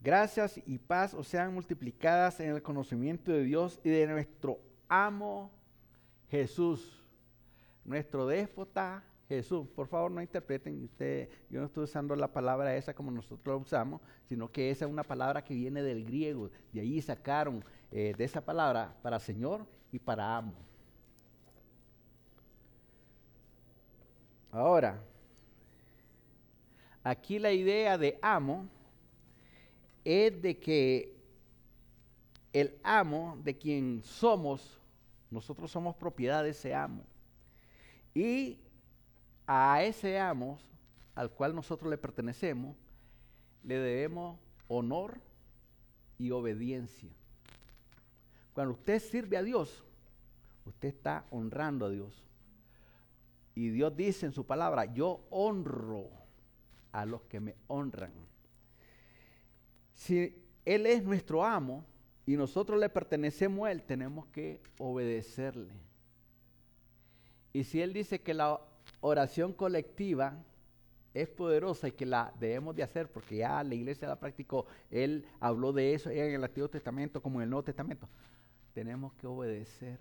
Gracias 0.06 0.62
y 0.68 0.78
paz 0.78 1.16
os 1.16 1.28
sean 1.28 1.52
multiplicadas 1.52 2.40
en 2.40 2.52
el 2.52 2.62
conocimiento 2.62 3.32
de 3.32 3.42
Dios 3.42 3.80
y 3.84 3.90
de 3.90 4.06
nuestro 4.06 4.60
amo 4.88 5.50
Jesús, 6.30 7.04
nuestro 7.84 8.28
déspota 8.28 9.04
Jesús. 9.28 9.68
Por 9.68 9.88
favor, 9.88 10.12
no 10.12 10.22
interpreten 10.22 10.84
usted, 10.84 11.28
yo 11.50 11.60
no 11.60 11.66
estoy 11.66 11.86
usando 11.86 12.16
la 12.16 12.32
palabra 12.32 12.76
esa 12.76 12.94
como 12.94 13.10
nosotros 13.10 13.56
la 13.56 13.60
usamos, 13.60 14.00
sino 14.30 14.52
que 14.52 14.70
esa 14.70 14.86
es 14.86 14.92
una 14.92 15.02
palabra 15.02 15.44
que 15.44 15.56
viene 15.56 15.82
del 15.82 16.06
griego. 16.06 16.52
De 16.72 16.82
ahí 16.82 17.02
sacaron 17.02 17.66
eh, 17.92 18.14
de 18.16 18.24
esa 18.26 18.42
palabra 18.42 18.96
para 19.02 19.20
Señor 19.20 19.66
y 19.92 19.98
para 19.98 20.38
amo. 20.38 20.54
Ahora, 24.52 25.02
aquí 27.04 27.40
la 27.40 27.52
idea 27.52 27.98
de 27.98 28.20
amo 28.22 28.70
es 30.06 30.42
de 30.42 30.60
que 30.60 31.16
el 32.54 32.80
amo 32.84 33.38
de 33.44 33.58
quien 33.58 34.02
somos, 34.04 34.80
nosotros 35.30 35.70
somos 35.72 35.96
propiedad 35.96 36.44
de 36.44 36.52
ese 36.52 36.74
amo. 36.74 37.04
Y 38.14 38.60
a 39.46 39.84
ese 39.84 40.18
amo 40.20 40.60
al 41.16 41.32
cual 41.32 41.54
nosotros 41.56 41.90
le 41.90 41.98
pertenecemos, 41.98 42.78
le 43.64 43.80
debemos 43.80 44.40
honor 44.68 45.20
y 46.18 46.32
obediencia. 46.32 47.10
Cuando 48.54 48.74
usted 48.74 49.00
sirve 49.00 49.38
a 49.38 49.44
Dios, 49.44 49.84
usted 50.66 50.90
está 50.90 51.26
honrando 51.32 51.88
a 51.88 51.90
Dios. 51.90 52.24
Y 53.56 53.70
Dios 53.70 53.96
dice 53.98 54.26
en 54.26 54.32
su 54.32 54.46
palabra, 54.46 54.86
yo 54.86 55.26
honro 55.30 56.10
a 56.92 57.06
los 57.06 57.24
que 57.24 57.40
me 57.40 57.56
honran. 57.68 58.14
Si 59.96 60.38
Él 60.64 60.86
es 60.86 61.04
nuestro 61.04 61.44
amo, 61.44 61.84
y 62.26 62.36
nosotros 62.36 62.80
le 62.80 62.90
pertenecemos 62.90 63.68
a 63.68 63.72
Él, 63.72 63.84
tenemos 63.84 64.26
que 64.28 64.62
obedecerle. 64.80 65.74
Y 67.54 67.64
si 67.64 67.82
Él 67.82 67.94
dice 67.94 68.22
que 68.22 68.34
la 68.34 68.60
oración 69.00 69.54
colectiva 69.54 70.44
es 71.14 71.30
poderosa 71.30 71.88
y 71.88 71.94
que 71.94 72.06
la 72.06 72.34
debemos 72.40 72.76
de 72.76 72.84
hacer 72.84 73.10
porque 73.10 73.38
ya 73.38 73.64
la 73.64 73.76
iglesia 73.76 74.08
la 74.08 74.20
practicó, 74.20 74.66
Él 74.90 75.26
habló 75.40 75.72
de 75.72 75.94
eso 75.94 76.10
en 76.10 76.34
el 76.34 76.44
Antiguo 76.44 76.70
Testamento 76.70 77.22
como 77.22 77.40
en 77.40 77.44
el 77.44 77.50
Nuevo 77.50 77.64
Testamento, 77.64 78.10
tenemos 78.74 79.14
que 79.14 79.28
obedecer. 79.28 80.00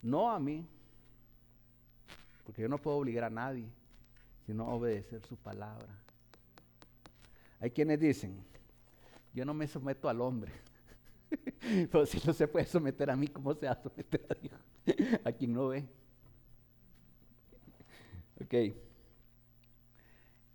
No 0.00 0.30
a 0.30 0.38
mí, 0.38 0.66
porque 2.44 2.62
yo 2.62 2.68
no 2.68 2.78
puedo 2.78 2.98
obligar 2.98 3.24
a 3.24 3.30
nadie, 3.30 3.66
sino 4.46 4.64
a 4.64 4.74
obedecer 4.74 5.20
su 5.22 5.36
palabra. 5.36 6.03
Hay 7.64 7.70
quienes 7.70 7.98
dicen, 7.98 8.44
yo 9.32 9.42
no 9.46 9.54
me 9.54 9.66
someto 9.66 10.06
al 10.10 10.20
hombre. 10.20 10.52
Pero 11.90 12.04
si 12.04 12.20
no 12.26 12.34
se 12.34 12.46
puede 12.46 12.66
someter 12.66 13.10
a 13.10 13.16
mí, 13.16 13.26
¿cómo 13.26 13.54
se 13.54 13.64
va 13.64 13.72
a 13.72 13.82
someter 13.82 14.26
a 14.28 14.34
Dios? 14.34 15.20
A 15.24 15.32
quien 15.32 15.54
no 15.54 15.68
ve. 15.68 15.82
Ok. 18.38 18.76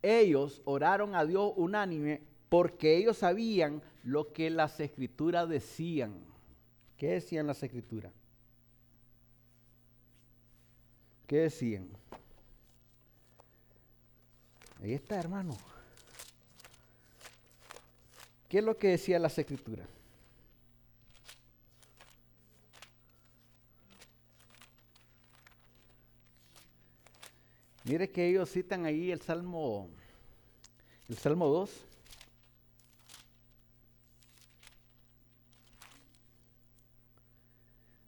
Ellos 0.03 0.61
oraron 0.65 1.15
a 1.15 1.25
Dios 1.25 1.51
unánime 1.55 2.21
porque 2.47 2.97
ellos 2.97 3.17
sabían 3.17 3.81
lo 4.03 4.31
que 4.31 4.51
las 4.51 4.79
escrituras 4.79 5.49
decían. 5.49 6.13
¿Qué 6.95 7.13
decían 7.13 7.47
las 7.47 7.63
escrituras? 7.63 8.13
¿Qué 11.25 11.37
decían? 11.37 11.89
Ahí 14.79 14.93
está, 14.93 15.19
hermano. 15.19 15.57
¿Qué 18.49 18.57
es 18.57 18.63
lo 18.63 18.75
que 18.75 18.87
decía 18.87 19.19
la 19.19 19.27
escrituras? 19.27 19.87
Mire 27.83 28.09
que 28.11 28.27
ellos 28.27 28.51
citan 28.51 28.85
ahí 28.85 29.11
el 29.11 29.21
Salmo, 29.21 29.87
el 31.07 31.17
Salmo 31.17 31.47
2. 31.47 31.85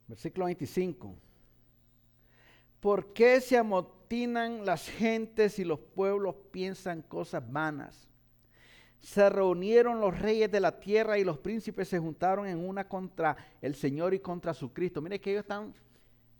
Versículo 0.08 0.46
25. 0.46 1.16
¿Por 2.80 3.14
qué 3.14 3.40
se 3.42 3.58
amotinan 3.58 4.66
las 4.66 4.90
gentes 4.90 5.60
y 5.60 5.66
los 5.66 5.80
pueblos 5.80 6.36
piensan 6.52 7.04
cosas 7.04 7.50
vanas? 7.52 8.11
Se 9.02 9.30
reunieron 9.30 10.00
los 10.00 10.18
reyes 10.20 10.52
de 10.52 10.60
la 10.60 10.80
tierra 10.80 11.18
y 11.18 11.24
los 11.24 11.40
príncipes 11.40 11.90
se 11.90 12.00
juntaron 12.00 12.48
en 12.48 12.58
una 12.58 12.88
contra 12.88 13.36
el 13.62 13.76
Señor 13.76 14.14
y 14.14 14.20
contra 14.20 14.54
su 14.54 14.72
Cristo. 14.72 15.02
Mire 15.02 15.20
que 15.20 15.32
ellos 15.32 15.42
están 15.42 15.74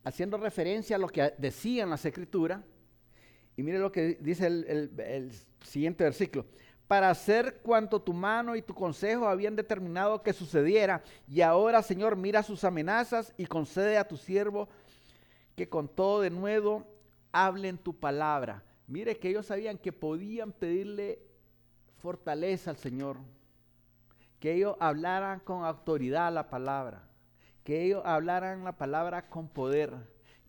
haciendo 0.04 0.38
referencia 0.38 0.96
a 0.96 1.00
lo 1.00 1.08
que 1.08 1.34
decían 1.38 1.90
las 1.90 2.06
escrituras. 2.06 2.62
Y 3.58 3.64
mire 3.64 3.80
lo 3.80 3.92
que 3.92 4.18
dice 4.22 4.48
el, 4.48 5.32
siguiente 5.64 6.04
versículo. 6.04 6.46
Para 6.88 7.10
hacer 7.10 7.62
cuanto 7.64 8.02
tu 8.02 8.14
mano 8.14 8.56
y 8.56 8.62
tu 8.62 8.74
consejo 8.74 9.28
habían 9.28 9.56
determinado 9.56 10.22
que 10.22 10.34
sucediera. 10.34 11.04
Y 11.28 11.42
ahora, 11.42 11.82
Señor, 11.82 12.16
mira 12.16 12.44
sus 12.44 12.64
amenazas 12.64 13.34
y 13.38 13.46
concede 13.46 13.98
a 13.98 14.08
tu 14.08 14.18
siervo 14.18 14.70
que 15.56 15.68
con 15.68 15.88
todo 15.88 16.22
de 16.22 16.30
nuevo 16.30 16.86
hablen 17.32 17.78
tu 17.78 17.98
palabra. 17.98 18.64
Mire 18.88 19.18
que 19.18 19.30
ellos 19.30 19.48
sabían 19.48 19.78
que 19.78 19.92
podían 19.92 20.52
pedirle 20.52 21.20
fortaleza 22.02 22.72
al 22.72 22.78
Señor. 22.78 23.18
Que 24.40 24.56
ellos 24.56 24.76
hablaran 24.80 25.40
con 25.40 25.64
autoridad 25.64 26.34
la 26.34 26.50
palabra. 26.50 27.04
Que 27.64 27.84
ellos 27.84 28.02
hablaran 28.06 28.64
la 28.64 28.74
palabra 28.74 29.30
con 29.30 29.48
poder. 29.48 29.94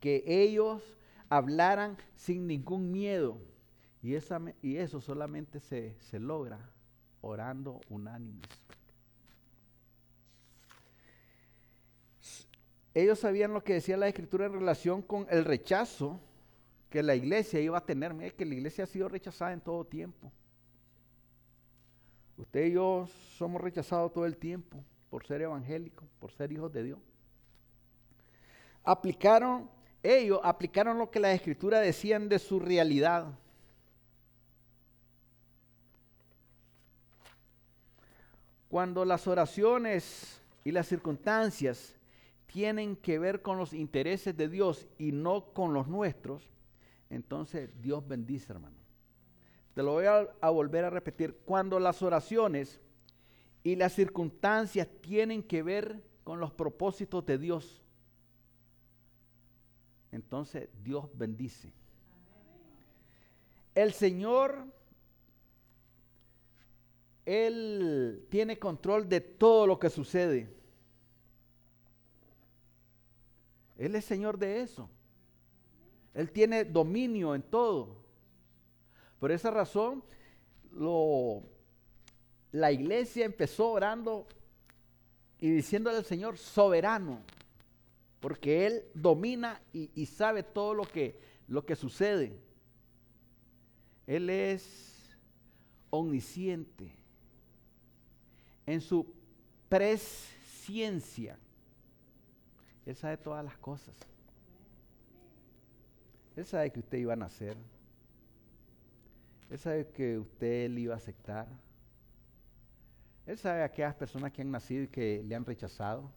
Que 0.00 0.24
ellos 0.26 0.82
hablaran 1.28 1.96
sin 2.16 2.46
ningún 2.46 2.90
miedo. 2.90 3.38
Y, 4.03 4.16
eso 4.16 5.00
solamente 5.00 5.61
se, 5.61 5.94
se 6.00 6.18
logra 6.18 6.59
orando 7.20 7.80
unánimes. 7.88 8.48
Ellos 12.94 13.20
sabían 13.20 13.55
lo 13.55 13.62
que 13.62 13.74
decía 13.74 13.96
la 13.96 14.09
escritura 14.09 14.46
en 14.46 14.53
relación 14.53 15.03
con 15.03 15.26
el 15.30 15.44
rechazo 15.44 16.20
que 16.90 17.03
la 17.03 17.14
iglesia 17.14 17.61
iba 17.61 17.78
a 17.78 17.86
tener. 17.86 18.12
Mire 18.12 18.34
que 18.34 18.44
la 18.44 18.55
iglesia 18.55 18.84
ha 18.84 18.86
sido 18.86 19.09
rechazada 19.09 19.53
en 19.53 19.61
todo 19.61 19.84
tiempo. 19.84 20.30
Usted 22.37 22.66
y 22.66 22.72
yo 22.72 23.07
somos 23.37 23.61
rechazados 23.61 24.12
todo 24.12 24.26
el 24.26 24.37
tiempo 24.37 24.83
por 25.11 25.26
ser 25.26 25.43
evangélicos, 25.43 26.09
por 26.18 26.33
ser 26.33 26.53
hijos 26.53 26.72
de 26.72 26.83
Dios. 26.85 26.99
Aplicaron, 28.85 29.70
ellos 30.03 30.41
aplicaron 30.43 30.99
lo 30.99 31.11
que 31.11 31.20
las 31.20 31.35
escrituras 31.35 31.83
decían 31.83 32.28
de 32.28 32.39
su 32.39 32.59
realidad. 32.59 33.26
Cuando 38.68 39.05
las 39.05 39.26
oraciones 39.26 40.41
y 40.64 40.72
las 40.72 40.87
circunstancias 40.87 41.95
tienen 42.47 42.97
que 42.97 43.18
ver 43.18 43.43
con 43.43 43.59
los 43.59 43.72
intereses 43.74 44.37
de 44.37 44.49
Dios 44.49 44.89
y 44.99 45.12
no 45.12 45.53
con 45.53 45.74
los 45.74 45.89
nuestros, 45.89 46.51
entonces 47.11 47.70
Dios 47.83 48.07
bendice, 48.09 48.53
hermano. 48.53 48.82
Te 49.75 49.83
lo 49.83 49.93
voy 49.93 50.05
a, 50.07 50.51
volver 50.51 50.85
a 50.85 50.91
repetir. 50.91 51.37
Cuando 51.45 51.81
las 51.81 52.03
oraciones 52.03 52.81
y 53.62 53.77
las 53.77 53.93
circunstancias 53.93 54.89
tienen 55.01 55.43
que 55.43 55.62
ver 55.62 56.03
con 56.25 56.41
los 56.41 56.53
propósitos 56.53 57.25
de 57.25 57.39
Dios, 57.39 57.83
entonces 60.11 60.68
Dios 60.83 61.07
bendice. 61.14 61.73
El 63.75 63.93
Señor 63.93 64.66
él 67.25 68.27
tiene 68.31 68.59
control 68.59 69.09
de 69.09 69.20
todo 69.20 69.66
lo 69.66 69.79
que 69.79 69.91
sucede. 69.91 70.53
Él 73.79 73.95
es 73.95 74.05
Señor 74.05 74.39
de 74.39 74.61
eso. 74.61 74.91
Él 76.14 76.31
tiene 76.31 76.64
dominio 76.64 77.35
en 77.35 77.43
todo. 77.43 78.01
Por 79.23 79.31
esa 79.31 79.53
razón, 79.53 80.03
la 82.51 82.73
iglesia 82.73 83.25
empezó 83.25 83.70
orando 83.70 84.27
y 85.39 85.49
diciéndole 85.49 85.99
al 85.99 86.05
Señor 86.05 86.37
soberano, 86.37 87.20
porque 88.18 88.66
Él 88.66 88.83
domina 88.95 89.62
y, 89.73 90.07
sabe 90.07 90.43
todo 90.43 90.75
lo 90.75 90.83
que, 90.83 91.20
lo 91.47 91.64
que 91.64 91.77
sucede. 91.77 92.37
Él 94.09 94.29
es 94.29 95.16
omnisciente 95.91 96.93
en 98.66 98.81
su 98.81 99.07
presciencia. 99.68 101.39
Él 102.85 102.97
sabe 102.97 103.18
todas 103.18 103.45
las 103.45 103.57
cosas. 103.59 103.95
Él 106.35 106.45
sabe 106.45 106.73
que 106.73 106.81
usted 106.81 106.99
iba 106.99 107.12
a 107.12 107.16
nacer. 107.16 107.57
Él 109.53 109.59
sabe 109.59 109.86
que 109.86 110.18
usted 110.18 110.70
le 110.70 110.80
iba 110.80 110.94
a 110.94 110.96
aceptar. 110.96 111.46
Él 113.26 113.36
sabe 113.36 113.61
a 113.61 113.66
aquellas 113.66 113.94
personas 113.94 114.32
que 114.32 114.40
han 114.40 114.50
nacido 114.50 114.84
y 114.84 114.88
que 114.88 115.22
le 115.22 115.34
han 115.34 115.44
rechazado. 115.44 116.11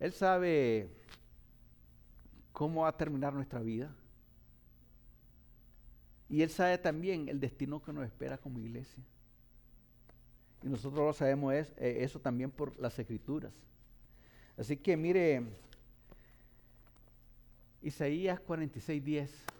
Él 0.00 0.10
sabe 0.10 0.88
cómo 2.50 2.80
va 2.80 2.88
a 2.88 2.96
terminar 2.96 3.34
nuestra 3.34 3.60
vida. 3.60 3.94
Y 6.30 6.40
Él 6.40 6.48
sabe 6.48 6.78
también 6.78 7.28
el 7.28 7.38
destino 7.38 7.82
que 7.82 7.92
nos 7.92 8.06
espera 8.06 8.38
como 8.38 8.58
iglesia. 8.58 9.04
Y 10.62 10.68
nosotros 10.68 11.04
lo 11.04 11.12
sabemos 11.12 11.52
eh, 11.52 11.74
eso 11.76 12.18
también 12.18 12.50
por 12.50 12.74
las 12.78 12.98
escrituras. 12.98 13.52
Así 14.56 14.78
que 14.78 14.96
mire, 14.96 15.42
Isaías 17.82 18.40
46, 18.40 19.04
10. 19.04 19.53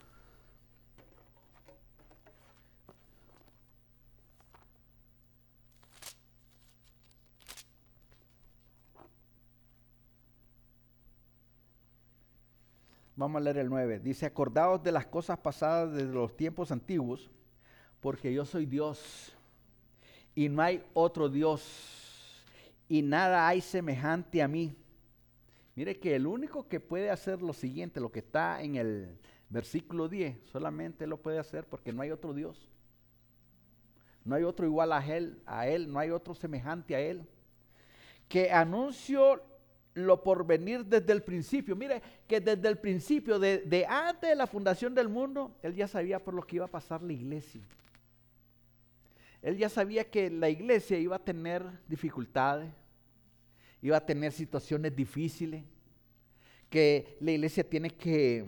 Vamos 13.16 13.40
a 13.40 13.44
leer 13.44 13.58
el 13.58 13.68
9. 13.68 14.00
Dice, 14.00 14.26
acordaos 14.26 14.82
de 14.82 14.90
las 14.90 15.06
cosas 15.06 15.38
pasadas 15.38 15.92
desde 15.92 16.12
los 16.12 16.36
tiempos 16.36 16.72
antiguos, 16.72 17.30
porque 18.00 18.32
yo 18.32 18.44
soy 18.44 18.66
Dios 18.66 19.34
y 20.34 20.48
no 20.48 20.62
hay 20.62 20.84
otro 20.94 21.28
Dios 21.28 22.42
y 22.88 23.02
nada 23.02 23.46
hay 23.46 23.60
semejante 23.60 24.42
a 24.42 24.48
mí. 24.48 24.76
Mire 25.76 25.98
que 25.98 26.14
el 26.14 26.26
único 26.26 26.68
que 26.68 26.80
puede 26.80 27.10
hacer 27.10 27.40
lo 27.40 27.52
siguiente, 27.52 28.00
lo 28.00 28.12
que 28.12 28.18
está 28.20 28.62
en 28.62 28.76
el 28.76 29.18
versículo 29.48 30.08
10, 30.08 30.36
solamente 30.50 31.06
lo 31.06 31.16
puede 31.20 31.38
hacer 31.38 31.66
porque 31.66 31.92
no 31.92 32.02
hay 32.02 32.10
otro 32.10 32.32
Dios. 32.32 32.68
No 34.24 34.34
hay 34.34 34.42
otro 34.42 34.66
igual 34.66 34.92
a 34.92 35.04
él, 35.06 35.40
a 35.46 35.68
él, 35.68 35.92
no 35.92 35.98
hay 35.98 36.10
otro 36.10 36.34
semejante 36.34 36.96
a 36.96 37.00
él. 37.00 37.26
Que 38.28 38.50
anunció 38.50 39.42
lo 39.94 40.22
por 40.22 40.46
venir 40.46 40.84
desde 40.84 41.12
el 41.12 41.22
principio. 41.22 41.74
Mire 41.74 42.02
que 42.26 42.40
desde 42.40 42.68
el 42.68 42.78
principio, 42.78 43.38
de, 43.38 43.58
de 43.58 43.86
antes 43.86 44.28
de 44.28 44.36
la 44.36 44.46
fundación 44.46 44.94
del 44.94 45.08
mundo, 45.08 45.56
él 45.62 45.74
ya 45.74 45.88
sabía 45.88 46.22
por 46.22 46.34
lo 46.34 46.42
que 46.42 46.56
iba 46.56 46.64
a 46.66 46.70
pasar 46.70 47.02
la 47.02 47.12
iglesia. 47.12 47.62
Él 49.44 49.58
ya 49.58 49.68
sabía 49.68 50.10
que 50.10 50.30
la 50.30 50.48
iglesia 50.48 50.98
iba 50.98 51.16
a 51.16 51.24
tener 51.24 51.62
dificultades, 51.86 52.72
iba 53.82 53.98
a 53.98 54.04
tener 54.04 54.32
situaciones 54.32 54.96
difíciles, 54.96 55.62
que 56.70 57.18
la 57.20 57.32
iglesia 57.32 57.62
tiene 57.62 57.90
que, 57.90 58.46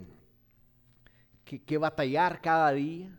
que, 1.45 1.77
batallar 1.77 2.41
cada 2.41 2.73
día, 2.73 3.15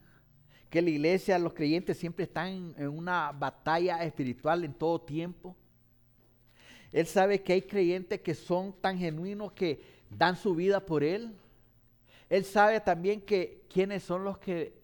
que 0.68 0.82
la 0.82 0.90
iglesia, 0.90 1.38
los 1.38 1.54
creyentes 1.54 1.96
siempre 1.96 2.24
están 2.24 2.74
en 2.76 2.88
una 2.88 3.30
batalla 3.30 4.02
espiritual 4.02 4.64
en 4.64 4.74
todo 4.74 5.00
tiempo. 5.00 5.56
Él 6.92 7.06
sabe 7.06 7.42
que 7.42 7.52
hay 7.52 7.62
creyentes 7.62 8.20
que 8.20 8.34
son 8.34 8.72
tan 8.80 8.98
genuinos 8.98 9.52
que 9.52 9.80
dan 10.10 10.36
su 10.36 10.54
vida 10.54 10.84
por 10.84 11.04
Él. 11.04 11.34
Él 12.28 12.44
sabe 12.44 12.80
también 12.80 13.20
que 13.20 13.64
quiénes 13.72 14.02
son 14.02 14.24
los 14.24 14.38
que 14.38 14.74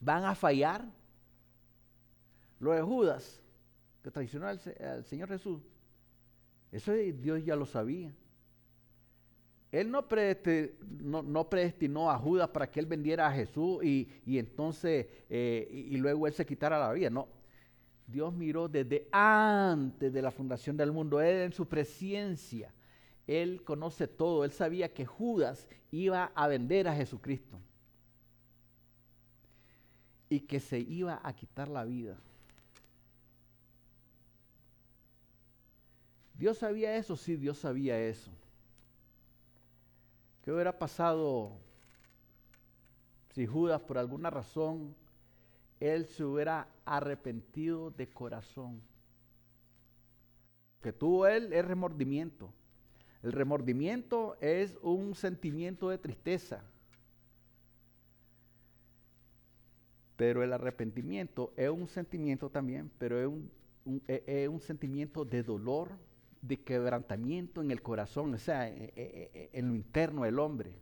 van 0.00 0.24
a 0.24 0.34
fallar. 0.34 0.84
Lo 2.58 2.72
de 2.72 2.82
Judas, 2.82 3.40
que 4.02 4.10
traicionó 4.10 4.46
al, 4.46 4.60
Señor 5.04 5.28
Jesús, 5.28 5.60
eso 6.72 6.92
Dios 6.92 7.44
ya 7.44 7.56
lo 7.56 7.66
sabía. 7.66 8.12
Él 9.72 9.90
no, 9.90 10.08
predestinó, 10.08 12.10
a 12.10 12.18
Judas 12.18 12.48
para 12.48 12.70
que 12.70 12.80
él 12.80 12.86
vendiera 12.86 13.26
a 13.26 13.32
Jesús 13.32 13.84
y, 13.84 14.08
entonces, 14.26 15.06
eh, 15.28 15.68
y, 15.70 15.96
luego 15.96 16.26
él 16.26 16.32
se 16.32 16.46
quitara 16.46 16.78
la 16.78 16.92
vida. 16.92 17.10
No, 17.10 17.28
Dios 18.06 18.32
miró 18.32 18.68
desde 18.68 19.08
antes 19.10 20.12
de 20.12 20.22
la 20.22 20.30
fundación 20.30 20.76
del 20.76 20.92
mundo. 20.92 21.20
Él 21.20 21.42
en 21.42 21.52
su 21.52 21.66
presencia, 21.66 22.72
él 23.26 23.62
conoce 23.64 24.06
todo. 24.06 24.44
Él 24.44 24.52
sabía 24.52 24.92
que 24.92 25.04
Judas 25.04 25.66
iba 25.90 26.30
a 26.34 26.46
vender 26.46 26.86
a 26.86 26.94
Jesucristo 26.94 27.58
y 30.28 30.40
que 30.40 30.60
se 30.60 30.78
iba 30.78 31.20
a 31.22 31.32
quitar 31.32 31.68
la 31.68 31.84
vida. 31.84 32.16
¿Dios 36.34 36.58
sabía 36.58 36.96
eso? 36.96 37.16
Sí, 37.16 37.36
Dios 37.36 37.58
sabía 37.58 37.98
eso. 37.98 38.30
¿Qué 40.42 40.52
hubiera 40.52 40.78
pasado 40.78 41.52
si 43.34 43.46
Judas 43.46 43.80
por 43.80 43.98
alguna 43.98 44.30
razón 44.30 44.94
él 45.80 46.06
se 46.06 46.24
hubiera 46.24 46.68
arrepentido 46.84 47.90
de 47.90 48.08
corazón? 48.08 48.80
Que 50.82 50.92
tuvo 50.92 51.26
él 51.26 51.52
es 51.52 51.64
remordimiento. 51.64 52.52
El 53.22 53.32
remordimiento 53.32 54.36
es 54.40 54.76
un 54.82 55.14
sentimiento 55.14 55.88
de 55.88 55.98
tristeza. 55.98 56.62
Pero 60.16 60.42
el 60.42 60.52
arrepentimiento 60.52 61.52
es 61.56 61.68
un 61.68 61.88
sentimiento 61.88 62.48
también, 62.48 62.90
pero 62.98 63.20
es 63.20 63.26
un, 63.26 63.50
es 64.06 64.48
un 64.48 64.60
sentimiento 64.60 65.24
de 65.24 65.42
dolor, 65.42 65.90
de 66.40 66.56
quebrantamiento 66.58 67.60
en 67.60 67.70
el 67.70 67.82
corazón, 67.82 68.34
o 68.34 68.38
sea, 68.38 68.68
e, 68.68 68.92
e, 68.96 69.30
e, 69.34 69.50
en 69.52 69.68
lo 69.68 69.74
interno 69.74 70.22
del 70.22 70.38
hombre. 70.38 70.72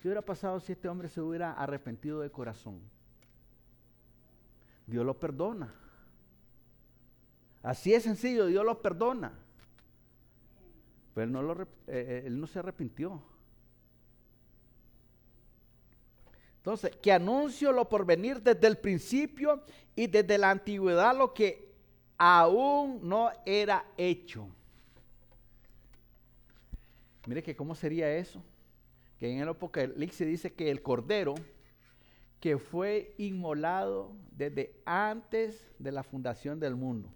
¿Qué 0.00 0.08
hubiera 0.08 0.22
pasado 0.22 0.60
si 0.60 0.72
este 0.72 0.88
hombre 0.88 1.08
se 1.08 1.20
hubiera 1.20 1.52
arrepentido 1.52 2.20
de 2.20 2.30
corazón? 2.30 2.80
Dios 4.86 5.04
lo 5.04 5.18
perdona. 5.18 5.74
Así 7.62 7.94
es 7.94 8.02
sencillo, 8.02 8.46
Dios 8.46 8.64
lo 8.64 8.82
perdona. 8.82 9.32
Pero 11.14 11.24
él 11.24 11.32
no, 11.32 11.62
eh, 11.62 11.66
eh, 11.86 12.22
él 12.26 12.40
no 12.40 12.46
se 12.46 12.58
arrepintió. 12.58 13.22
Entonces, 16.56 16.96
que 16.96 17.12
anuncio 17.12 17.72
lo 17.72 17.88
por 17.88 18.06
venir 18.06 18.40
desde 18.40 18.66
el 18.68 18.78
principio 18.78 19.64
y 19.96 20.06
desde 20.06 20.38
la 20.38 20.50
antigüedad 20.50 21.16
lo 21.16 21.34
que 21.34 21.72
aún 22.16 23.00
no 23.02 23.30
era 23.44 23.84
hecho. 23.96 24.48
Mire 27.26 27.42
que 27.42 27.56
cómo 27.56 27.74
sería 27.74 28.14
eso. 28.16 28.42
Que 29.18 29.32
en 29.32 29.40
el 29.40 29.48
Apocalipsis 29.48 30.26
dice 30.26 30.52
que 30.52 30.70
el 30.70 30.82
Cordero 30.82 31.34
que 32.42 32.58
fue 32.58 33.14
inmolado 33.18 34.16
desde 34.32 34.74
antes 34.84 35.64
de 35.78 35.92
la 35.92 36.02
fundación 36.02 36.58
del 36.58 36.74
mundo. 36.74 37.08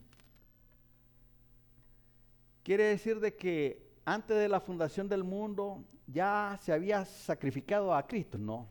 Quiere 2.62 2.84
decir 2.84 3.18
de 3.18 3.34
que 3.34 3.90
antes 4.04 4.36
de 4.36 4.48
la 4.48 4.60
fundación 4.60 5.08
del 5.08 5.24
mundo 5.24 5.84
ya 6.06 6.56
se 6.62 6.72
había 6.72 7.04
sacrificado 7.04 7.92
a 7.92 8.06
Cristo. 8.06 8.38
No 8.38 8.68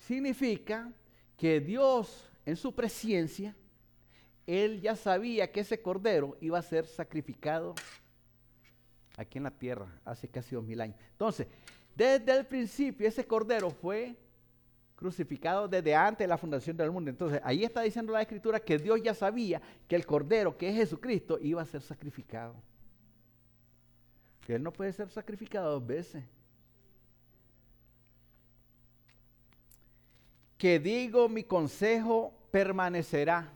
significa 0.00 0.92
que 1.36 1.60
Dios 1.60 2.28
en 2.44 2.56
su 2.56 2.74
presencia, 2.74 3.54
Él 4.48 4.80
ya 4.80 4.96
sabía 4.96 5.52
que 5.52 5.60
ese 5.60 5.80
cordero 5.80 6.36
iba 6.40 6.58
a 6.58 6.62
ser 6.62 6.86
sacrificado 6.86 7.76
aquí 9.16 9.38
en 9.38 9.44
la 9.44 9.52
tierra 9.52 9.86
hace 10.04 10.26
casi 10.26 10.56
dos 10.56 10.64
mil 10.64 10.80
años. 10.80 10.96
Entonces, 11.12 11.46
desde 11.94 12.36
el 12.36 12.46
principio 12.46 13.06
ese 13.06 13.24
cordero 13.24 13.70
fue 13.70 14.16
crucificado 15.00 15.66
desde 15.66 15.96
antes 15.96 16.24
de 16.24 16.28
la 16.28 16.38
fundación 16.38 16.76
del 16.76 16.92
mundo. 16.92 17.10
Entonces, 17.10 17.40
ahí 17.42 17.64
está 17.64 17.80
diciendo 17.80 18.12
la 18.12 18.22
escritura 18.22 18.60
que 18.60 18.78
Dios 18.78 19.02
ya 19.02 19.14
sabía 19.14 19.60
que 19.88 19.96
el 19.96 20.06
cordero, 20.06 20.56
que 20.56 20.68
es 20.68 20.76
Jesucristo, 20.76 21.38
iba 21.40 21.60
a 21.60 21.66
ser 21.66 21.82
sacrificado. 21.82 22.54
Que 24.46 24.54
Él 24.54 24.62
no 24.62 24.72
puede 24.72 24.92
ser 24.92 25.08
sacrificado 25.10 25.72
dos 25.72 25.84
veces. 25.84 26.22
que 30.60 30.78
digo 30.78 31.30
mi 31.30 31.42
consejo 31.42 32.34
permanecerá. 32.50 33.50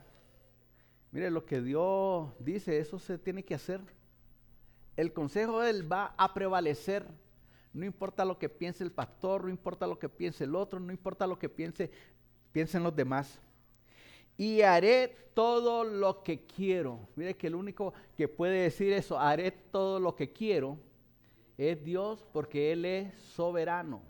Mire, 1.13 1.31
lo 1.31 1.45
que 1.45 1.61
Dios 1.61 2.33
dice, 2.39 2.79
eso 2.79 2.99
se 2.99 3.19
tiene 3.19 3.45
que 3.45 3.55
hacer. 3.55 3.83
El 4.97 5.13
consejo 5.13 5.61
de 5.61 5.69
Él 5.69 5.93
va 5.93 6.15
a 6.17 6.33
prevalecer. 6.33 7.07
No 7.75 7.85
importa 7.85 8.25
lo 8.25 8.39
que 8.39 8.49
piense 8.49 8.85
el 8.85 8.93
pastor, 8.93 9.43
no 9.45 9.51
importa 9.51 9.85
lo 9.89 9.99
que 9.99 10.09
piense 10.09 10.45
el 10.45 10.55
otro, 10.55 10.79
no 10.79 10.93
importa 10.93 11.27
lo 11.27 11.37
que 11.37 11.49
piense, 11.49 11.91
piensen 12.53 12.85
los 12.85 12.95
demás. 12.95 13.41
Y 14.37 14.63
haré 14.63 15.09
todo 15.35 15.83
lo 15.83 16.23
que 16.23 16.47
quiero. 16.47 17.01
Mire 17.17 17.37
que 17.37 17.49
el 17.49 17.57
único 17.57 17.93
que 18.17 18.29
puede 18.29 18.63
decir 18.63 18.93
eso, 18.93 19.19
haré 19.19 19.51
todo 19.51 19.99
lo 19.99 20.15
que 20.15 20.33
quiero, 20.33 20.79
es 21.59 21.83
Dios 21.83 22.25
porque 22.33 22.71
Él 22.71 22.85
es 22.85 23.13
soberano. 23.19 24.01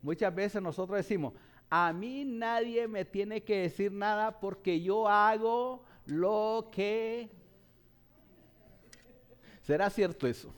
Muchas 0.00 0.34
veces 0.34 0.62
nosotros 0.62 0.96
decimos, 0.96 1.34
a 1.68 1.92
mí 1.92 2.24
nadie 2.24 2.88
me 2.88 3.04
tiene 3.04 3.42
que 3.42 3.62
decir 3.62 3.92
nada 3.92 4.40
porque 4.40 4.80
yo 4.80 5.06
hago 5.06 5.84
lo 6.06 6.70
que... 6.72 7.28
¿Será 9.60 9.90
cierto 9.90 10.26
eso? 10.26 10.54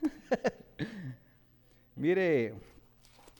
Mire, 1.96 2.52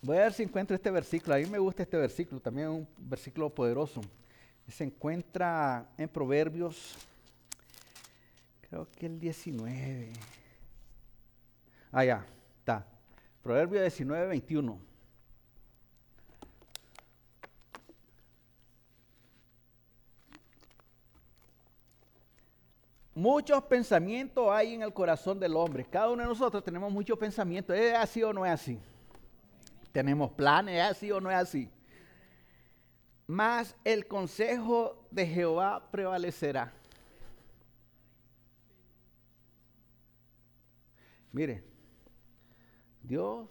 voy 0.00 0.16
a 0.16 0.20
ver 0.20 0.32
si 0.32 0.42
encuentro 0.42 0.74
este 0.74 0.90
versículo. 0.90 1.34
A 1.34 1.38
mí 1.38 1.44
me 1.44 1.58
gusta 1.58 1.82
este 1.82 1.98
versículo, 1.98 2.40
también 2.40 2.68
un 2.68 2.88
versículo 2.96 3.50
poderoso. 3.50 4.00
Se 4.66 4.82
encuentra 4.82 5.90
en 5.98 6.08
Proverbios, 6.08 6.96
creo 8.62 8.88
que 8.90 9.06
el 9.06 9.20
19. 9.20 10.10
Ah, 11.92 12.04
ya, 12.06 12.26
está. 12.58 12.86
Proverbios 13.42 13.82
19, 13.82 14.26
21. 14.26 14.95
Muchos 23.16 23.64
pensamientos 23.64 24.46
hay 24.50 24.74
en 24.74 24.82
el 24.82 24.92
corazón 24.92 25.40
del 25.40 25.56
hombre. 25.56 25.86
Cada 25.86 26.10
uno 26.10 26.22
de 26.22 26.28
nosotros 26.28 26.62
tenemos 26.62 26.92
muchos 26.92 27.18
pensamientos. 27.18 27.74
¿Es 27.74 27.94
así 27.94 28.22
o 28.22 28.30
no 28.30 28.44
es 28.44 28.52
así? 28.52 28.78
Tenemos 29.90 30.32
planes, 30.32 30.74
¿es 30.74 30.82
así 30.82 31.10
o 31.10 31.18
no 31.18 31.30
es 31.30 31.36
así? 31.38 31.70
Mas 33.26 33.74
el 33.84 34.06
consejo 34.06 35.08
de 35.10 35.26
Jehová 35.26 35.90
prevalecerá. 35.90 36.74
Mire, 41.32 41.64
Dios 43.02 43.48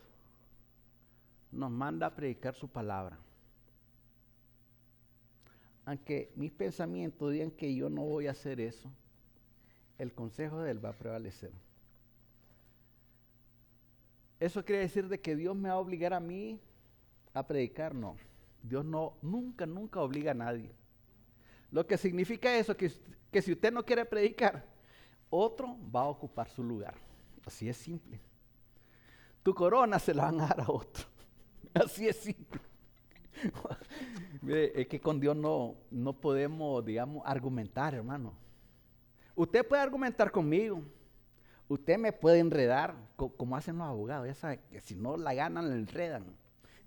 nos 1.52 1.72
manda 1.72 2.06
a 2.06 2.16
predicar 2.16 2.54
su 2.54 2.68
palabra. 2.68 3.18
Aunque 5.86 6.32
mis 6.36 6.52
pensamientos 6.52 7.32
digan 7.32 7.50
que 7.50 7.74
yo 7.74 7.90
no 7.90 8.04
voy 8.04 8.28
a 8.28 8.32
hacer 8.32 8.62
eso 8.62 8.92
el 9.98 10.14
consejo 10.14 10.62
de 10.62 10.72
Él 10.72 10.84
va 10.84 10.90
a 10.90 10.98
prevalecer. 10.98 11.52
¿Eso 14.40 14.64
quiere 14.66 14.82
decir 14.82 15.08
de 15.08 15.20
que 15.20 15.36
Dios 15.36 15.56
me 15.56 15.70
va 15.70 15.76
a 15.76 15.80
obligar 15.80 16.14
a 16.14 16.20
mí 16.20 16.60
a 17.34 17.46
predicar? 17.48 17.96
No. 17.96 18.16
Dios 18.62 18.84
no, 18.84 19.14
nunca, 19.22 19.66
nunca 19.66 20.02
obliga 20.02 20.32
a 20.32 20.36
nadie. 20.36 20.72
Lo 21.72 21.86
que 21.86 21.98
significa 21.98 22.56
eso, 22.58 22.76
que, 22.76 22.92
que 23.32 23.42
si 23.42 23.54
usted 23.54 23.72
no 23.72 23.86
quiere 23.86 24.06
predicar, 24.06 24.66
otro 25.30 25.78
va 25.94 26.02
a 26.02 26.08
ocupar 26.08 26.50
su 26.50 26.64
lugar. 26.64 26.96
Así 27.46 27.70
es 27.70 27.78
simple. 27.78 28.20
Tu 29.44 29.54
corona 29.54 30.00
se 30.00 30.14
la 30.14 30.26
van 30.26 30.42
a 30.42 30.48
dar 30.48 30.62
a 30.62 30.72
otro. 30.72 31.06
Así 31.74 32.08
es 32.08 32.18
simple. 32.18 32.62
es 34.48 34.88
que 34.88 35.00
con 35.00 35.20
Dios 35.20 35.36
no, 35.36 35.76
no 35.92 36.14
podemos, 36.14 36.84
digamos, 36.84 37.24
argumentar, 37.26 37.94
hermano. 37.94 38.45
Usted 39.36 39.68
puede 39.68 39.82
argumentar 39.82 40.32
conmigo. 40.32 40.82
Usted 41.68 41.98
me 41.98 42.14
puede 42.14 42.40
enredar, 42.40 42.96
como 43.16 43.58
hacen 43.58 43.78
los 43.78 43.88
abogados. 43.88 44.28
Ya 44.28 44.36
saben 44.36 44.60
que 44.72 44.80
si 44.82 44.96
no 44.96 45.18
la 45.18 45.34
ganan, 45.34 45.70
la 45.70 45.76
enredan. 45.76 46.26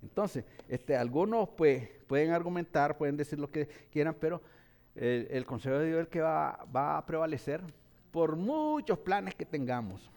Entonces, 0.03 0.45
este, 0.69 0.97
algunos 0.97 1.49
pues, 1.51 1.89
pueden 2.07 2.31
argumentar, 2.31 2.97
pueden 2.97 3.17
decir 3.17 3.39
lo 3.39 3.51
que 3.51 3.67
quieran, 3.91 4.15
pero 4.19 4.41
el, 4.95 5.45
consejo 5.45 5.79
de 5.79 5.87
Dios 5.87 5.99
es 5.99 6.07
el 6.07 6.09
que 6.09 6.21
va, 6.21 6.65
va 6.75 6.99
a 6.99 7.07
prevalecer 7.07 7.63
por 8.11 8.37
muchos 8.37 8.99
planes 8.99 9.35
que 9.35 9.45
tengamos. 9.45 10.11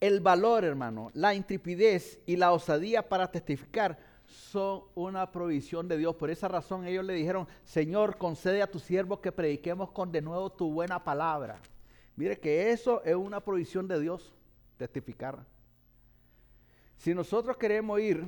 El 0.00 0.20
valor, 0.20 0.64
hermano, 0.64 1.10
la 1.12 1.34
intrepidez 1.34 2.20
y 2.24 2.36
la 2.36 2.52
osadía 2.52 3.08
para 3.08 3.30
testificar 3.30 3.98
son 4.28 4.84
una 4.94 5.32
provisión 5.32 5.88
de 5.88 5.96
Dios. 5.96 6.14
Por 6.14 6.30
esa 6.30 6.48
razón 6.48 6.86
ellos 6.86 7.04
le 7.04 7.14
dijeron, 7.14 7.48
Señor, 7.64 8.18
concede 8.18 8.62
a 8.62 8.70
tu 8.70 8.78
siervo 8.78 9.20
que 9.20 9.32
prediquemos 9.32 9.90
con 9.90 10.12
de 10.12 10.20
nuevo 10.20 10.50
tu 10.50 10.70
buena 10.70 11.02
palabra. 11.02 11.58
Mire 12.14 12.38
que 12.38 12.70
eso 12.70 13.02
es 13.04 13.14
una 13.14 13.40
provisión 13.40 13.88
de 13.88 14.00
Dios, 14.00 14.34
testificar. 14.76 15.44
Si 16.96 17.14
nosotros 17.14 17.56
queremos 17.56 18.00
ir 18.00 18.24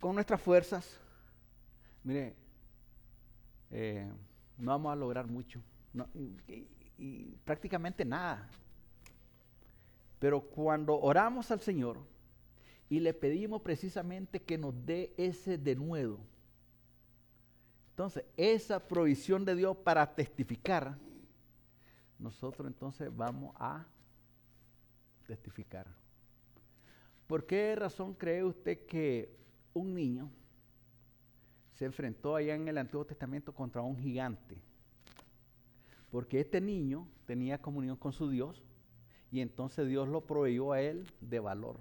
con 0.00 0.14
nuestras 0.14 0.40
fuerzas, 0.40 0.98
mire, 2.02 2.34
eh, 3.70 4.10
no 4.56 4.70
vamos 4.70 4.92
a 4.92 4.96
lograr 4.96 5.26
mucho. 5.26 5.60
y 6.96 7.36
prácticamente 7.44 8.04
nada. 8.04 8.48
Pero 10.18 10.40
cuando 10.40 10.98
oramos 11.00 11.50
al 11.50 11.60
Señor, 11.60 11.98
y 12.88 13.00
le 13.00 13.14
pedimos 13.14 13.62
precisamente 13.62 14.42
que 14.42 14.58
nos 14.58 14.74
dé 14.84 15.14
ese 15.16 15.58
denuedo. 15.58 16.18
Entonces, 17.90 18.24
esa 18.36 18.86
provisión 18.86 19.44
de 19.44 19.54
Dios 19.54 19.76
para 19.76 20.14
testificar, 20.14 20.96
nosotros 22.18 22.66
entonces 22.66 23.14
vamos 23.14 23.54
a 23.58 23.86
testificar. 25.26 25.86
¿Por 27.26 27.46
qué 27.46 27.74
razón 27.76 28.14
cree 28.14 28.44
usted 28.44 28.86
que 28.86 29.34
un 29.72 29.94
niño 29.94 30.30
se 31.74 31.84
enfrentó 31.84 32.36
allá 32.36 32.54
en 32.54 32.68
el 32.68 32.78
Antiguo 32.78 33.04
Testamento 33.04 33.54
contra 33.54 33.82
un 33.82 33.96
gigante? 33.96 34.58
Porque 36.10 36.40
este 36.40 36.60
niño 36.60 37.08
tenía 37.24 37.60
comunión 37.60 37.96
con 37.96 38.12
su 38.12 38.28
Dios 38.28 38.62
y 39.30 39.40
entonces 39.40 39.88
Dios 39.88 40.08
lo 40.08 40.26
proveyó 40.26 40.72
a 40.72 40.80
él 40.82 41.06
de 41.20 41.40
valor. 41.40 41.80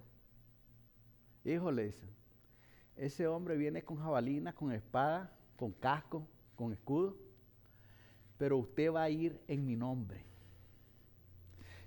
Híjole, 1.43 1.91
ese 2.95 3.27
hombre 3.27 3.57
viene 3.57 3.81
con 3.81 3.97
jabalina, 3.97 4.53
con 4.53 4.71
espada, 4.71 5.31
con 5.57 5.71
casco, 5.71 6.27
con 6.55 6.71
escudo, 6.71 7.17
pero 8.37 8.57
usted 8.57 8.91
va 8.93 9.03
a 9.03 9.09
ir 9.09 9.41
en 9.47 9.65
mi 9.65 9.75
nombre. 9.75 10.23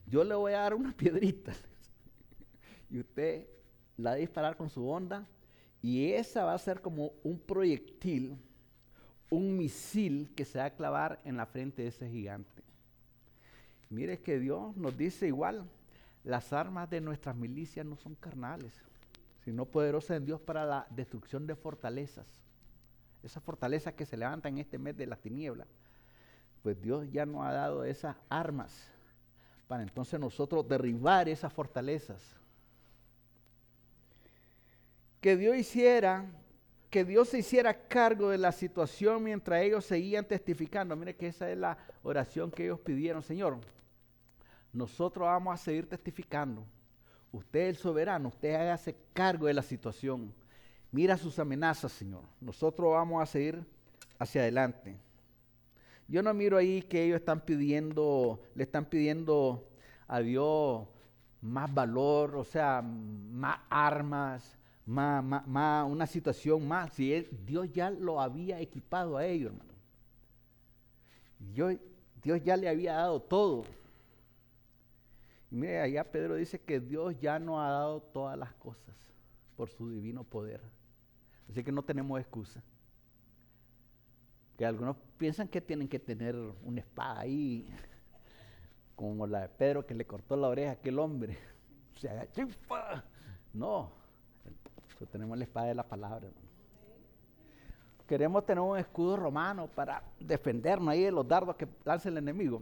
Yo 0.07 0.24
le 0.24 0.34
voy 0.34 0.52
a 0.52 0.61
dar 0.61 0.74
una 0.74 0.92
piedrita 0.96 1.52
y 2.90 2.98
usted 2.98 3.46
la 3.96 4.11
va 4.11 4.16
a 4.16 4.18
disparar 4.18 4.57
con 4.57 4.68
su 4.68 4.88
onda 4.88 5.26
y 5.80 6.12
esa 6.12 6.44
va 6.44 6.55
a 6.55 6.59
ser 6.59 6.80
como 6.80 7.12
un 7.22 7.38
proyectil, 7.38 8.36
un 9.30 9.57
misil 9.57 10.32
que 10.34 10.44
se 10.44 10.59
va 10.59 10.64
a 10.64 10.74
clavar 10.74 11.20
en 11.24 11.36
la 11.36 11.46
frente 11.46 11.82
de 11.82 11.88
ese 11.88 12.11
gigante. 12.11 12.62
Mire 13.88 14.20
que 14.20 14.40
Dios 14.40 14.76
nos 14.76 14.98
dice 14.98 15.28
igual, 15.28 15.64
las 16.24 16.52
armas 16.52 16.90
de 16.90 17.00
nuestras 17.00 17.36
milicias 17.36 17.86
no 17.86 17.96
son 17.96 18.16
carnales 18.16 18.82
sino 19.45 19.66
poderosa 19.66 20.16
en 20.16 20.24
Dios 20.24 20.40
para 20.40 20.64
la 20.64 20.86
destrucción 20.90 21.47
de 21.47 21.55
fortalezas. 21.55 22.26
Esas 23.22 23.42
fortalezas 23.42 23.95
que 23.95 24.07
se 24.07 24.16
levantan 24.16 24.55
en 24.55 24.59
este 24.59 24.78
mes 24.78 24.97
de 24.97 25.07
la 25.07 25.16
tiniebla. 25.16 25.66
Pues 26.62 26.80
Dios 26.80 27.11
ya 27.11 27.26
nos 27.26 27.45
ha 27.47 27.53
dado 27.53 27.84
esas 27.84 28.16
armas 28.28 28.90
para 29.66 29.82
entonces 29.82 30.20
nosotros 30.20 30.66
derribar 30.68 31.28
esas 31.28 31.53
fortalezas. 31.53 32.22
Que 35.20 35.36
Dios 35.36 35.57
hiciera, 35.57 36.26
que 36.90 37.05
Dios 37.05 37.30
se 37.30 37.38
hiciera 37.38 37.86
cargo 37.88 38.28
de 38.28 38.38
la 38.38 38.53
situación 38.53 39.24
mientras 39.24 39.62
ellos 39.62 39.84
seguían 39.84 40.26
testificando. 40.26 40.95
Mire 40.97 41.16
que 41.16 41.28
esa 41.28 41.51
es 41.51 41.57
la 41.57 41.78
oración 42.03 42.51
que 42.51 42.64
ellos 42.64 42.80
pidieron, 42.80 43.22
Señor. 43.22 43.59
Nosotros 44.72 45.26
vamos 45.26 45.55
a 45.55 45.62
seguir 45.62 45.88
testificando. 45.88 46.66
Usted 47.35 47.61
es 47.62 47.68
el 47.70 47.76
soberano, 47.76 48.28
usted 48.28 48.55
hágase 48.55 48.95
cargo 49.12 49.49
de 49.49 49.55
la 49.55 49.62
situación. 49.62 50.32
Mira 50.93 51.16
sus 51.16 51.37
amenazas, 51.41 51.91
Señor. 51.91 52.22
Nosotros 52.41 52.93
vamos 52.93 53.20
a 53.20 53.26
seguir 53.26 53.66
hacia 54.20 54.43
adelante. 54.43 54.97
Yo 56.07 56.22
no 56.22 56.32
miro 56.32 56.57
ahí 56.57 56.80
que 56.82 57.03
ellos 57.03 57.16
están 57.16 57.41
pidiendo, 57.41 58.41
le 58.55 58.62
están 58.62 58.85
pidiendo 58.85 59.68
a 60.07 60.20
Dios 60.20 60.87
más 61.41 61.74
valor, 61.74 62.37
o 62.37 62.45
sea, 62.45 62.82
más 62.82 63.59
armas, 63.68 64.57
más, 64.87 65.24
más, 65.24 65.91
una 65.91 66.07
situación 66.07 66.68
más. 66.68 66.93
Si 66.93 67.26
Dios 67.45 67.68
ya 67.72 67.91
lo 67.91 68.20
había 68.20 68.61
equipado 68.61 69.16
a 69.16 69.26
ellos, 69.26 69.51
hermano. 69.51 69.74
Dios 72.22 72.45
ya 72.45 72.57
le 72.57 72.68
había 72.68 72.95
dado 72.95 73.20
todo. 73.20 73.64
Mire, 75.55 75.80
allá 75.80 76.02
Pedro 76.02 76.34
dice 76.34 76.61
que 76.61 76.80
Dios 76.80 77.16
ya 77.20 77.38
nos 77.38 77.61
ha 77.61 77.68
dado 77.68 78.00
todas 78.00 78.36
las 78.36 78.52
cosas 78.55 78.92
por 79.57 79.70
su 79.70 79.88
divino 79.88 80.24
poder. 80.24 80.61
Así 81.48 81.62
que 81.62 81.70
no 81.70 81.84
tenemos 81.84 82.18
excusa. 82.18 82.61
Que 84.59 84.66
algunos 84.66 84.96
piensan 85.16 85.46
que 85.46 85.61
tienen 85.61 85.86
que 85.86 86.00
tener 86.00 86.34
una 86.34 86.80
espada 86.80 87.20
ahí, 87.20 87.72
como 88.96 89.28
la 89.28 89.42
de 89.42 89.48
Pedro 89.48 89.86
que 89.86 89.94
le 89.94 90.05
cortó 90.05 90.36
la 90.36 90.48
oreja 90.48 90.70
a 90.70 90.74
aquel 90.74 90.98
hombre. 90.98 91.38
No, 93.52 93.92
tenemos 95.12 95.38
la 95.38 95.44
espada 95.44 95.68
de 95.68 95.76
la 95.76 95.86
palabra. 95.86 96.28
Queremos 98.09 98.44
tener 98.44 98.61
un 98.61 98.76
escudo 98.76 99.16
romano 99.16 99.68
para 99.68 100.02
defendernos 100.18 100.88
ahí 100.88 101.05
de 101.05 101.12
los 101.12 101.26
dardos 101.26 101.55
que 101.55 101.68
lanza 101.84 102.09
el 102.09 102.18
enemigo. 102.18 102.61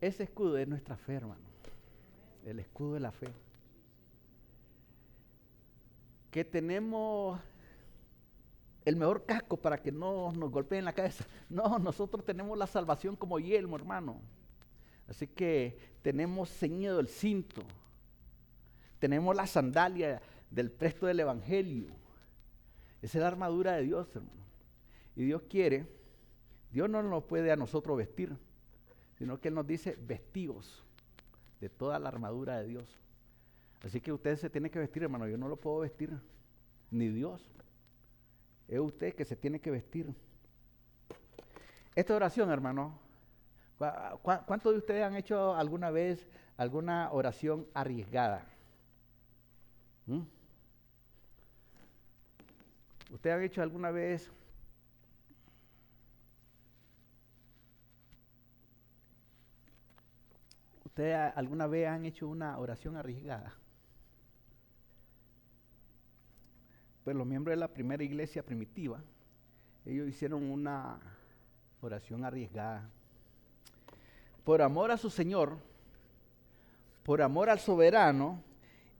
Ese 0.00 0.22
escudo 0.22 0.56
es 0.56 0.66
nuestra 0.66 0.96
fe, 0.96 1.16
hermano. 1.16 1.43
El 2.44 2.58
escudo 2.58 2.94
de 2.94 3.00
la 3.00 3.10
fe. 3.10 3.28
Que 6.30 6.44
tenemos 6.44 7.40
el 8.84 8.96
mejor 8.96 9.24
casco 9.24 9.56
para 9.56 9.80
que 9.80 9.90
no 9.90 10.32
nos 10.32 10.50
golpeen 10.50 10.84
la 10.84 10.92
cabeza. 10.92 11.24
No, 11.48 11.78
nosotros 11.78 12.24
tenemos 12.24 12.56
la 12.58 12.66
salvación 12.66 13.16
como 13.16 13.38
yelmo, 13.38 13.76
hermano. 13.76 14.20
Así 15.08 15.26
que 15.26 15.78
tenemos 16.02 16.50
ceñido 16.50 17.00
el 17.00 17.08
cinto. 17.08 17.62
Tenemos 18.98 19.34
la 19.34 19.46
sandalia 19.46 20.20
del 20.50 20.70
presto 20.70 21.06
del 21.06 21.20
Evangelio. 21.20 21.88
Esa 23.00 23.18
es 23.18 23.22
la 23.22 23.28
armadura 23.28 23.72
de 23.72 23.82
Dios, 23.82 24.08
hermano. 24.14 24.44
Y 25.16 25.24
Dios 25.24 25.42
quiere, 25.48 25.86
Dios 26.72 26.90
no 26.90 27.02
nos 27.02 27.24
puede 27.24 27.52
a 27.52 27.56
nosotros 27.56 27.96
vestir, 27.96 28.36
sino 29.16 29.40
que 29.40 29.48
Él 29.48 29.54
nos 29.54 29.66
dice 29.66 29.96
vestidos 30.00 30.84
de 31.64 31.70
toda 31.70 31.98
la 31.98 32.10
armadura 32.10 32.58
de 32.60 32.66
Dios. 32.66 32.84
Así 33.82 33.98
que 33.98 34.12
usted 34.12 34.36
se 34.36 34.50
tiene 34.50 34.70
que 34.70 34.78
vestir, 34.78 35.02
hermano. 35.02 35.26
Yo 35.26 35.38
no 35.38 35.48
lo 35.48 35.56
puedo 35.56 35.78
vestir, 35.78 36.10
ni 36.90 37.08
Dios. 37.08 37.42
Es 38.68 38.78
usted 38.78 39.14
que 39.14 39.24
se 39.24 39.34
tiene 39.34 39.60
que 39.60 39.70
vestir. 39.70 40.14
Esta 41.94 42.14
oración, 42.14 42.50
hermano, 42.50 42.98
¿cuántos 44.22 44.72
de 44.72 44.78
ustedes 44.78 45.04
han 45.04 45.16
hecho 45.16 45.54
alguna 45.54 45.90
vez 45.90 46.28
alguna 46.58 47.10
oración 47.12 47.66
arriesgada? 47.72 48.44
¿Mm? 50.04 50.20
¿Ustedes 53.10 53.36
han 53.36 53.42
hecho 53.42 53.62
alguna 53.62 53.90
vez 53.90 54.30
¿Ustedes 60.94 61.32
alguna 61.34 61.66
vez 61.66 61.88
han 61.88 62.04
hecho 62.04 62.28
una 62.28 62.56
oración 62.56 62.96
arriesgada? 62.96 63.52
pues 67.04 67.14
los 67.14 67.26
miembros 67.26 67.52
de 67.52 67.60
la 67.60 67.68
primera 67.68 68.02
iglesia 68.02 68.42
primitiva, 68.42 68.98
ellos 69.84 70.08
hicieron 70.08 70.50
una 70.50 70.98
oración 71.82 72.24
arriesgada. 72.24 72.88
Por 74.42 74.62
amor 74.62 74.90
a 74.90 74.96
su 74.96 75.10
Señor, 75.10 75.58
por 77.02 77.20
amor 77.20 77.50
al 77.50 77.60
soberano, 77.60 78.42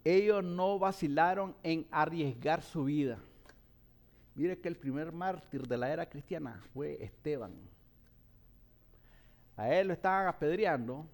ellos 0.04 0.44
no 0.44 0.78
vacilaron 0.78 1.56
en 1.62 1.86
arriesgar 1.90 2.62
su 2.62 2.84
vida. 2.84 3.18
Mire 4.34 4.58
que 4.58 4.68
el 4.68 4.76
primer 4.76 5.12
mártir 5.12 5.66
de 5.66 5.78
la 5.78 5.90
era 5.90 6.06
cristiana 6.06 6.60
fue 6.74 7.02
Esteban. 7.02 7.54
A 9.56 9.72
él 9.72 9.88
lo 9.88 9.94
estaban 9.94 10.26
apedreando 10.26 11.06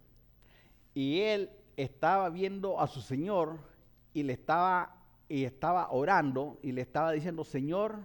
y 1.01 1.23
él 1.23 1.51
estaba 1.79 2.29
viendo 2.29 2.79
a 2.79 2.87
su 2.87 3.01
Señor 3.01 3.59
y 4.13 4.23
le 4.23 4.35
estaba 4.35 4.99
y 5.31 5.45
estaba 5.45 5.91
orando 5.93 6.59
y 6.63 6.73
le 6.73 6.83
estaba 6.83 7.11
diciendo, 7.13 7.43
Señor, 7.43 8.01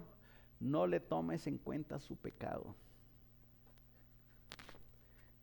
no 0.61 0.87
le 0.87 1.01
tomes 1.01 1.45
en 1.45 1.57
cuenta 1.57 1.99
su 1.99 2.15
pecado. 2.15 2.73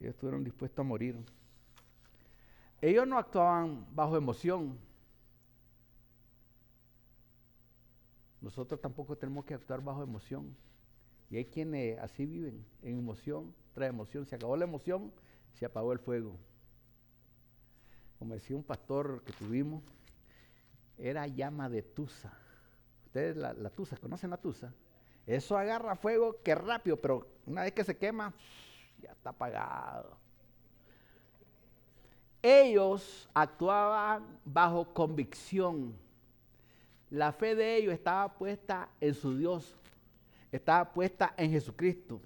Ellos 0.00 0.14
estuvieron 0.14 0.42
dispuestos 0.42 0.78
a 0.82 0.88
morir. 0.88 1.14
Ellos 2.80 3.06
no 3.06 3.18
actuaban 3.18 3.84
bajo 3.94 4.16
emoción. 4.16 4.78
Nosotros 8.40 8.80
tampoco 8.80 9.14
tenemos 9.14 9.44
que 9.44 9.52
actuar 9.52 9.82
bajo 9.82 10.02
emoción. 10.02 10.56
Y 11.28 11.36
hay 11.36 11.44
quienes 11.44 11.98
así 11.98 12.24
viven, 12.24 12.64
en 12.80 12.98
emoción, 12.98 13.54
tras 13.74 13.90
emoción. 13.90 14.24
Se 14.24 14.36
acabó 14.36 14.56
la 14.56 14.64
emoción, 14.64 15.12
se 15.52 15.66
apagó 15.66 15.92
el 15.92 15.98
fuego. 15.98 16.38
Como 18.22 18.34
decía 18.34 18.54
un 18.54 18.62
pastor 18.62 19.24
que 19.24 19.32
tuvimos, 19.32 19.82
era 20.96 21.26
llama 21.26 21.68
de 21.68 21.82
tusa. 21.82 22.32
Ustedes 23.06 23.36
la, 23.36 23.52
la 23.52 23.68
tusa, 23.68 23.96
¿conocen 23.96 24.30
la 24.30 24.36
tusa? 24.36 24.72
Eso 25.26 25.58
agarra 25.58 25.96
fuego 25.96 26.40
que 26.40 26.54
rápido, 26.54 26.96
pero 27.00 27.26
una 27.46 27.62
vez 27.62 27.72
que 27.72 27.82
se 27.82 27.98
quema, 27.98 28.32
ya 29.00 29.10
está 29.10 29.30
apagado. 29.30 30.16
Ellos 32.40 33.28
actuaban 33.34 34.38
bajo 34.44 34.94
convicción. 34.94 35.92
La 37.10 37.32
fe 37.32 37.56
de 37.56 37.74
ellos 37.74 37.92
estaba 37.92 38.32
puesta 38.38 38.88
en 39.00 39.14
su 39.14 39.36
Dios, 39.36 39.74
estaba 40.52 40.92
puesta 40.92 41.34
en 41.36 41.50
Jesucristo. 41.50 42.20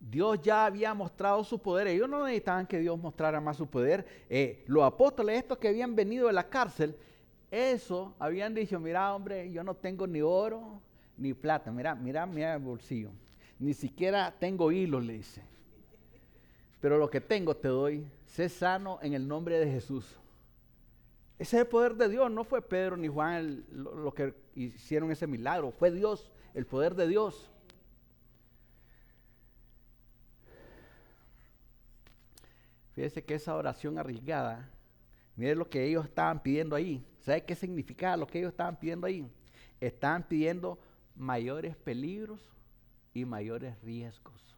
Dios 0.00 0.40
ya 0.42 0.66
había 0.66 0.94
mostrado 0.94 1.42
su 1.44 1.58
poder. 1.58 1.88
Ellos 1.88 2.08
no 2.08 2.24
necesitaban 2.24 2.66
que 2.66 2.78
Dios 2.78 2.98
mostrara 2.98 3.40
más 3.40 3.56
su 3.56 3.66
poder. 3.66 4.06
Eh, 4.28 4.64
los 4.66 4.84
apóstoles, 4.84 5.38
estos 5.38 5.58
que 5.58 5.68
habían 5.68 5.96
venido 5.96 6.26
de 6.26 6.32
la 6.32 6.48
cárcel, 6.48 6.96
eso 7.50 8.14
habían 8.18 8.54
dicho, 8.54 8.78
mira 8.78 9.14
hombre, 9.14 9.50
yo 9.50 9.62
no 9.62 9.74
tengo 9.74 10.06
ni 10.06 10.20
oro 10.20 10.80
ni 11.16 11.32
plata, 11.32 11.70
mira, 11.70 11.94
mira, 11.94 12.26
mira 12.26 12.54
el 12.54 12.62
bolsillo. 12.62 13.10
Ni 13.58 13.72
siquiera 13.72 14.34
tengo 14.38 14.70
hilo, 14.70 15.00
le 15.00 15.14
dice. 15.14 15.42
Pero 16.80 16.98
lo 16.98 17.08
que 17.08 17.20
tengo 17.20 17.56
te 17.56 17.68
doy, 17.68 18.06
sé 18.26 18.48
sano 18.48 18.98
en 19.02 19.14
el 19.14 19.26
nombre 19.26 19.58
de 19.58 19.70
Jesús. 19.70 20.18
Ese 21.38 21.56
es 21.56 21.62
el 21.62 21.68
poder 21.68 21.94
de 21.94 22.08
Dios, 22.08 22.30
no 22.30 22.44
fue 22.44 22.62
Pedro 22.62 22.96
ni 22.96 23.08
Juan 23.08 23.64
lo, 23.70 24.12
que 24.12 24.34
hicieron 24.54 25.10
ese 25.10 25.26
milagro, 25.26 25.70
fue 25.70 25.90
Dios, 25.90 26.30
el 26.54 26.66
poder 26.66 26.94
de 26.94 27.08
Dios. 27.08 27.50
Fíjese 32.96 33.22
que 33.22 33.34
esa 33.34 33.54
oración 33.54 33.98
arriesgada, 33.98 34.70
mire 35.36 35.54
lo 35.54 35.68
que 35.68 35.84
ellos 35.84 36.06
estaban 36.06 36.42
pidiendo 36.42 36.74
ahí. 36.74 37.04
¿Sabe 37.20 37.44
qué 37.44 37.54
significaba 37.54 38.16
lo 38.16 38.26
que 38.26 38.38
ellos 38.38 38.52
estaban 38.52 38.80
pidiendo 38.80 39.06
ahí? 39.06 39.30
Estaban 39.78 40.26
pidiendo 40.26 40.78
mayores 41.14 41.76
peligros 41.76 42.40
y 43.12 43.26
mayores 43.26 43.78
riesgos. 43.82 44.56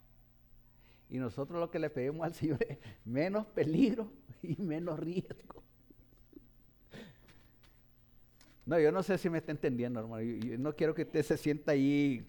Y 1.10 1.18
nosotros 1.18 1.58
lo 1.58 1.68
que 1.68 1.80
le 1.80 1.90
pedimos 1.90 2.24
al 2.24 2.32
Señor 2.34 2.64
es 2.68 2.78
menos 3.04 3.44
peligro 3.46 4.08
y 4.40 4.54
menos 4.62 5.00
riesgo. 5.00 5.64
No, 8.64 8.78
yo 8.78 8.92
no 8.92 9.02
sé 9.02 9.18
si 9.18 9.28
me 9.28 9.38
está 9.38 9.50
entendiendo, 9.50 9.98
hermano. 9.98 10.22
Yo, 10.22 10.58
no 10.58 10.76
quiero 10.76 10.94
que 10.94 11.02
usted 11.02 11.24
se 11.24 11.36
sienta 11.36 11.72
ahí 11.72 12.24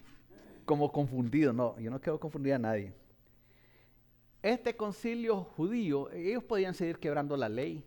como 0.64 0.90
confundido. 0.90 1.52
No, 1.52 1.78
yo 1.78 1.88
no 1.88 2.00
quiero 2.00 2.18
confundir 2.18 2.54
a 2.54 2.58
nadie. 2.58 2.94
Este 4.42 4.74
concilio 4.74 5.42
judío, 5.42 6.10
ellos 6.12 6.42
podían 6.42 6.74
seguir 6.74 6.98
quebrando 6.98 7.36
la 7.36 7.48
ley, 7.48 7.84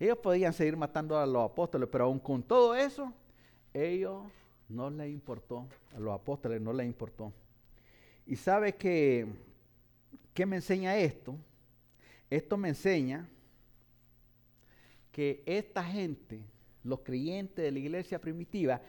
ellos 0.00 0.16
podían 0.18 0.54
seguir 0.54 0.76
matando 0.78 1.18
a 1.18 1.26
los 1.26 1.50
apóstoles, 1.50 1.88
pero 1.92 2.04
aún 2.04 2.18
con 2.18 2.42
todo 2.42 2.74
eso, 2.74 3.12
ellos 3.74 4.22
no 4.68 4.88
les 4.88 5.10
importó, 5.10 5.68
a 5.94 5.98
los 5.98 6.14
apóstoles 6.14 6.60
no 6.60 6.72
les 6.72 6.86
importó. 6.86 7.32
Y 8.26 8.36
sabe 8.36 8.74
que, 8.74 9.26
¿qué 10.32 10.46
me 10.46 10.56
enseña 10.56 10.96
esto? 10.96 11.36
Esto 12.30 12.56
me 12.56 12.70
enseña 12.70 13.28
que 15.12 15.42
esta 15.44 15.84
gente, 15.84 16.40
los 16.82 17.00
creyentes 17.00 17.62
de 17.62 17.70
la 17.70 17.78
iglesia 17.78 18.18
primitiva, 18.18 18.80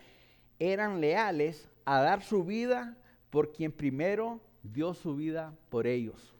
eran 0.58 1.02
leales 1.02 1.70
a 1.84 2.00
dar 2.00 2.24
su 2.24 2.46
vida 2.46 2.98
por 3.30 3.52
quien 3.52 3.74
primero 3.74 4.40
dio 4.64 4.94
su 4.94 5.16
vida 5.16 5.54
por 5.70 5.86
ellos. 5.88 6.35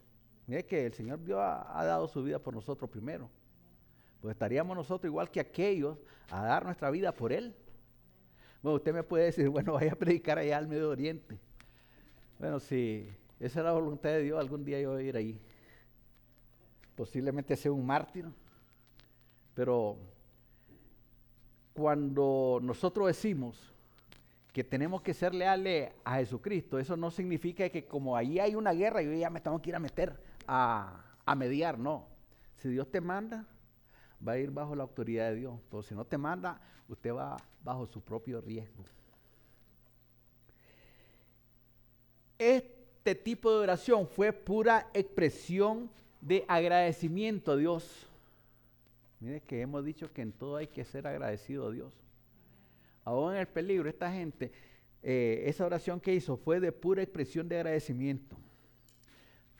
Mire 0.46 0.64
que 0.64 0.86
el 0.86 0.92
Señor 0.92 1.20
ha, 1.38 1.84
dado 1.84 2.06
su 2.06 2.22
vida 2.22 2.38
por 2.38 2.54
nosotros 2.54 2.88
primero. 2.88 3.28
Pues 4.20 4.34
estaríamos 4.34 4.76
nosotros 4.76 5.08
igual 5.10 5.30
que 5.30 5.40
aquellos 5.40 5.98
a 6.30 6.44
dar 6.44 6.64
nuestra 6.64 6.90
vida 6.90 7.12
por 7.12 7.32
Él. 7.32 7.54
Bueno, 8.62 8.76
usted 8.76 8.94
me 8.94 9.02
puede 9.02 9.24
decir, 9.24 9.48
bueno, 9.50 9.72
vaya 9.72 9.92
a 9.92 9.96
predicar 9.96 10.38
allá 10.38 10.58
al 10.58 10.68
Medio 10.68 10.90
Oriente. 10.90 11.38
Bueno, 12.38 12.60
si 12.60 13.08
esa 13.40 13.60
es 13.60 13.64
la 13.64 13.72
voluntad 13.72 14.10
de 14.10 14.22
Dios, 14.22 14.38
algún 14.38 14.64
día 14.64 14.80
yo 14.80 14.92
voy 14.92 15.04
a 15.04 15.08
ir 15.08 15.16
ahí. 15.16 15.40
Posiblemente 16.94 17.56
sea 17.56 17.72
un 17.72 17.84
mártir. 17.84 18.26
Pero 19.54 19.96
cuando 21.72 22.60
nosotros 22.62 23.08
decimos 23.08 23.72
que 24.52 24.62
tenemos 24.62 25.02
que 25.02 25.12
ser 25.12 25.34
leales 25.34 25.90
a 26.04 26.16
Jesucristo, 26.16 26.78
eso 26.78 26.96
no 26.96 27.10
significa 27.10 27.68
que 27.68 27.84
como 27.84 28.16
ahí 28.16 28.38
hay 28.38 28.54
una 28.54 28.72
guerra, 28.72 29.02
yo 29.02 29.12
ya 29.12 29.28
me 29.28 29.40
tengo 29.40 29.60
que 29.60 29.70
ir 29.70 29.76
a 29.76 29.80
meter 29.80 30.25
a, 30.46 31.02
mediar, 31.36 31.78
no. 31.78 32.06
Si 32.56 32.68
Dios 32.68 32.90
te 32.90 33.00
manda, 33.00 33.46
va 34.26 34.32
a 34.32 34.38
ir 34.38 34.50
bajo 34.50 34.74
la 34.74 34.82
autoridad 34.82 35.30
de 35.30 35.36
Dios. 35.36 35.60
Pero 35.70 35.82
si 35.82 35.94
no 35.94 36.04
te 36.04 36.18
manda, 36.18 36.60
usted 36.88 37.12
va 37.12 37.36
bajo 37.62 37.86
su 37.86 38.00
propio 38.00 38.40
riesgo. 38.40 38.84
Este 42.38 43.14
tipo 43.14 43.50
de 43.50 43.58
oración 43.58 44.06
fue 44.06 44.32
pura 44.32 44.90
expresión 44.92 45.90
de 46.20 46.44
agradecimiento 46.48 47.52
a 47.52 47.56
Dios. 47.56 48.08
Mire 49.20 49.40
que 49.40 49.60
hemos 49.60 49.84
dicho 49.84 50.12
que 50.12 50.22
en 50.22 50.32
todo 50.32 50.56
hay 50.56 50.66
que 50.66 50.84
ser 50.84 51.06
agradecido 51.06 51.68
a 51.68 51.70
Dios 51.70 52.06
aún 53.06 53.34
en 53.34 53.38
el 53.38 53.46
peligro, 53.46 53.88
esta 53.88 54.12
gente, 54.12 54.50
eh, 55.02 55.44
esa 55.46 55.64
oración 55.64 56.00
que 56.00 56.12
hizo 56.12 56.36
fue 56.36 56.60
de 56.60 56.72
pura 56.72 57.02
expresión 57.02 57.48
de 57.48 57.56
agradecimiento. 57.56 58.36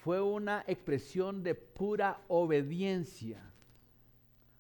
Fue 0.06 0.22
una 0.22 0.62
expresión 0.68 1.42
de 1.42 1.56
pura 1.56 2.20
obediencia. 2.28 3.42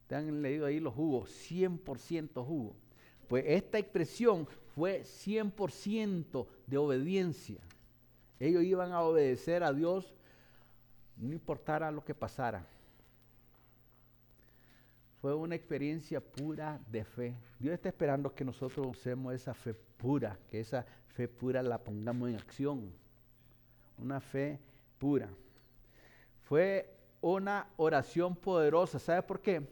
Te 0.08 0.16
han 0.16 0.42
leído 0.42 0.66
ahí 0.66 0.80
los 0.80 0.92
jugos, 0.92 1.30
100% 1.48 2.44
jugo. 2.44 2.74
Pues 3.28 3.44
esta 3.46 3.78
expresión 3.78 4.48
fue 4.74 5.02
100% 5.04 6.48
de 6.66 6.78
obediencia. 6.78 7.60
Ellos 8.40 8.64
iban 8.64 8.90
a 8.90 9.02
obedecer 9.02 9.62
a 9.62 9.72
Dios, 9.72 10.12
no 11.16 11.32
importara 11.32 11.92
lo 11.92 12.04
que 12.04 12.12
pasara 12.12 12.66
fue 15.20 15.32
una 15.32 15.54
experiencia 15.54 16.20
pura 16.20 16.80
de 16.90 17.04
fe. 17.04 17.36
Dios 17.60 17.74
está 17.74 17.88
esperando 17.88 18.34
que 18.34 18.44
nosotros 18.44 18.86
usemos 18.88 19.32
esa 19.32 19.54
fe 19.54 19.74
pura, 19.74 20.36
que 20.48 20.58
esa 20.60 20.84
fe 21.14 21.28
pura 21.28 21.62
la 21.62 21.78
pongamos 21.78 22.30
en 22.30 22.36
acción. 22.36 22.92
Una 23.98 24.20
fe 24.20 24.60
pura. 24.98 25.28
Fue 26.42 26.92
una 27.20 27.66
oración 27.76 28.36
poderosa. 28.36 28.98
¿Sabe 28.98 29.22
por 29.22 29.40
qué? 29.40 29.66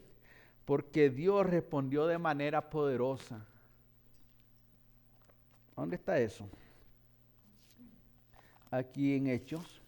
Porque 0.65 1.09
Dios 1.09 1.45
respondió 1.45 2.07
de 2.07 2.17
manera 2.17 2.69
poderosa. 2.69 3.45
¿Dónde 5.75 5.95
está 5.95 6.19
eso? 6.19 6.47
Aquí 8.71 9.15
en 9.15 9.27
Hechos. 9.27 9.81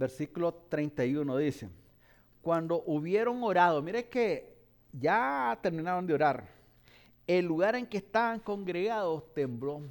versículo 0.00 0.54
31 0.70 1.36
dice, 1.36 1.68
cuando 2.40 2.82
hubieron 2.86 3.42
orado, 3.42 3.82
mire 3.82 4.08
que 4.08 4.56
ya 4.92 5.58
terminaron 5.62 6.06
de 6.06 6.14
orar, 6.14 6.48
el 7.26 7.44
lugar 7.44 7.76
en 7.76 7.86
que 7.86 7.98
estaban 7.98 8.40
congregados 8.40 9.30
tembló 9.34 9.82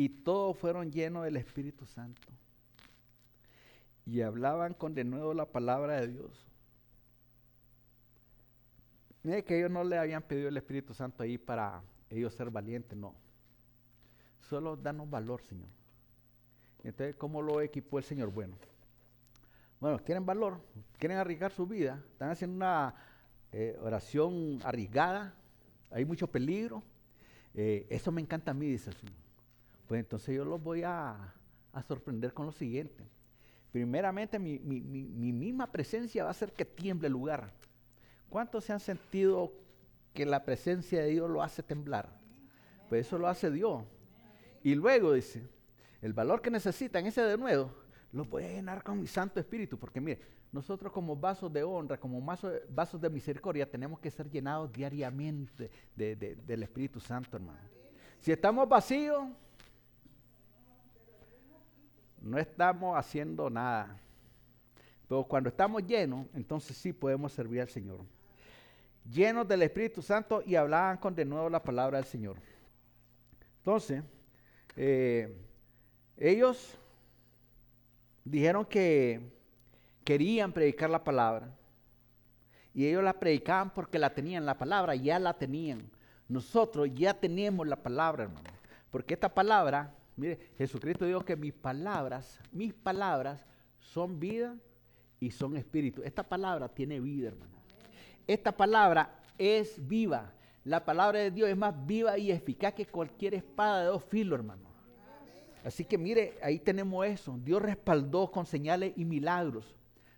y 0.00 0.08
todos 0.08 0.56
fueron 0.56 0.90
llenos 0.90 1.24
del 1.24 1.36
Espíritu 1.36 1.84
Santo 1.84 2.26
y 4.06 4.22
hablaban 4.22 4.72
con 4.72 4.94
de 4.94 5.04
nuevo 5.04 5.34
la 5.34 5.44
palabra 5.44 6.00
de 6.00 6.08
Dios. 6.08 6.48
Mire 9.22 9.44
que 9.44 9.58
ellos 9.58 9.70
no 9.70 9.84
le 9.84 9.98
habían 9.98 10.22
pedido 10.22 10.48
el 10.48 10.56
Espíritu 10.56 10.94
Santo 10.94 11.22
ahí 11.22 11.36
para 11.36 11.82
ellos 12.08 12.32
ser 12.32 12.48
valientes, 12.48 12.96
no. 12.96 13.14
Solo 14.48 14.74
danos 14.74 15.10
valor, 15.10 15.42
Señor. 15.42 15.68
Entonces, 16.82 17.14
¿cómo 17.16 17.42
lo 17.42 17.60
equipó 17.60 17.98
el 17.98 18.04
Señor? 18.04 18.30
Bueno, 18.32 18.56
bueno, 19.80 19.98
quieren 19.98 20.24
valor, 20.24 20.62
quieren 20.96 21.18
arriesgar 21.18 21.52
su 21.52 21.66
vida, 21.66 22.02
están 22.10 22.30
haciendo 22.30 22.56
una 22.56 22.94
eh, 23.52 23.76
oración 23.82 24.60
arriesgada, 24.64 25.34
hay 25.90 26.06
mucho 26.06 26.26
peligro. 26.26 26.82
Eh, 27.52 27.86
eso 27.90 28.10
me 28.10 28.22
encanta 28.22 28.52
a 28.52 28.54
mí, 28.54 28.66
dice 28.66 28.88
el 28.88 28.96
Señor. 28.96 29.29
Pues 29.90 29.98
entonces 29.98 30.36
yo 30.36 30.44
los 30.44 30.62
voy 30.62 30.84
a, 30.84 31.34
sorprender 31.88 32.32
con 32.32 32.46
lo 32.46 32.52
siguiente. 32.52 33.04
Primeramente, 33.72 34.38
mi, 34.38 34.56
mi, 34.60 35.32
misma 35.32 35.72
presencia 35.72 36.22
va 36.22 36.28
a 36.28 36.30
hacer 36.30 36.52
que 36.52 36.64
tiemble 36.64 37.08
el 37.08 37.12
lugar. 37.12 37.52
¿Cuántos 38.28 38.62
se 38.62 38.72
han 38.72 38.78
sentido 38.78 39.52
que 40.14 40.24
la 40.24 40.44
presencia 40.44 41.02
de 41.02 41.08
Dios 41.08 41.28
lo 41.28 41.42
hace 41.42 41.64
temblar? 41.64 42.08
Pues 42.88 43.04
eso 43.04 43.18
lo 43.18 43.26
hace 43.26 43.50
Dios. 43.50 43.82
Y 44.62 44.76
luego 44.76 45.12
dice, 45.12 45.42
el 46.00 46.12
valor 46.12 46.40
que 46.40 46.52
necesitan, 46.52 47.04
ese 47.06 47.22
de 47.22 47.36
nuevo, 47.36 47.74
lo 48.12 48.24
voy 48.26 48.44
a 48.44 48.48
llenar 48.48 48.84
con 48.84 49.00
mi 49.00 49.08
Santo 49.08 49.40
Espíritu. 49.40 49.76
Porque 49.76 50.00
mire, 50.00 50.20
nosotros 50.52 50.92
como 50.92 51.16
vasos 51.16 51.52
de 51.52 51.64
honra, 51.64 51.98
como 51.98 52.22
vasos 52.22 53.00
de 53.00 53.10
misericordia, 53.10 53.68
tenemos 53.68 53.98
que 53.98 54.12
ser 54.12 54.30
llenados 54.30 54.72
diariamente 54.72 55.68
del 55.96 56.62
Espíritu 56.62 57.00
Santo, 57.00 57.36
hermano. 57.36 57.58
Si 58.20 58.30
estamos 58.30 58.68
vacíos, 58.68 59.26
no 62.20 62.38
estamos 62.38 62.96
haciendo 62.96 63.48
nada. 63.50 63.98
Pero 65.08 65.24
cuando 65.24 65.48
estamos 65.48 65.84
llenos, 65.86 66.26
entonces 66.34 66.76
sí 66.76 66.92
podemos 66.92 67.32
servir 67.32 67.62
al 67.62 67.68
Señor. 67.68 68.00
Llenos 69.10 69.48
del 69.48 69.62
Espíritu 69.62 70.02
Santo 70.02 70.42
y 70.44 70.54
hablaban 70.54 70.98
con 70.98 71.14
de 71.14 71.24
nuevo 71.24 71.48
la 71.48 71.62
palabra 71.62 71.98
del 71.98 72.06
Señor. 72.06 72.36
Entonces, 73.58 74.02
eh, 74.76 75.36
ellos 76.16 76.78
dijeron 78.24 78.64
que 78.64 79.20
querían 80.04 80.52
predicar 80.52 80.90
la 80.90 81.02
palabra. 81.02 81.50
Y 82.72 82.86
ellos 82.86 83.02
la 83.02 83.14
predicaban 83.14 83.70
porque 83.70 83.98
la 83.98 84.14
tenían, 84.14 84.46
la 84.46 84.56
palabra 84.56 84.94
ya 84.94 85.18
la 85.18 85.34
tenían. 85.34 85.90
Nosotros 86.28 86.88
ya 86.94 87.14
tenemos 87.14 87.66
la 87.66 87.76
palabra, 87.76 88.24
hermano. 88.24 88.48
Porque 88.90 89.14
esta 89.14 89.28
palabra, 89.28 89.92
mire, 90.20 90.38
Jesucristo 90.58 91.04
dijo 91.04 91.24
que 91.24 91.34
mis 91.34 91.52
palabras, 91.52 92.40
mis 92.52 92.72
palabras 92.74 93.44
son 93.78 94.20
vida 94.20 94.56
y 95.18 95.30
son 95.30 95.56
espíritu. 95.56 96.02
Esta 96.02 96.22
palabra 96.22 96.68
tiene 96.68 97.00
vida, 97.00 97.28
hermano. 97.28 97.58
Esta 98.26 98.52
palabra 98.52 99.18
es 99.38 99.86
viva. 99.88 100.32
La 100.64 100.84
palabra 100.84 101.20
de 101.20 101.30
Dios 101.30 101.48
es 101.48 101.56
más 101.56 101.74
viva 101.86 102.18
y 102.18 102.30
eficaz 102.30 102.74
que 102.74 102.86
cualquier 102.86 103.34
espada 103.34 103.80
de 103.80 103.86
dos 103.86 104.04
filos, 104.04 104.38
hermano. 104.38 104.68
Así 105.64 105.84
que 105.84 105.98
mire, 105.98 106.38
ahí 106.42 106.58
tenemos 106.58 107.06
eso. 107.06 107.38
Dios 107.42 107.62
respaldó 107.62 108.30
con 108.30 108.46
señales 108.46 108.92
y 108.96 109.04
milagros 109.04 109.74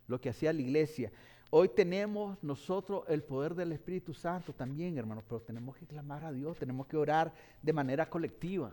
lo 0.06 0.20
que 0.20 0.30
hacía 0.30 0.52
la 0.52 0.60
iglesia. 0.60 1.12
Hoy 1.50 1.68
tenemos 1.68 2.42
nosotros 2.42 3.04
el 3.08 3.22
poder 3.22 3.54
del 3.54 3.72
Espíritu 3.72 4.14
Santo 4.14 4.52
también, 4.52 4.96
hermanos, 4.96 5.24
pero 5.28 5.42
tenemos 5.42 5.76
que 5.76 5.86
clamar 5.86 6.24
a 6.24 6.32
Dios, 6.32 6.56
tenemos 6.56 6.86
que 6.86 6.96
orar 6.96 7.32
de 7.60 7.72
manera 7.72 8.08
colectiva. 8.08 8.72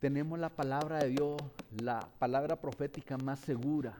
Tenemos 0.00 0.38
la 0.38 0.50
palabra 0.50 0.98
de 0.98 1.10
Dios, 1.10 1.36
la 1.82 2.00
palabra 2.18 2.60
profética 2.60 3.16
más 3.16 3.40
segura. 3.40 3.96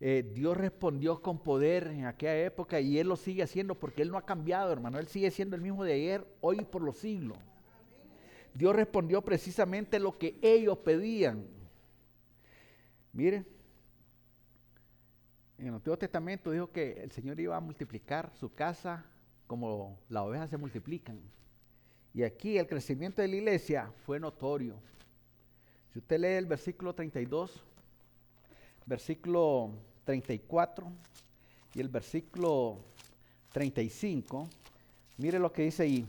Eh, 0.00 0.30
Dios 0.34 0.56
respondió 0.56 1.20
con 1.20 1.38
poder 1.42 1.88
en 1.88 2.06
aquella 2.06 2.44
época 2.44 2.80
y 2.80 2.98
Él 2.98 3.08
lo 3.08 3.16
sigue 3.16 3.42
haciendo 3.42 3.74
porque 3.74 4.02
Él 4.02 4.10
no 4.10 4.18
ha 4.18 4.26
cambiado, 4.26 4.72
hermano. 4.72 4.98
Él 4.98 5.08
sigue 5.08 5.30
siendo 5.30 5.56
el 5.56 5.62
mismo 5.62 5.84
de 5.84 5.94
ayer, 5.94 6.26
hoy 6.40 6.58
y 6.60 6.64
por 6.64 6.82
los 6.82 6.98
siglos. 6.98 7.38
Dios 8.54 8.74
respondió 8.74 9.22
precisamente 9.22 9.98
lo 9.98 10.18
que 10.18 10.38
ellos 10.42 10.78
pedían. 10.78 11.46
Mire, 13.12 13.44
en 15.58 15.66
el 15.66 15.74
Antiguo 15.74 15.98
Testamento 15.98 16.50
dijo 16.50 16.70
que 16.70 17.02
el 17.02 17.10
Señor 17.10 17.38
iba 17.40 17.56
a 17.56 17.60
multiplicar 17.60 18.32
su 18.34 18.52
casa 18.54 19.04
como 19.46 19.98
las 20.08 20.22
ovejas 20.22 20.50
se 20.50 20.56
multiplican. 20.56 21.20
Y 22.18 22.24
aquí 22.24 22.58
el 22.58 22.66
crecimiento 22.66 23.22
de 23.22 23.28
la 23.28 23.36
iglesia 23.36 23.92
fue 24.04 24.18
notorio. 24.18 24.74
Si 25.92 26.00
usted 26.00 26.18
lee 26.18 26.26
el 26.34 26.46
versículo 26.46 26.92
32, 26.92 27.62
versículo 28.86 29.70
34 30.02 30.90
y 31.76 31.80
el 31.80 31.88
versículo 31.88 32.78
35. 33.52 34.48
Mire 35.18 35.38
lo 35.38 35.52
que 35.52 35.62
dice 35.62 35.84
ahí. 35.84 36.04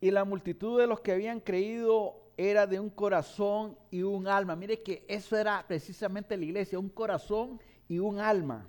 Y 0.00 0.10
la 0.10 0.24
multitud 0.24 0.80
de 0.80 0.86
los 0.86 1.00
que 1.00 1.12
habían 1.12 1.38
creído 1.38 2.16
era 2.38 2.66
de 2.66 2.80
un 2.80 2.88
corazón 2.88 3.76
y 3.90 4.00
un 4.00 4.26
alma. 4.26 4.56
Mire 4.56 4.80
que 4.80 5.04
eso 5.08 5.36
era 5.36 5.62
precisamente 5.68 6.38
la 6.38 6.44
iglesia, 6.46 6.78
un 6.78 6.88
corazón 6.88 7.60
y 7.86 7.98
un 7.98 8.18
alma. 8.18 8.66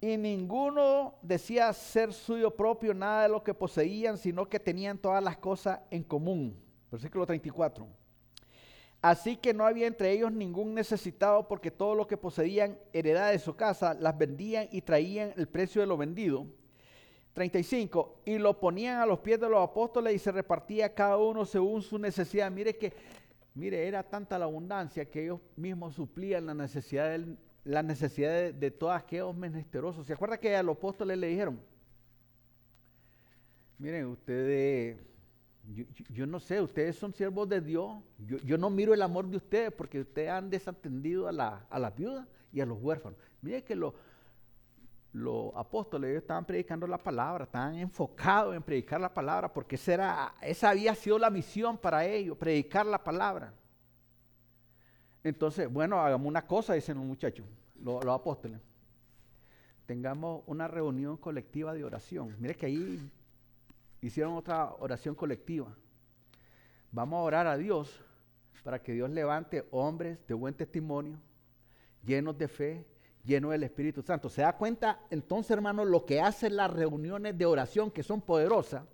Y 0.00 0.16
ninguno 0.16 1.14
decía 1.20 1.72
ser 1.74 2.12
suyo 2.12 2.50
propio 2.50 2.94
nada 2.94 3.24
de 3.24 3.28
lo 3.28 3.44
que 3.44 3.52
poseían, 3.52 4.16
sino 4.16 4.48
que 4.48 4.58
tenían 4.58 4.96
todas 4.96 5.22
las 5.22 5.36
cosas 5.36 5.80
en 5.90 6.02
común. 6.02 6.58
Versículo 6.90 7.26
34. 7.26 7.86
Así 9.02 9.36
que 9.36 9.54
no 9.54 9.66
había 9.66 9.86
entre 9.86 10.10
ellos 10.12 10.32
ningún 10.32 10.74
necesitado 10.74 11.48
porque 11.48 11.70
todo 11.70 11.94
lo 11.94 12.06
que 12.06 12.16
poseían 12.16 12.78
heredad 12.92 13.30
de 13.30 13.38
su 13.38 13.56
casa, 13.56 13.94
las 13.94 14.16
vendían 14.16 14.68
y 14.72 14.82
traían 14.82 15.32
el 15.36 15.48
precio 15.48 15.80
de 15.80 15.86
lo 15.86 15.96
vendido. 15.96 16.46
35. 17.32 18.22
Y 18.24 18.38
lo 18.38 18.58
ponían 18.58 19.00
a 19.00 19.06
los 19.06 19.20
pies 19.20 19.40
de 19.40 19.48
los 19.48 19.62
apóstoles 19.62 20.14
y 20.14 20.18
se 20.18 20.32
repartía 20.32 20.94
cada 20.94 21.16
uno 21.16 21.44
según 21.44 21.82
su 21.82 21.98
necesidad. 21.98 22.50
Mire 22.50 22.76
que, 22.76 22.92
mire, 23.54 23.86
era 23.86 24.02
tanta 24.02 24.38
la 24.38 24.46
abundancia 24.46 25.04
que 25.04 25.24
ellos 25.24 25.40
mismos 25.56 25.94
suplían 25.94 26.46
la 26.46 26.54
necesidad, 26.54 27.18
la 27.64 27.82
necesidad 27.82 28.52
de, 28.52 28.70
todos 28.70 28.94
aquellos 28.94 29.34
menesterosos. 29.36 30.06
¿Se 30.06 30.12
acuerda 30.12 30.38
que 30.38 30.56
a 30.56 30.62
los 30.62 30.76
apóstoles 30.76 31.18
le 31.18 31.28
dijeron? 31.28 31.60
Miren, 33.78 34.06
ustedes 34.06 34.98
yo, 36.08 36.26
no 36.26 36.40
sé, 36.40 36.60
ustedes 36.60 36.96
son 36.96 37.12
siervos 37.12 37.48
de 37.48 37.60
Dios. 37.60 38.02
Yo, 38.18 38.58
no 38.58 38.70
miro 38.70 38.92
el 38.92 39.02
amor 39.02 39.26
de 39.26 39.36
ustedes 39.36 39.72
porque 39.72 40.00
ustedes 40.00 40.30
han 40.30 40.50
desatendido 40.50 41.28
a 41.28 41.32
la, 41.32 41.66
a 41.70 41.90
viuda 41.90 42.26
y 42.52 42.60
a 42.60 42.66
los 42.66 42.78
huérfanos. 42.80 43.18
Mire 43.40 43.62
que 43.62 43.76
los 43.76 45.54
apóstoles 45.54 46.16
estaban 46.16 46.44
predicando 46.44 46.86
la 46.86 46.98
palabra, 46.98 47.44
estaban 47.44 47.76
enfocados 47.76 48.56
en 48.56 48.62
predicar 48.62 49.00
la 49.00 49.12
palabra 49.12 49.52
porque 49.52 49.76
esa, 49.76 49.94
era, 49.94 50.34
esa 50.40 50.70
había 50.70 50.94
sido 50.94 51.18
la 51.18 51.30
misión 51.30 51.78
para 51.78 52.04
ellos, 52.04 52.36
predicar 52.36 52.86
la 52.86 53.02
palabra. 53.02 53.52
Entonces, 55.22 55.70
bueno, 55.70 56.00
hagamos 56.00 56.26
una 56.26 56.46
cosa, 56.46 56.74
dicen 56.74 56.96
los 56.96 57.06
muchachos, 57.06 57.46
los, 57.82 58.04
apóstoles. 58.06 58.60
Tengamos 59.86 60.42
una 60.46 60.68
reunión 60.68 61.16
colectiva 61.16 61.74
de 61.74 61.84
oración. 61.84 62.36
Mire 62.38 62.54
que 62.54 62.66
ahí 62.66 63.10
hicieron 64.00 64.34
otra 64.34 64.72
oración 64.78 65.14
colectiva. 65.14 65.74
Vamos 66.92 67.18
a 67.18 67.22
orar 67.22 67.46
a 67.46 67.56
Dios 67.56 68.00
para 68.62 68.82
que 68.82 68.92
Dios 68.92 69.10
levante 69.10 69.66
hombres 69.70 70.18
de 70.26 70.34
buen 70.34 70.54
testimonio, 70.54 71.18
llenos 72.04 72.36
de 72.38 72.48
fe, 72.48 72.86
llenos 73.24 73.50
del 73.50 73.64
Espíritu 73.64 74.02
Santo. 74.02 74.28
¿Se 74.28 74.42
da 74.42 74.56
cuenta 74.56 75.00
entonces, 75.10 75.50
hermano, 75.50 75.84
lo 75.84 76.06
que 76.06 76.20
hacen 76.20 76.56
las 76.56 76.72
reuniones 76.72 77.36
de 77.36 77.46
oración 77.46 77.90
que 77.90 78.02
son 78.02 78.20
poderosas? 78.20 78.84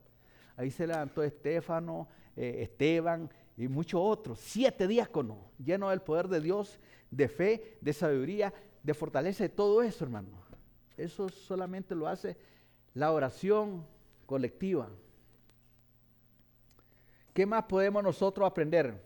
Ahí 0.57 0.71
se 0.71 0.87
levantó 0.87 1.23
Estefano, 1.23 2.09
eh, 2.35 2.63
Esteban 2.63 3.31
y 3.57 3.69
muchos 3.69 4.01
otros, 4.03 4.39
siete 4.41 4.87
diáconos, 4.87 5.39
llenos 5.59 5.91
del 5.91 6.03
poder 6.03 6.29
de 6.29 6.41
Dios, 6.41 6.79
de 7.11 7.29
fe, 7.29 7.79
de 7.81 7.93
sabiduría, 7.93 8.53
de 8.83 8.95
fortaleza, 8.95 9.45
de 9.45 9.49
todo 9.49 9.83
eso, 9.83 10.05
hermano. 10.05 10.29
Eso 10.97 11.29
solamente 11.29 11.95
lo 11.95 12.07
hace 12.07 12.37
la 12.95 13.13
oración 13.13 13.87
colectiva. 14.27 14.91
¿Qué 17.33 17.47
más 17.47 17.65
podemos 17.65 18.03
nosotros 18.03 18.47
aprender? 18.47 19.03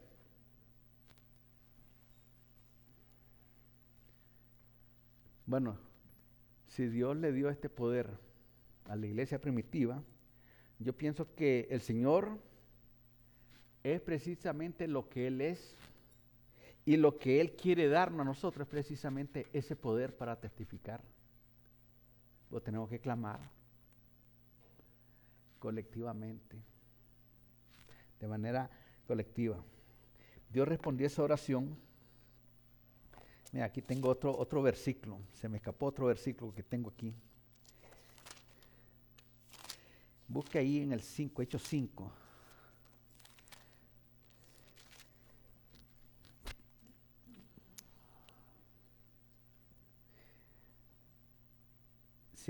Bueno, 5.46 5.76
si 6.68 6.86
Dios 6.86 7.16
le 7.16 7.32
dio 7.32 7.50
este 7.50 7.68
poder 7.68 8.08
a 8.84 8.94
la 8.94 9.06
iglesia 9.06 9.40
primitiva, 9.40 10.00
yo 10.78 10.96
pienso 10.96 11.34
que 11.34 11.66
el 11.70 11.80
Señor 11.80 12.38
es 13.82 14.00
precisamente 14.00 14.86
lo 14.86 15.08
que 15.08 15.26
Él 15.26 15.40
es 15.40 15.76
y 16.84 16.96
lo 16.96 17.18
que 17.18 17.40
Él 17.40 17.52
quiere 17.52 17.88
darnos 17.88 18.20
a 18.20 18.24
nosotros 18.24 18.66
es 18.66 18.70
precisamente 18.70 19.46
ese 19.52 19.76
poder 19.76 20.16
para 20.16 20.38
testificar. 20.38 21.02
Lo 22.50 22.60
tenemos 22.60 22.88
que 22.88 23.00
clamar 23.00 23.40
colectivamente, 25.58 26.56
de 28.18 28.26
manera 28.26 28.68
colectiva. 29.06 29.62
Dios 30.50 30.66
respondió 30.66 31.06
esa 31.06 31.22
oración. 31.22 31.76
Mira, 33.52 33.66
aquí 33.66 33.82
tengo 33.82 34.08
otro, 34.08 34.36
otro 34.36 34.62
versículo. 34.62 35.20
Se 35.34 35.48
me 35.48 35.58
escapó 35.58 35.86
otro 35.86 36.06
versículo 36.06 36.52
que 36.52 36.62
tengo 36.62 36.90
aquí. 36.90 37.14
Busque 40.26 40.58
ahí 40.58 40.80
en 40.80 40.92
el 40.92 41.02
5, 41.02 41.42
Hechos 41.42 41.62
5. 41.64 42.19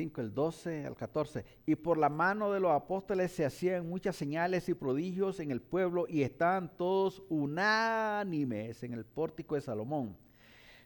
5, 0.01 0.21
el 0.23 0.33
12 0.33 0.87
al 0.87 0.97
14. 0.97 1.45
Y 1.67 1.75
por 1.75 1.99
la 1.99 2.09
mano 2.09 2.51
de 2.51 2.59
los 2.59 2.73
apóstoles 2.73 3.33
se 3.33 3.45
hacían 3.45 3.87
muchas 3.87 4.17
señales 4.17 4.67
y 4.71 4.75
prodigios 4.75 5.41
en 5.41 5.51
el 5.51 5.61
pueblo 5.61 6.07
y 6.09 6.23
estaban 6.23 6.75
todos 6.79 7.23
unánimes 7.29 8.83
en 8.83 8.95
el 8.95 9.05
pórtico 9.05 9.57
de 9.57 9.61
Salomón. 9.61 10.17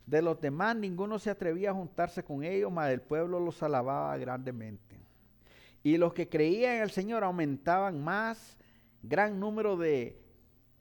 De 0.04 0.20
los 0.20 0.40
demás 0.40 0.74
ninguno 0.74 1.20
se 1.20 1.30
atrevía 1.30 1.70
a 1.70 1.74
juntarse 1.74 2.24
con 2.24 2.42
ellos, 2.42 2.72
mas 2.72 2.90
el 2.90 3.02
pueblo 3.02 3.38
los 3.38 3.62
alababa 3.62 4.16
grandemente. 4.16 4.98
Y 5.84 5.96
los 5.96 6.12
que 6.12 6.28
creían 6.28 6.76
en 6.76 6.82
el 6.82 6.90
Señor 6.90 7.22
aumentaban 7.22 8.02
más, 8.02 8.56
gran 9.00 9.38
número 9.38 9.76
de 9.76 10.20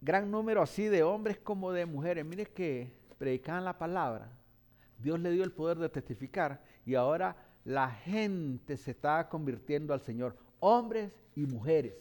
gran 0.02 0.32
número 0.32 0.64
así 0.64 0.86
de 0.86 1.04
hombres 1.04 1.38
como 1.38 1.72
de 1.72 1.86
mujeres. 1.86 2.26
Mire 2.26 2.48
que 2.48 2.98
predicaban 3.20 3.64
la 3.64 3.78
palabra. 3.78 4.32
Dios 4.98 5.20
le 5.20 5.30
dio 5.30 5.44
el 5.44 5.52
poder 5.52 5.78
de 5.78 5.90
testificar 5.90 6.64
y 6.84 6.96
ahora 6.96 7.36
la 7.66 7.90
gente 7.90 8.78
se 8.78 8.92
estaba 8.92 9.30
convirtiendo 9.30 9.94
al 9.94 10.02
Señor, 10.02 10.36
hombres 10.60 11.12
y 11.36 11.46
mujeres. 11.46 11.96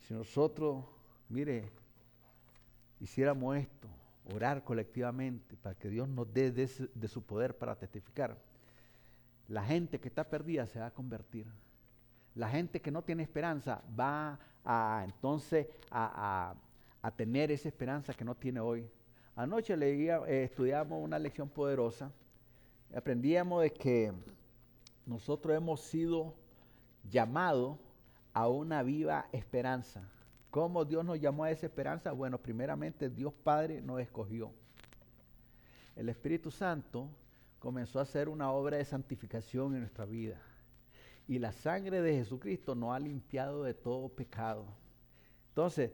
Si 0.00 0.14
nosotros, 0.14 0.84
mire, 1.28 1.70
hiciéramos 3.00 3.56
esto, 3.56 3.88
orar 4.34 4.64
colectivamente 4.64 5.56
para 5.56 5.76
que 5.76 5.88
Dios 5.88 6.08
nos 6.08 6.32
dé 6.32 6.50
de, 6.50 7.08
su 7.08 7.22
poder 7.22 7.56
para 7.56 7.76
testificar, 7.76 8.36
la 9.48 9.64
gente 9.64 10.00
que 10.00 10.08
está 10.08 10.24
perdida 10.24 10.66
se 10.66 10.80
va 10.80 10.86
a 10.86 10.90
convertir. 10.94 11.46
La 12.34 12.48
gente 12.48 12.80
que 12.80 12.90
no 12.90 13.02
tiene 13.02 13.22
esperanza 13.22 13.82
va 13.98 14.38
a 14.64 15.02
entonces 15.04 15.68
a, 15.90 16.54
tener 17.16 17.52
esa 17.52 17.68
esperanza 17.68 18.12
que 18.12 18.24
no 18.24 18.34
tiene 18.34 18.58
hoy. 18.58 18.84
Anoche 19.36 19.76
leía, 19.76 20.20
eh, 20.26 20.44
estudiamos 20.44 21.02
una 21.02 21.20
lección 21.20 21.48
poderosa 21.48 22.10
aprendíamos 22.96 23.62
de 23.62 23.70
que 23.70 24.10
nosotros 25.04 25.54
hemos 25.54 25.82
sido 25.82 26.34
llamados 27.10 27.76
a 28.32 28.48
una 28.48 28.82
viva 28.82 29.28
esperanza. 29.32 30.08
¿Cómo 30.50 30.84
Dios 30.86 31.04
nos 31.04 31.20
llamó 31.20 31.44
a 31.44 31.50
esa 31.50 31.66
esperanza? 31.66 32.12
Bueno, 32.12 32.38
primeramente 32.38 33.10
Dios 33.10 33.34
Padre 33.34 33.82
nos 33.82 34.00
escogió. 34.00 34.50
El 35.94 36.08
Espíritu 36.08 36.50
Santo 36.50 37.10
comenzó 37.58 37.98
a 37.98 38.02
hacer 38.02 38.30
una 38.30 38.50
obra 38.50 38.78
de 38.78 38.84
santificación 38.86 39.74
en 39.74 39.80
nuestra 39.80 40.06
vida. 40.06 40.40
Y 41.28 41.38
la 41.38 41.52
sangre 41.52 42.00
de 42.00 42.14
Jesucristo 42.14 42.74
nos 42.74 42.94
ha 42.94 42.98
limpiado 42.98 43.62
de 43.62 43.74
todo 43.74 44.08
pecado. 44.08 44.64
Entonces, 45.48 45.92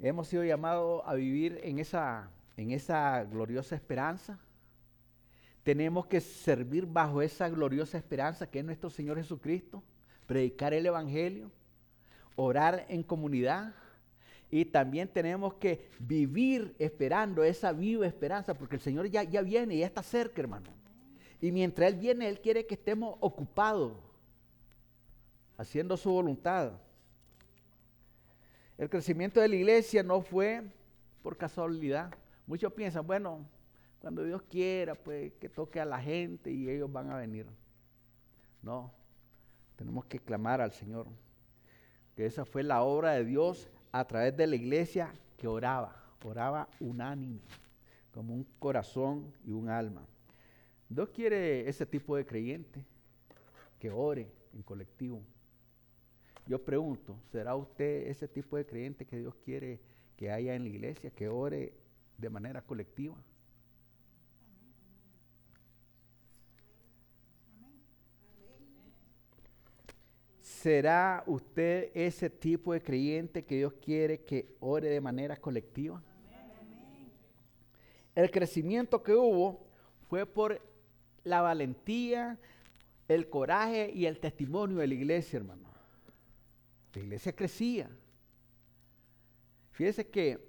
hemos 0.00 0.26
sido 0.26 0.42
llamados 0.42 1.02
a 1.06 1.14
vivir 1.14 1.60
en 1.62 1.78
esa, 1.78 2.28
en 2.56 2.72
esa 2.72 3.22
gloriosa 3.22 3.76
esperanza 3.76 4.40
tenemos 5.62 6.06
que 6.06 6.20
servir 6.20 6.86
bajo 6.86 7.22
esa 7.22 7.48
gloriosa 7.48 7.98
esperanza 7.98 8.48
que 8.48 8.60
es 8.60 8.64
nuestro 8.64 8.90
Señor 8.90 9.18
Jesucristo, 9.18 9.82
predicar 10.26 10.72
el 10.72 10.86
Evangelio, 10.86 11.50
orar 12.36 12.86
en 12.88 13.02
comunidad 13.02 13.74
y 14.50 14.64
también 14.64 15.08
tenemos 15.08 15.54
que 15.54 15.88
vivir 15.98 16.74
esperando 16.78 17.44
esa 17.44 17.72
viva 17.72 18.06
esperanza 18.06 18.54
porque 18.54 18.76
el 18.76 18.82
Señor 18.82 19.08
ya, 19.08 19.22
ya 19.22 19.42
viene, 19.42 19.76
ya 19.76 19.86
está 19.86 20.02
cerca, 20.02 20.40
hermano. 20.40 20.70
Y 21.40 21.52
mientras 21.52 21.92
Él 21.92 21.98
viene, 21.98 22.28
Él 22.28 22.40
quiere 22.40 22.66
que 22.66 22.74
estemos 22.74 23.16
ocupados, 23.20 23.92
haciendo 25.56 25.96
su 25.96 26.10
voluntad. 26.10 26.72
El 28.76 28.88
crecimiento 28.88 29.40
de 29.40 29.48
la 29.48 29.56
iglesia 29.56 30.02
no 30.02 30.20
fue 30.22 30.62
por 31.22 31.36
casualidad. 31.36 32.12
Muchos 32.46 32.72
piensan, 32.72 33.06
bueno, 33.06 33.46
cuando 34.00 34.24
Dios 34.24 34.42
quiera, 34.42 34.94
pues 34.94 35.32
que 35.34 35.48
toque 35.48 35.78
a 35.78 35.84
la 35.84 36.00
gente 36.00 36.50
y 36.50 36.68
ellos 36.68 36.90
van 36.90 37.10
a 37.10 37.16
venir. 37.16 37.46
No, 38.62 38.92
tenemos 39.76 40.06
que 40.06 40.18
clamar 40.18 40.60
al 40.60 40.72
Señor. 40.72 41.06
Que 42.16 42.26
esa 42.26 42.44
fue 42.44 42.62
la 42.62 42.82
obra 42.82 43.12
de 43.12 43.24
Dios 43.24 43.68
a 43.92 44.06
través 44.06 44.36
de 44.36 44.46
la 44.46 44.56
iglesia 44.56 45.12
que 45.36 45.46
oraba, 45.46 45.96
oraba 46.24 46.68
unánime. 46.80 47.40
como 48.10 48.34
un 48.34 48.44
corazón 48.58 49.32
y 49.44 49.52
un 49.52 49.68
alma. 49.68 50.04
Dios 50.88 51.10
quiere 51.10 51.68
ese 51.68 51.86
tipo 51.86 52.16
de 52.16 52.26
creyente 52.26 52.84
que 53.78 53.90
ore 53.90 54.32
en 54.52 54.62
colectivo. 54.62 55.22
Yo 56.46 56.64
pregunto, 56.64 57.16
¿será 57.30 57.54
usted 57.54 58.08
ese 58.08 58.26
tipo 58.26 58.56
de 58.56 58.66
creyente 58.66 59.06
que 59.06 59.18
Dios 59.18 59.36
quiere 59.44 59.80
que 60.16 60.32
haya 60.32 60.56
en 60.56 60.64
la 60.64 60.70
iglesia, 60.70 61.10
que 61.10 61.28
ore 61.28 61.72
de 62.18 62.28
manera 62.28 62.62
colectiva? 62.62 63.16
¿Será 70.60 71.24
usted 71.26 71.90
ese 71.94 72.28
tipo 72.28 72.74
de 72.74 72.82
creyente 72.82 73.46
que 73.46 73.56
Dios 73.56 73.72
quiere 73.82 74.20
que 74.26 74.56
ore 74.60 74.90
de 74.90 75.00
manera 75.00 75.34
colectiva? 75.38 76.02
El 78.14 78.30
crecimiento 78.30 79.02
que 79.02 79.14
hubo 79.14 79.66
fue 80.06 80.26
por 80.26 80.60
la 81.24 81.40
valentía, 81.40 82.38
el 83.08 83.30
coraje 83.30 83.90
y 83.94 84.04
el 84.04 84.20
testimonio 84.20 84.76
de 84.76 84.88
la 84.88 84.92
iglesia, 84.92 85.38
hermano. 85.38 85.66
La 86.92 87.00
iglesia 87.00 87.34
crecía. 87.34 87.88
Fíjese 89.70 90.08
que 90.08 90.46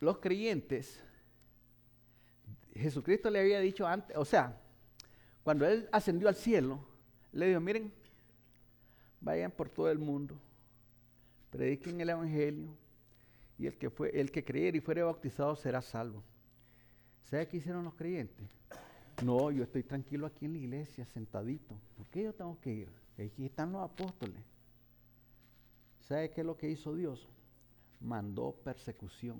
los 0.00 0.16
creyentes, 0.20 1.04
Jesucristo 2.74 3.28
le 3.28 3.40
había 3.40 3.60
dicho 3.60 3.86
antes, 3.86 4.16
o 4.16 4.24
sea, 4.24 4.58
cuando 5.42 5.66
él 5.66 5.86
ascendió 5.92 6.28
al 6.28 6.34
cielo, 6.34 6.82
le 7.30 7.48
dijo, 7.48 7.60
miren, 7.60 7.92
vayan 9.24 9.50
por 9.50 9.70
todo 9.70 9.90
el 9.90 9.98
mundo, 9.98 10.36
prediquen 11.50 12.00
el 12.00 12.10
evangelio 12.10 12.68
y 13.58 13.66
el 13.66 13.76
que 13.76 13.88
fue 13.88 14.10
el 14.20 14.30
que 14.30 14.44
creyere 14.44 14.78
y 14.78 14.80
fuere 14.80 15.02
bautizado 15.02 15.56
será 15.56 15.80
salvo. 15.80 16.22
¿Sabe 17.24 17.48
qué 17.48 17.56
hicieron 17.56 17.84
los 17.84 17.94
creyentes? 17.94 18.46
No, 19.24 19.50
yo 19.50 19.64
estoy 19.64 19.82
tranquilo 19.82 20.26
aquí 20.26 20.44
en 20.44 20.52
la 20.52 20.58
iglesia, 20.58 21.06
sentadito. 21.06 21.74
¿Por 21.96 22.06
qué 22.08 22.24
yo 22.24 22.34
tengo 22.34 22.60
que 22.60 22.72
ir? 22.72 22.88
Aquí 23.18 23.46
están 23.46 23.72
los 23.72 23.82
apóstoles. 23.82 24.42
¿Sabe 26.00 26.30
qué 26.30 26.42
es 26.42 26.46
lo 26.46 26.56
que 26.56 26.68
hizo 26.68 26.94
Dios? 26.94 27.26
Mandó 28.00 28.52
persecución. 28.52 29.38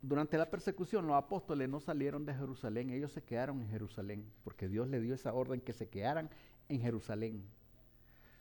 durante 0.00 0.38
la 0.38 0.48
persecución 0.48 1.06
los 1.06 1.16
apóstoles 1.16 1.68
no 1.68 1.80
salieron 1.80 2.24
de 2.24 2.32
Jerusalén, 2.32 2.90
ellos 2.90 3.12
se 3.12 3.22
quedaron 3.22 3.60
en 3.60 3.68
Jerusalén, 3.68 4.24
porque 4.42 4.68
Dios 4.68 4.88
le 4.88 5.00
dio 5.00 5.14
esa 5.14 5.34
orden 5.34 5.60
que 5.60 5.74
se 5.74 5.88
quedaran 5.88 6.30
en 6.70 6.80
Jerusalén. 6.80 7.44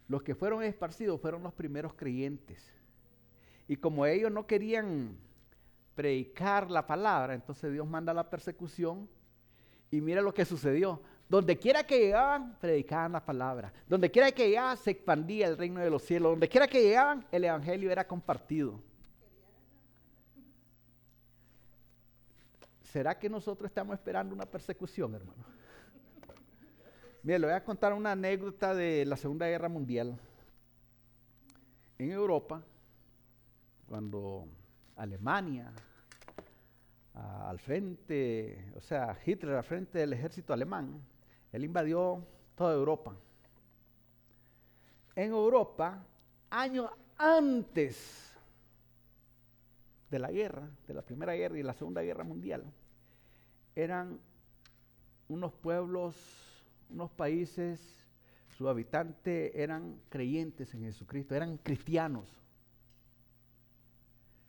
Los 0.08 0.24
que 0.24 0.36
fueron 0.36 0.64
esparcidos 0.64 1.20
fueron 1.20 1.44
los 1.44 1.54
primeros 1.54 1.94
creyentes. 1.94 2.64
Y 3.68 3.76
como 3.76 4.06
ellos 4.06 4.32
no 4.32 4.48
querían 4.48 5.18
predicar 5.96 6.72
la 6.72 6.88
palabra, 6.88 7.34
entonces 7.34 7.72
Dios 7.72 7.88
manda 7.88 8.14
la 8.14 8.30
persecución 8.30 9.10
y 9.92 10.02
mira 10.02 10.22
lo 10.22 10.34
que 10.34 10.46
sucedió. 10.46 11.02
Donde 11.28 11.58
quiera 11.58 11.84
que 11.86 12.00
llegaban, 12.00 12.58
predicaban 12.60 13.12
la 13.12 13.24
palabra. 13.24 13.72
Donde 13.88 14.10
quiera 14.10 14.32
que 14.32 14.48
llegaban, 14.48 14.78
se 14.78 14.92
expandía 14.92 15.48
el 15.48 15.58
reino 15.58 15.80
de 15.80 15.92
los 15.92 16.02
cielos. 16.02 16.32
Donde 16.32 16.50
quiera 16.50 16.68
que 16.68 16.82
llegaban, 16.82 17.28
el 17.32 17.44
evangelio 17.44 17.92
era 17.92 18.08
compartido. 18.08 18.82
¿Será 22.82 23.20
que 23.20 23.30
nosotros 23.30 23.70
estamos 23.70 23.94
esperando 23.94 24.34
una 24.34 24.48
persecución, 24.48 25.14
hermano? 25.14 25.59
Mire, 27.30 27.38
le 27.38 27.46
voy 27.46 27.56
a 27.56 27.64
contar 27.64 27.94
una 27.94 28.14
anécdota 28.14 28.74
de 28.74 29.06
la 29.06 29.16
Segunda 29.16 29.48
Guerra 29.48 29.70
Mundial. 29.70 30.18
En 32.00 32.10
Europa, 32.10 32.60
cuando 33.88 34.48
Alemania 34.96 35.72
al 37.14 37.60
frente, 37.60 38.74
o 38.76 38.82
sea, 38.82 39.16
Hitler 39.24 39.54
al 39.54 39.64
frente 39.64 40.00
del 40.00 40.14
ejército 40.14 40.54
alemán, 40.54 41.00
él 41.52 41.66
invadió 41.66 42.26
toda 42.56 42.74
Europa. 42.74 43.16
En 45.16 45.30
Europa, 45.30 46.04
años 46.50 46.90
antes 47.16 48.36
de 50.10 50.18
la 50.18 50.32
guerra, 50.32 50.68
de 50.88 50.94
la 50.96 51.04
Primera 51.04 51.36
Guerra 51.36 51.60
y 51.60 51.62
la 51.62 51.76
Segunda 51.76 52.02
Guerra 52.02 52.24
Mundial, 52.24 52.64
eran 53.76 54.20
unos 55.28 55.54
pueblos, 55.54 56.49
unos 56.90 57.12
países, 57.12 57.80
sus 58.58 58.68
habitantes 58.68 59.52
eran 59.56 60.00
creyentes 60.10 60.74
en 60.74 60.82
Jesucristo, 60.82 61.36
eran 61.36 61.58
cristianos. 61.58 62.28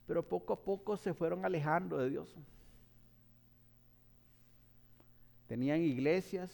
Pero 0.06 0.26
poco 0.26 0.52
a 0.52 0.64
poco 0.64 0.96
se 0.96 1.14
fueron 1.14 1.44
alejando 1.44 1.98
de 1.98 2.10
Dios. 2.10 2.34
Tenían 5.46 5.80
iglesias, 5.80 6.50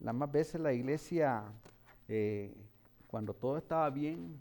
las 0.00 0.14
más 0.14 0.30
veces 0.30 0.60
la 0.60 0.72
iglesia, 0.72 1.44
eh, 2.08 2.54
cuando 3.06 3.34
todo 3.34 3.58
estaba 3.58 3.88
bien, 3.90 4.38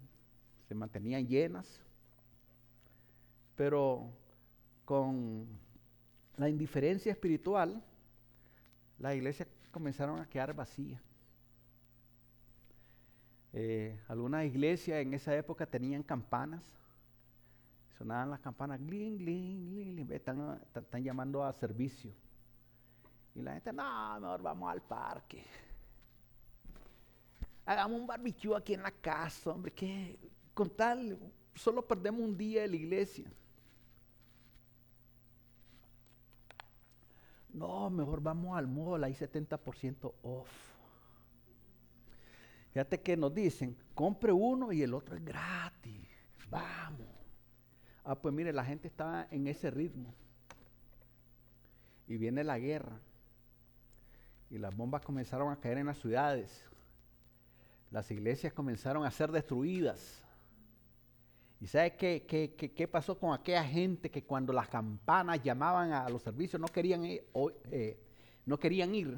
se 0.68 0.76
mantenían 0.76 1.28
llenas, 1.28 1.82
pero 3.56 4.12
con 4.86 5.48
la 6.38 6.50
indiferencia 6.50 7.12
espiritual, 7.12 7.84
las 9.00 9.16
iglesias 9.16 9.48
comenzaron 9.74 10.22
a 10.22 10.30
quedar 10.30 10.54
vacías. 10.54 11.02
Eh, 13.52 14.00
algunas 14.08 14.46
iglesias 14.46 15.02
en 15.02 15.14
esa 15.14 15.36
época 15.36 15.66
tenían 15.66 16.04
campanas, 16.04 16.64
sonaban 17.98 18.30
las 18.30 18.40
campanas, 18.40 18.80
gling, 18.80 19.18
gling, 19.18 19.96
gling, 19.96 20.12
están, 20.12 21.04
llamando 21.04 21.44
a 21.44 21.52
servicio. 21.54 22.14
Y 23.36 23.42
la 23.42 23.54
gente, 23.54 23.74
no, 23.74 24.20
mejor 24.20 24.42
vamos 24.44 24.72
al 24.72 24.82
parque. 24.82 25.44
Hagamos 27.66 28.00
un 28.00 28.08
barbecue 28.08 28.56
aquí 28.56 28.76
en 28.76 28.84
la 28.84 28.92
casa, 28.92 29.52
hombre, 29.52 29.72
que 29.72 30.20
con 30.54 30.70
tal, 30.70 31.18
solo 31.56 31.86
perdemos 31.86 32.22
un 32.22 32.38
día 32.38 32.62
de 32.62 32.68
la 32.68 32.76
iglesia. 32.76 33.26
No, 37.54 37.90
mejor 37.90 38.22
vamos 38.22 38.58
al 38.58 38.68
mall, 38.68 39.04
hay 39.04 39.14
70% 39.14 40.14
off. 40.24 40.50
Fíjate 42.72 43.00
que 43.00 43.16
nos 43.16 43.34
dicen, 43.34 43.78
compre 43.94 44.32
uno 44.32 44.72
y 44.72 44.82
el 44.82 44.96
otro 44.96 45.16
es 45.16 45.24
gratis. 45.24 46.10
Vamos. 46.50 47.08
Ah, 48.04 48.16
pues 48.16 48.34
mire, 48.34 48.52
la 48.52 48.66
gente 48.66 48.88
está 48.88 49.28
en 49.30 49.48
ese 49.48 49.70
ritmo. 49.70 50.14
Y 52.08 52.18
viene 52.18 52.44
la 52.44 52.58
guerra 52.58 53.00
y 54.50 54.58
las 54.58 54.76
bombas 54.76 55.02
comenzaron 55.02 55.52
a 55.52 55.60
caer 55.60 55.78
en 55.78 55.86
las 55.86 56.00
ciudades. 56.00 56.64
Las 57.92 58.10
iglesias 58.10 58.54
comenzaron 58.54 59.06
a 59.06 59.12
ser 59.12 59.32
destruidas. 59.32 60.23
¿Y 61.64 61.68
sabe 61.68 61.96
qué, 61.96 62.26
qué, 62.76 62.88
pasó 62.90 63.18
con 63.18 63.34
aquella 63.34 63.64
gente 63.64 64.12
que 64.12 64.26
cuando 64.26 64.52
las 64.52 64.68
campanas 64.68 65.42
llamaban 65.42 65.94
a 65.94 66.10
los 66.10 66.22
servicios 66.22 66.60
no 66.60 66.68
querían 66.68 67.06
ir? 67.06 67.24
Eh, 67.72 67.98
no 68.46 68.60
querían 68.60 68.94
ir? 68.94 69.18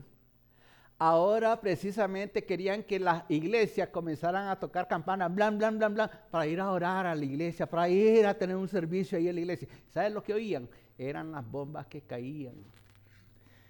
Ahora 0.99 1.59
precisamente 1.59 2.45
querían 2.45 2.83
que 2.83 2.99
las 2.99 3.23
iglesias 3.29 3.89
comenzaran 3.89 4.47
a 4.47 4.59
tocar 4.59 4.87
campanas, 4.87 5.33
blan, 5.33 5.57
blan, 5.57 5.79
blan, 5.79 5.95
blan, 5.95 6.11
para 6.29 6.45
ir 6.45 6.59
a 6.59 6.69
orar 6.69 7.07
a 7.07 7.15
la 7.15 7.25
iglesia, 7.25 7.65
para 7.65 7.89
ir 7.89 8.27
a 8.27 8.37
tener 8.37 8.55
un 8.55 8.67
servicio 8.67 9.17
ahí 9.17 9.27
en 9.27 9.33
la 9.33 9.41
iglesia. 9.41 9.67
¿Saben 9.89 10.13
lo 10.13 10.21
que 10.21 10.35
oían? 10.35 10.69
Eran 10.99 11.31
las 11.31 11.49
bombas 11.49 11.87
que 11.87 12.01
caían. 12.01 12.53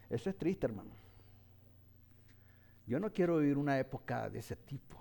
Eso 0.10 0.30
es 0.30 0.38
triste, 0.38 0.66
hermano. 0.66 0.92
Yo 2.86 3.00
no 3.00 3.10
quiero 3.14 3.38
vivir 3.38 3.58
una 3.58 3.80
época 3.80 4.30
de 4.30 4.40
ese 4.40 4.58
tipo. 4.58 5.00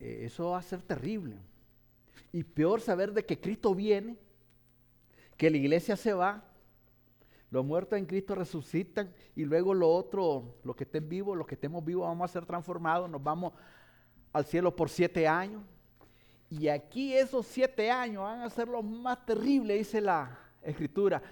Eh, 0.00 0.22
eso 0.24 0.50
va 0.50 0.58
a 0.58 0.62
ser 0.62 0.82
terrible. 0.82 1.36
Y 2.32 2.42
peor 2.42 2.80
saber 2.80 3.12
de 3.12 3.24
que 3.24 3.38
Cristo 3.38 3.74
viene, 3.74 4.16
que 5.36 5.50
la 5.50 5.56
iglesia 5.56 5.96
se 5.96 6.12
va, 6.12 6.44
los 7.50 7.64
muertos 7.64 7.98
en 7.98 8.06
Cristo 8.06 8.34
resucitan 8.34 9.12
y 9.34 9.44
luego 9.44 9.74
lo 9.74 9.88
otro, 9.92 10.56
los 10.62 10.76
que 10.76 10.84
estén 10.84 11.08
vivos, 11.08 11.36
los 11.36 11.46
que 11.46 11.56
estemos 11.56 11.84
vivos 11.84 12.06
vamos 12.06 12.30
a 12.30 12.32
ser 12.32 12.46
transformados, 12.46 13.10
nos 13.10 13.22
vamos 13.22 13.52
al 14.32 14.44
cielo 14.44 14.74
por 14.74 14.88
siete 14.88 15.26
años. 15.26 15.62
Y 16.48 16.68
aquí 16.68 17.12
esos 17.12 17.46
siete 17.46 17.90
años 17.90 18.22
van 18.22 18.40
a 18.40 18.50
ser 18.50 18.68
los 18.68 18.84
más 18.84 19.24
terribles, 19.26 19.78
dice 19.78 20.00
la 20.00 20.38
escritura. 20.62 21.22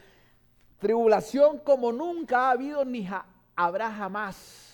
Tribulación 0.79 1.59
como 1.59 1.93
nunca 1.93 2.49
ha 2.49 2.51
habido 2.53 2.85
ni 2.85 3.09
habrá 3.55 3.91
jamás. 3.93 4.68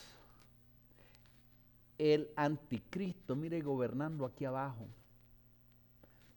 El 1.99 2.31
anticristo, 2.37 3.37
mire, 3.37 3.61
gobernando 3.61 4.25
aquí 4.25 4.45
abajo, 4.45 4.87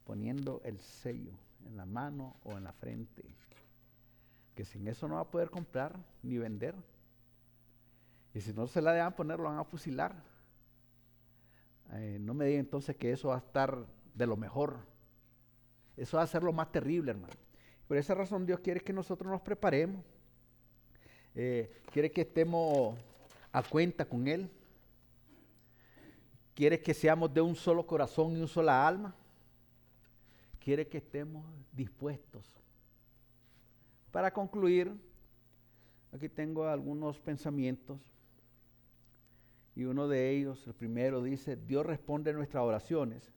poniendo 0.06 0.62
el 0.64 0.80
sello 0.80 1.32
en 1.66 1.78
la 1.78 1.86
mano 1.86 2.36
o 2.44 2.58
en 2.58 2.64
la 2.64 2.74
frente, 2.74 3.24
que 4.56 4.66
sin 4.66 4.88
eso 4.88 5.08
no 5.08 5.16
va 5.16 5.22
a 5.22 5.32
poder 5.32 5.50
comprar 5.50 5.98
ni 6.24 6.38
vender. 6.38 6.76
Y 8.34 8.42
si 8.42 8.54
no 8.54 8.68
se 8.68 8.82
la 8.82 8.94
dejan 8.94 9.16
poner, 9.16 9.38
lo 9.38 9.46
van 9.46 9.58
a 9.58 9.64
fusilar. 9.64 10.16
Eh, 11.94 12.18
no 12.20 12.34
me 12.34 12.46
diga 12.46 12.60
entonces 12.60 12.96
que 12.96 13.12
eso 13.12 13.30
va 13.30 13.36
a 13.36 13.40
estar 13.40 13.86
de 14.14 14.28
lo 14.28 14.38
mejor. 14.38 14.78
Eso 15.96 16.18
va 16.18 16.24
a 16.24 16.28
ser 16.28 16.44
lo 16.44 16.54
más 16.54 16.72
terrible, 16.72 17.12
hermano. 17.12 17.34
Por 17.88 17.98
esa 17.98 18.14
razón 18.14 18.46
Dios 18.46 18.60
quiere 18.60 18.82
que 18.82 18.94
nosotros 18.94 19.32
nos 19.32 19.42
preparemos. 19.42 20.04
Eh, 21.34 21.72
quiere 21.92 22.12
que 22.12 22.22
estemos 22.22 22.98
a 23.52 23.64
cuenta 23.64 24.06
con 24.06 24.28
Él. 24.28 24.50
Quiere 26.58 26.82
que 26.82 26.96
seamos 26.96 27.32
de 27.32 27.40
un 27.40 27.56
solo 27.56 27.86
corazón 27.86 28.36
y 28.36 28.42
un 28.42 28.48
sola 28.48 28.88
alma. 28.88 29.14
Quiere 30.60 30.88
que 30.88 30.98
estemos 30.98 31.46
dispuestos. 31.72 32.52
Para 34.10 34.34
concluir, 34.34 34.92
aquí 36.12 36.28
tengo 36.28 36.66
algunos 36.66 37.20
pensamientos. 37.20 38.00
Y 39.76 39.84
uno 39.84 40.08
de 40.08 40.32
ellos, 40.32 40.66
el 40.66 40.74
primero, 40.74 41.22
dice, 41.22 41.58
Dios 41.58 41.86
responde 41.86 42.34
nuestras 42.34 42.64
oraciones 42.64 43.32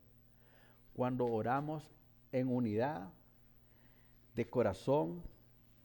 cuando 0.95 1.27
oramos 1.27 1.91
en 2.33 2.49
unidad 2.49 3.13
de 4.35 4.49
corazón 4.49 5.23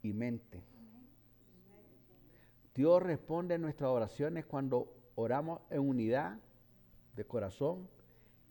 y 0.02 0.14
mente. 0.14 0.64
Dios 2.74 3.04
responde 3.04 3.58
nuestras 3.58 3.90
oraciones 3.90 4.46
cuando 4.46 4.88
oramos 5.16 5.60
en 5.70 5.82
unidad 5.82 6.40
de 7.16 7.26
corazón 7.26 7.88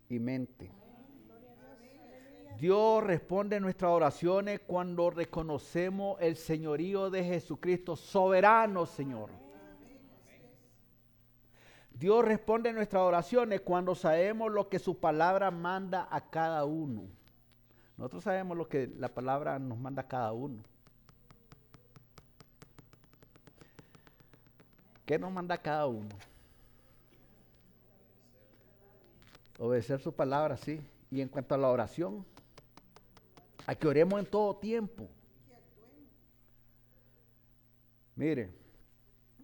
y 0.09 0.19
mente. 0.19 0.71
Dios 2.57 3.03
responde 3.03 3.59
nuestras 3.59 3.91
oraciones 3.91 4.61
cuando 4.65 5.09
reconocemos 5.09 6.17
el 6.21 6.37
señorío 6.37 7.09
de 7.09 7.23
Jesucristo, 7.23 7.95
soberano 7.95 8.85
Señor. 8.85 9.29
Dios 11.91 12.25
responde 12.25 12.73
nuestras 12.73 13.03
oraciones 13.03 13.61
cuando 13.61 13.95
sabemos 13.95 14.51
lo 14.51 14.67
que 14.69 14.79
su 14.79 14.99
palabra 14.99 15.51
manda 15.51 16.07
a 16.11 16.29
cada 16.29 16.65
uno. 16.65 17.03
Nosotros 17.97 18.23
sabemos 18.23 18.57
lo 18.57 18.67
que 18.67 18.87
la 18.97 19.09
palabra 19.09 19.59
nos 19.59 19.77
manda 19.77 20.01
a 20.01 20.07
cada 20.07 20.33
uno. 20.33 20.61
¿Qué 25.05 25.19
nos 25.19 25.31
manda 25.31 25.57
cada 25.57 25.87
uno? 25.87 26.09
Obedecer 29.57 29.99
su 29.99 30.13
palabra, 30.13 30.57
sí. 30.57 30.81
Y 31.11 31.21
en 31.21 31.29
cuanto 31.29 31.55
a 31.55 31.57
la 31.57 31.69
oración, 31.69 32.25
a 33.65 33.75
que 33.75 33.87
oremos 33.87 34.19
en 34.19 34.25
todo 34.25 34.55
tiempo. 34.57 35.07
Mire, 38.15 38.49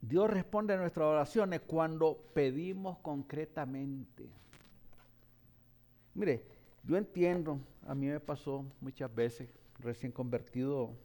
Dios 0.01 0.29
responde 0.29 0.73
a 0.73 0.77
nuestras 0.77 1.05
oraciones 1.05 1.61
cuando 1.61 2.17
pedimos 2.33 2.97
concretamente. 2.99 4.29
Mire, 6.13 6.43
yo 6.83 6.97
entiendo, 6.97 7.59
a 7.87 7.93
mí 7.93 8.07
me 8.07 8.19
pasó 8.19 8.65
muchas 8.79 9.13
veces, 9.13 9.49
recién 9.79 10.11
convertido, 10.11 10.95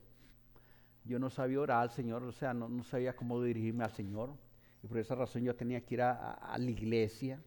yo 1.04 1.18
no 1.18 1.30
sabía 1.30 1.60
orar 1.60 1.82
al 1.82 1.90
Señor, 1.90 2.22
o 2.24 2.32
sea, 2.32 2.54
no, 2.54 2.82
sabía 2.82 3.14
cómo 3.14 3.42
dirigirme 3.42 3.84
al 3.84 3.92
Señor. 3.92 4.30
Y 4.82 4.86
por 4.86 4.98
esa 4.98 5.14
razón 5.14 5.42
yo 5.42 5.54
tenía 5.54 5.80
que 5.80 5.94
ir 5.94 6.02
a, 6.02 6.56
la 6.58 6.70
iglesia, 6.70 7.40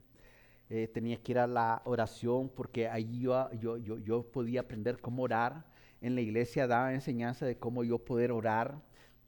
eh, 0.70 0.88
tenía 0.88 1.18
que 1.18 1.32
ir 1.32 1.40
a 1.40 1.48
la 1.48 1.82
oración, 1.86 2.50
porque 2.50 2.88
allí 2.88 3.22
yo, 3.22 3.52
yo, 3.54 3.78
yo, 3.78 4.24
podía 4.24 4.62
aprender 4.62 5.00
cómo 5.00 5.24
orar. 5.24 5.66
En 6.00 6.16
la 6.16 6.22
iglesia 6.22 6.68
daba 6.68 6.94
enseñanza 6.94 7.46
de 7.46 7.58
cómo 7.58 7.84
yo 7.84 7.98
poder 7.98 8.32
orar, 8.32 8.80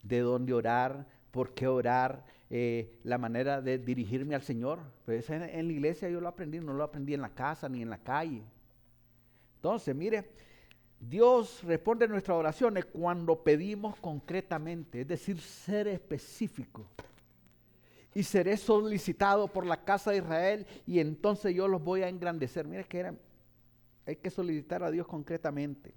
de 0.04 0.20
dónde 0.20 0.54
orar, 0.54 1.08
por 1.32 1.54
qué 1.54 1.68
orar, 1.68 2.24
eh, 2.50 3.00
la 3.04 3.18
manera 3.18 3.62
de 3.62 3.80
dirigirme 3.80 4.36
al 4.36 4.44
Señor. 4.44 4.80
Pues 5.06 5.30
en, 5.30 5.42
en, 5.44 5.68
la 5.68 5.74
iglesia 5.74 6.10
yo 6.10 6.22
lo 6.22 6.28
aprendí, 6.28 6.60
no 6.60 6.74
lo 6.74 6.84
aprendí 6.84 7.14
en 7.16 7.22
la 7.22 7.34
casa 7.34 7.68
ni 7.68 7.82
en 7.82 7.90
la 7.90 7.98
calle. 7.98 8.44
Entonces, 9.56 9.96
mire, 9.96 10.30
Dios 11.00 11.64
responde 11.64 12.06
a 12.06 12.08
nuestras 12.08 12.38
oraciones 12.38 12.86
cuando 12.86 13.44
pedimos 13.44 13.96
concretamente, 13.96 15.02
es 15.02 15.08
decir, 15.08 15.40
ser 15.42 15.88
específico. 15.88 16.86
Y 18.14 18.24
seré 18.24 18.58
solicitado 18.58 19.48
por 19.48 19.66
la 19.66 19.84
casa 19.84 20.12
de 20.12 20.18
Israel 20.18 20.68
y 20.86 21.00
entonces 21.00 21.56
yo 21.56 21.68
los 21.68 21.82
voy 21.82 22.04
a 22.04 22.10
engrandecer. 22.10 22.68
Mire 22.68 22.84
que 22.86 23.00
era, 23.00 23.16
hay 24.06 24.18
que 24.18 24.30
solicitar 24.30 24.84
a 24.84 24.92
Dios 24.92 25.08
concretamente. 25.08 25.94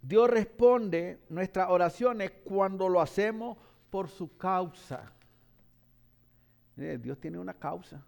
Dios 0.00 0.28
responde 0.28 1.20
nuestras 1.28 1.68
oraciones 1.70 2.32
cuando 2.44 2.88
lo 2.88 3.00
hacemos 3.00 3.56
por 3.90 4.08
su 4.08 4.36
causa. 4.36 5.12
Dios 6.74 7.20
tiene 7.20 7.38
una 7.38 7.54
causa. 7.54 8.02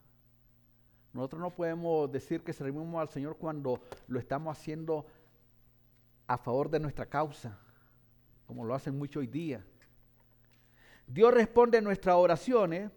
Nosotros 1.12 1.40
no 1.40 1.50
podemos 1.50 2.10
decir 2.10 2.42
que 2.42 2.52
servimos 2.52 3.00
al 3.00 3.08
Señor 3.08 3.36
cuando 3.36 3.80
lo 4.08 4.18
estamos 4.18 4.58
haciendo 4.58 5.06
a 6.26 6.36
favor 6.36 6.68
de 6.70 6.80
nuestra 6.80 7.06
causa, 7.06 7.56
como 8.46 8.64
lo 8.64 8.74
hacen 8.74 8.98
mucho 8.98 9.20
hoy 9.20 9.28
día. 9.28 9.64
Dios 11.06 11.32
responde 11.32 11.80
nuestras 11.80 12.16
oraciones 12.16 12.90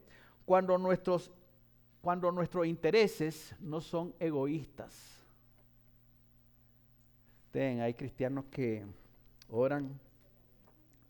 cuando 0.46 0.78
nuestros, 0.78 1.32
cuando 2.02 2.32
nuestros 2.32 2.66
intereses 2.66 3.56
no 3.60 3.82
son 3.82 4.16
egoístas. 4.20 5.22
Ten, 7.52 7.82
hay 7.82 7.94
cristianos 7.94 8.46
que 8.46 8.86
oran 9.50 10.00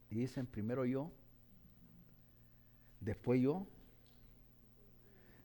y 0.10 0.16
dicen 0.16 0.46
primero 0.46 0.86
yo, 0.86 1.12
después 3.00 3.42
yo, 3.42 3.66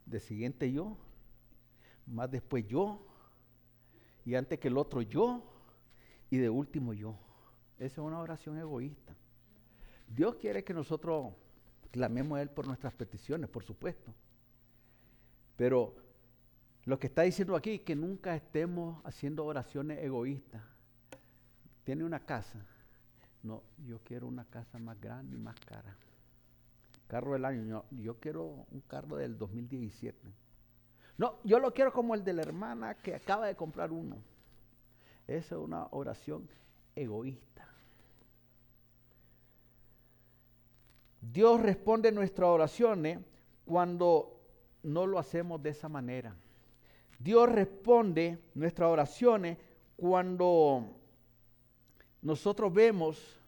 de 0.07 0.21
siguiente 0.21 0.71
yo, 0.71 0.97
más 2.07 2.31
después 2.31 2.67
yo, 2.67 3.07
y 4.25 4.35
antes 4.35 4.59
que 4.59 4.69
el 4.69 4.79
otro 4.79 5.03
yo, 5.03 5.43
y 6.31 6.39
de 6.39 6.49
último 6.49 6.95
yo. 6.95 7.15
Esa 7.79 8.01
es 8.01 8.07
una 8.07 8.21
oración 8.21 8.59
egoísta. 8.59 9.15
Dios 10.07 10.37
quiere 10.37 10.65
que 10.65 10.73
nosotros 10.73 11.33
clamemos 11.93 12.39
a 12.39 12.43
Él 12.43 12.51
por 12.51 12.67
nuestras 12.67 12.93
peticiones, 12.95 13.49
por 13.49 13.63
supuesto. 13.63 14.13
Pero 15.55 15.95
lo 16.85 16.99
que 16.99 17.07
está 17.07 17.23
diciendo 17.23 17.55
aquí 17.55 17.75
es 17.75 17.81
que 17.83 17.95
nunca 17.95 18.35
estemos 18.35 19.01
haciendo 19.05 19.45
oraciones 19.45 20.03
egoístas. 20.03 20.63
Tiene 21.85 22.03
una 22.03 22.19
casa. 22.19 22.67
No, 23.45 23.63
yo 23.87 24.01
quiero 24.03 24.27
una 24.27 24.45
casa 24.47 24.81
más 24.81 25.01
grande 25.01 25.37
y 25.37 25.39
más 25.39 25.59
cara 25.61 25.97
carro 27.13 27.35
del 27.35 27.45
año. 27.45 27.85
Yo, 27.91 28.19
quiero 28.19 28.65
un 28.71 28.81
carro 28.89 29.17
del 29.17 29.37
2017. 29.37 30.19
No, 31.19 31.35
yo 31.45 31.59
lo 31.59 31.75
quiero 31.75 31.93
como 31.93 32.15
el 32.15 32.25
de 32.25 32.33
la 32.33 32.41
hermana 32.41 32.95
que 32.95 33.15
acaba 33.15 33.47
de 33.47 33.55
comprar 33.55 33.93
uno. 33.93 34.17
Esa 35.27 35.57
es 35.57 35.61
una 35.61 35.89
oración 35.91 36.49
egoísta. 36.97 37.69
Dios 41.23 41.61
responde 41.61 42.11
nuestras 42.11 42.49
oraciones 42.49 43.21
cuando 43.65 44.41
no 44.83 45.07
lo 45.07 45.19
hacemos 45.19 45.63
de 45.63 45.71
esa 45.71 45.89
manera. 45.89 46.35
Dios 47.19 47.49
responde 47.49 48.39
nuestras 48.55 48.91
oraciones 48.91 49.57
cuando 49.97 50.85
nosotros 52.21 52.75
vemos 52.75 53.39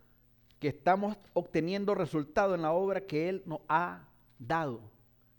que 0.60 0.68
estamos 0.68 1.16
obteniendo 1.32 1.94
resultado 1.96 2.54
en 2.54 2.62
la 2.62 2.72
obra 2.72 3.00
que 3.00 3.28
Él 3.28 3.42
nos 3.44 3.60
ha 3.68 4.08
dado. 4.38 4.80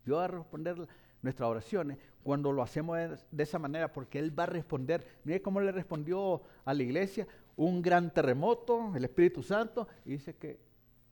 Dios 0.06 0.20
va 0.20 0.26
a 0.26 0.28
responder 0.28 0.88
nuestras 1.22 1.50
oraciones 1.50 1.98
cuando 2.22 2.52
lo 2.52 2.62
hacemos 2.62 2.98
de, 3.32 3.44
esa 3.44 3.60
manera, 3.60 3.94
porque 3.94 4.20
Él 4.20 4.38
va 4.38 4.44
a 4.44 4.48
responder. 4.48 5.20
Mire 5.24 5.42
cómo 5.42 5.62
le 5.62 5.72
respondió 5.72 6.42
a 6.66 6.74
la 6.74 6.84
iglesia, 6.84 7.28
un 7.56 7.82
gran 7.82 8.14
terremoto, 8.14 8.92
el 8.96 9.06
Espíritu 9.06 9.42
Santo, 9.42 9.88
y 10.04 10.12
dice 10.12 10.36
que 10.36 10.60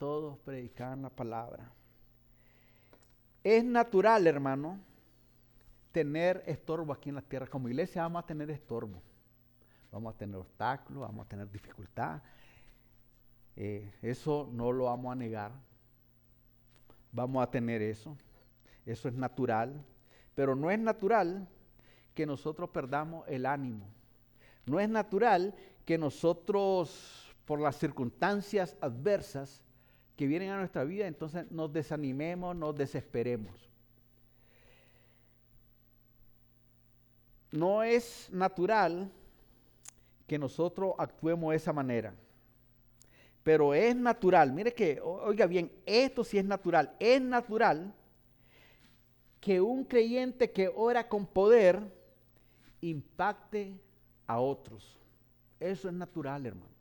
todos 0.04 0.38
predican 0.40 1.02
la 1.02 1.10
palabra. 1.10 1.72
Es 3.42 3.64
natural, 3.64 4.28
hermano, 4.28 4.78
tener 5.94 6.44
estorbo 6.46 6.92
aquí 6.92 7.08
en 7.08 7.16
la 7.16 7.22
tierra. 7.22 7.48
Como 7.48 7.70
iglesia 7.70 8.02
vamos 8.02 8.22
a 8.22 8.26
tener 8.26 8.52
estorbo. 8.52 9.02
Vamos 9.94 10.14
a 10.14 10.18
tener 10.18 10.36
obstáculos, 10.36 11.04
vamos 11.04 11.26
a 11.26 11.30
tener 11.30 11.50
dificultad, 11.50 12.22
eh, 13.56 13.94
eso 14.02 14.50
no 14.52 14.74
lo 14.74 14.86
vamos 14.86 15.10
a 15.10 15.16
negar. 15.16 15.54
Vamos 17.14 17.42
a 17.42 17.50
tener 17.50 17.82
eso. 17.82 18.18
Eso 18.86 19.08
es 19.08 19.14
natural. 19.14 19.86
Pero 20.36 20.54
no 20.54 20.70
es 20.70 20.80
natural 20.80 21.48
que 22.14 22.26
nosotros 22.26 22.72
perdamos 22.72 23.26
el 23.30 23.46
ánimo. 23.46 23.86
No 24.66 24.82
es 24.82 24.90
natural 24.90 25.56
que 25.86 25.98
nosotros, 25.98 27.34
por 27.46 27.62
las 27.62 27.78
circunstancias 27.78 28.76
adversas 28.82 29.62
que 30.15 30.27
vienen 30.27 30.49
a 30.49 30.57
nuestra 30.57 30.84
vida, 30.84 31.07
entonces 31.07 31.49
nos 31.52 31.73
desanimemos, 31.73 32.56
nos 32.56 32.76
desesperemos. 32.76 33.69
No 37.52 37.84
es 37.84 38.30
natural 38.31 39.11
que 40.27 40.40
nosotros 40.40 40.94
actuemos 40.98 41.52
de 41.52 41.57
esa 41.57 41.73
manera. 41.73 42.14
Pero 43.44 43.73
es 43.73 43.95
natural, 43.95 44.53
mire 44.53 44.73
que, 44.73 45.02
oiga 45.02 45.45
bien, 45.45 45.72
esto 45.85 46.23
sí 46.23 46.38
es 46.38 46.45
natural, 46.45 46.95
es 46.99 47.22
natural 47.22 47.94
que 49.41 49.60
un 49.60 49.84
creyente 49.84 50.52
que 50.52 50.72
ora 50.73 51.07
con 51.10 51.27
poder 51.27 51.81
impacte 52.80 53.73
a 54.26 54.40
otros. 54.40 54.98
Eso 55.60 55.90
es 55.90 55.94
natural, 55.94 56.45
hermano. 56.45 56.72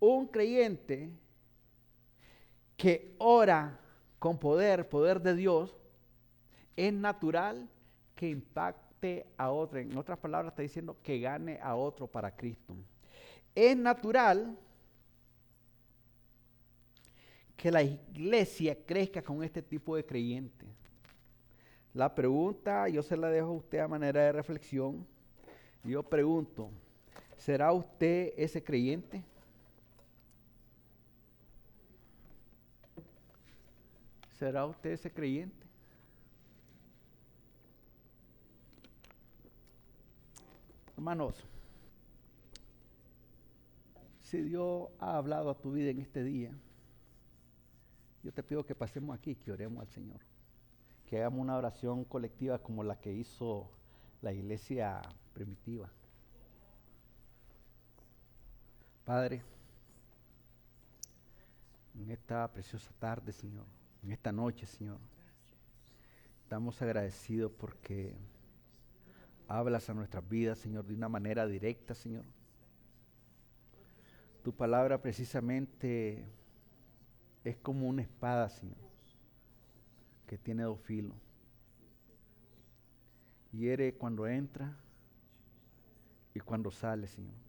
Un 0.00 0.26
creyente 0.26 1.10
que 2.76 3.14
ora 3.18 3.78
con 4.18 4.38
poder, 4.38 4.88
poder 4.88 5.20
de 5.20 5.34
Dios, 5.34 5.76
es 6.76 6.92
natural 6.92 7.68
que 8.14 8.28
impacte 8.28 9.26
a 9.36 9.50
otro. 9.50 9.78
En 9.78 9.96
otras 9.96 10.18
palabras, 10.18 10.52
está 10.52 10.62
diciendo 10.62 10.96
que 11.02 11.20
gane 11.20 11.58
a 11.62 11.74
otro 11.74 12.06
para 12.06 12.34
Cristo. 12.34 12.74
Es 13.54 13.76
natural 13.76 14.58
que 17.56 17.70
la 17.70 17.82
iglesia 17.82 18.76
crezca 18.84 19.22
con 19.22 19.42
este 19.42 19.62
tipo 19.62 19.96
de 19.96 20.04
creyentes. 20.04 20.68
La 21.94 22.14
pregunta 22.14 22.88
yo 22.88 23.02
se 23.02 23.16
la 23.16 23.30
dejo 23.30 23.48
a 23.48 23.52
usted 23.52 23.78
a 23.78 23.88
manera 23.88 24.20
de 24.20 24.32
reflexión. 24.32 25.06
Yo 25.82 26.02
pregunto, 26.02 26.68
¿será 27.38 27.72
usted 27.72 28.34
ese 28.36 28.62
creyente? 28.62 29.24
¿Será 34.38 34.66
usted 34.66 34.90
ese 34.90 35.10
creyente? 35.10 35.66
Hermanos, 40.94 41.42
si 44.20 44.42
Dios 44.42 44.88
ha 44.98 45.16
hablado 45.16 45.50
a 45.50 45.54
tu 45.58 45.72
vida 45.72 45.90
en 45.90 46.00
este 46.00 46.22
día, 46.22 46.52
yo 48.22 48.32
te 48.32 48.42
pido 48.42 48.66
que 48.66 48.74
pasemos 48.74 49.16
aquí, 49.16 49.36
que 49.36 49.52
oremos 49.52 49.80
al 49.80 49.88
Señor. 49.88 50.20
Que 51.06 51.18
hagamos 51.18 51.40
una 51.40 51.56
oración 51.56 52.04
colectiva 52.04 52.58
como 52.58 52.82
la 52.82 52.98
que 52.98 53.12
hizo 53.12 53.70
la 54.20 54.32
iglesia 54.32 55.00
primitiva. 55.32 55.88
Padre, 59.04 59.42
en 61.94 62.10
esta 62.10 62.52
preciosa 62.52 62.90
tarde, 62.98 63.32
Señor, 63.32 63.75
en 64.06 64.12
esta 64.12 64.30
noche, 64.30 64.66
Señor, 64.66 64.98
estamos 66.44 66.80
agradecidos 66.80 67.50
porque 67.50 68.14
hablas 69.48 69.90
a 69.90 69.94
nuestras 69.94 70.28
vidas, 70.28 70.58
Señor, 70.58 70.84
de 70.86 70.94
una 70.94 71.08
manera 71.08 71.44
directa, 71.44 71.92
Señor. 71.92 72.24
Tu 74.44 74.54
palabra 74.54 75.02
precisamente 75.02 76.24
es 77.42 77.56
como 77.56 77.88
una 77.88 78.02
espada, 78.02 78.48
Señor, 78.48 78.76
que 80.28 80.38
tiene 80.38 80.62
dos 80.62 80.78
filos. 80.78 81.16
Hiere 83.50 83.92
cuando 83.94 84.28
entra 84.28 84.76
y 86.32 86.38
cuando 86.38 86.70
sale, 86.70 87.08
Señor. 87.08 87.45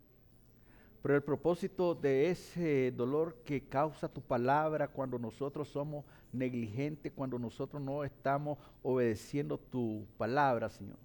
Pero 1.02 1.16
el 1.16 1.24
propósito 1.24 1.96
de 1.96 2.30
ese 2.32 2.92
dolor 2.92 3.36
que 3.46 3.62
causa 3.62 4.10
tu 4.10 4.22
palabra 4.22 4.88
cuando 4.88 5.20
nosotros 5.20 5.70
somos 5.70 6.06
negligentes, 6.34 7.14
cuando 7.16 7.38
nosotros 7.38 7.82
no 7.82 8.04
estamos 8.04 8.58
obedeciendo 8.84 9.58
tu 9.58 10.06
palabra, 10.18 10.70
Señor, 10.70 10.98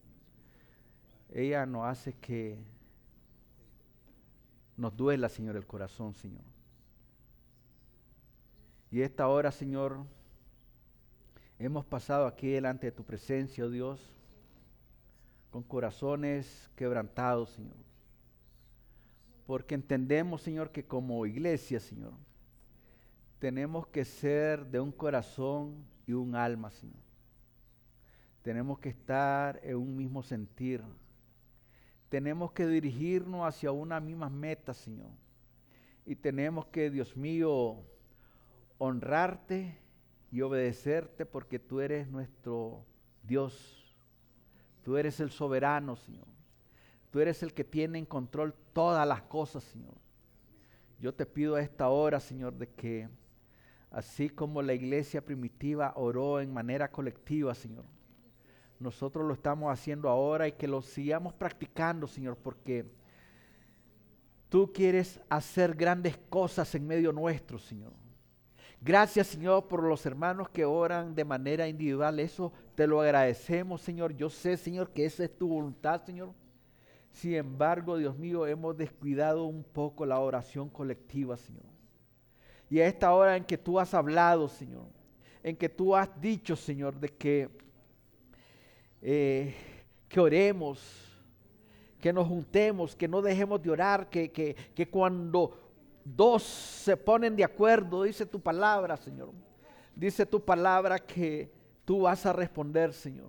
ella 1.33 1.67
nos 1.67 1.87
hace 1.87 2.13
que 2.15 2.59
nos 4.77 4.97
duela, 4.97 5.29
Señor, 5.29 5.57
el 5.57 5.67
corazón, 5.67 6.15
Señor. 6.15 6.43
Y 8.91 9.01
esta 9.01 9.29
hora, 9.29 9.53
Señor, 9.53 10.05
hemos 11.59 11.85
pasado 11.85 12.27
aquí 12.27 12.49
delante 12.49 12.87
de 12.87 12.93
tu 12.93 13.05
presencia, 13.05 13.65
oh 13.65 13.71
Dios, 13.71 14.13
con 15.51 15.63
corazones 15.63 16.71
quebrantados, 16.77 17.51
Señor. 17.51 17.92
Porque 19.47 19.75
entendemos, 19.75 20.43
Señor, 20.43 20.71
que 20.71 20.85
como 20.85 21.27
iglesia, 21.27 21.81
Señor, 21.81 22.13
tenemos 23.39 23.87
que 23.89 24.05
ser 24.05 24.67
de 24.67 24.79
un 24.79 24.93
corazón 24.93 25.85
y 26.07 26.13
un 26.13 26.37
alma, 26.37 26.71
Señor. 26.71 27.03
Tenemos 28.43 28.79
que 28.79 28.89
estar 28.89 29.61
en 29.63 29.77
un 29.77 29.97
mismo 29.97 30.23
sentir. 30.23 30.83
Tenemos 32.09 32.53
que 32.53 32.67
dirigirnos 32.67 33.47
hacia 33.47 33.73
una 33.73 34.01
misma 34.01 34.29
meta, 34.29 34.75
Señor. 34.75 35.11
Y 36.05 36.17
tenemos 36.17 36.67
que, 36.67 36.91
Dios 36.91 37.17
mío, 37.17 37.85
honrarte 38.79 39.79
y 40.31 40.41
obedecerte 40.41 41.25
porque 41.25 41.59
tú 41.59 41.81
eres 41.81 42.09
nuestro 42.09 42.85
Dios. 43.23 43.97
Tú 44.85 44.97
eres 44.97 45.21
el 45.21 45.31
soberano, 45.31 45.95
Señor. 45.95 46.27
Tú 47.13 47.21
eres 47.21 47.43
el 47.43 47.53
que 47.53 47.63
tiene 47.63 47.99
en 47.99 48.07
control 48.07 48.55
todas 48.73 49.07
las 49.07 49.21
cosas, 49.21 49.63
Señor. 49.65 49.95
Yo 50.99 51.13
te 51.13 51.27
pido 51.27 51.57
a 51.57 51.61
esta 51.61 51.91
hora, 51.91 52.19
Señor, 52.19 52.55
de 52.55 52.71
que 52.71 53.07
así 53.91 54.31
como 54.31 54.63
la 54.63 54.73
iglesia 54.73 55.23
primitiva 55.23 55.93
oró 55.95 56.41
en 56.41 56.51
manera 56.51 56.91
colectiva, 56.91 57.55
Señor, 57.55 57.85
nosotros 58.81 59.27
lo 59.27 59.35
estamos 59.35 59.71
haciendo 59.71 60.09
ahora 60.09 60.49
y 60.49 60.53
que 60.53 60.67
lo 60.67 60.81
sigamos 60.81 61.35
practicando, 61.35 62.07
Señor, 62.07 62.39
porque 62.39 62.87
tú 64.49 64.73
quieres 64.73 65.21
hacer 65.29 65.75
grandes 65.75 66.17
cosas 66.31 66.75
en 66.75 66.87
medio 66.87 67.13
nuestro, 67.13 67.59
Señor. 67.59 67.93
Gracias, 68.81 69.27
Señor, 69.27 69.69
por 69.69 69.83
los 69.83 70.07
hermanos 70.07 70.49
que 70.49 70.65
oran 70.65 71.15
de 71.15 71.27
manera 71.27 71.69
individual. 71.69 72.19
Eso 72.21 72.55
te 72.75 72.87
lo 72.87 73.03
agradecemos, 73.03 73.83
Señor. 73.83 74.17
Yo 74.17 74.31
sé, 74.31 74.57
Señor, 74.57 74.91
que 74.93 75.05
esa 75.05 75.25
es 75.25 75.37
tu 75.37 75.49
voluntad, 75.49 76.03
Señor. 76.07 76.33
Sin 77.13 77.35
embargo, 77.35 77.99
Dios 77.99 78.17
mío, 78.17 78.47
hemos 78.47 78.77
descuidado 78.77 79.45
un 79.45 79.63
poco 79.63 80.07
la 80.07 80.19
oración 80.19 80.69
colectiva, 80.69 81.37
Señor. 81.37 81.65
Y 82.71 82.81
a 82.81 82.87
esta 82.87 83.13
hora 83.13 83.37
en 83.37 83.45
que 83.45 83.59
tú 83.59 83.79
has 83.79 83.93
hablado, 83.93 84.49
Señor, 84.49 84.87
en 85.43 85.55
que 85.57 85.69
tú 85.69 85.95
has 85.95 86.09
dicho, 86.21 86.57
Señor, 86.57 86.99
de 86.99 87.11
que, 87.11 87.51
eh, 89.03 89.55
que 90.09 90.21
oremos, 90.21 90.81
que 92.01 92.13
nos 92.13 92.27
juntemos, 92.27 92.97
que 92.97 93.07
no 93.07 93.21
dejemos 93.21 93.63
de 93.63 93.71
orar, 93.71 94.09
que, 94.09 94.33
que, 94.33 94.57
que 94.75 94.89
cuando 94.89 95.59
dos 96.03 96.43
se 96.43 96.97
ponen 96.97 97.37
de 97.37 97.45
acuerdo, 97.45 98.05
dice 98.05 98.25
tu 98.25 98.41
palabra, 98.41 98.97
Señor. 98.97 99.33
Dice 99.95 100.25
tu 100.25 100.43
palabra 100.43 100.99
que 100.99 101.53
tú 101.85 102.01
vas 102.01 102.25
a 102.25 102.33
responder, 102.33 102.95
Señor. 102.95 103.29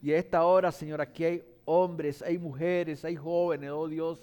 Y 0.00 0.12
a 0.12 0.16
esta 0.16 0.44
hora, 0.44 0.70
Señor, 0.70 1.00
aquí 1.00 1.24
hay 1.24 1.44
hombres, 1.68 2.22
hay 2.22 2.38
mujeres, 2.38 3.04
hay 3.04 3.16
jóvenes, 3.16 3.70
oh 3.70 3.88
Dios, 3.88 4.18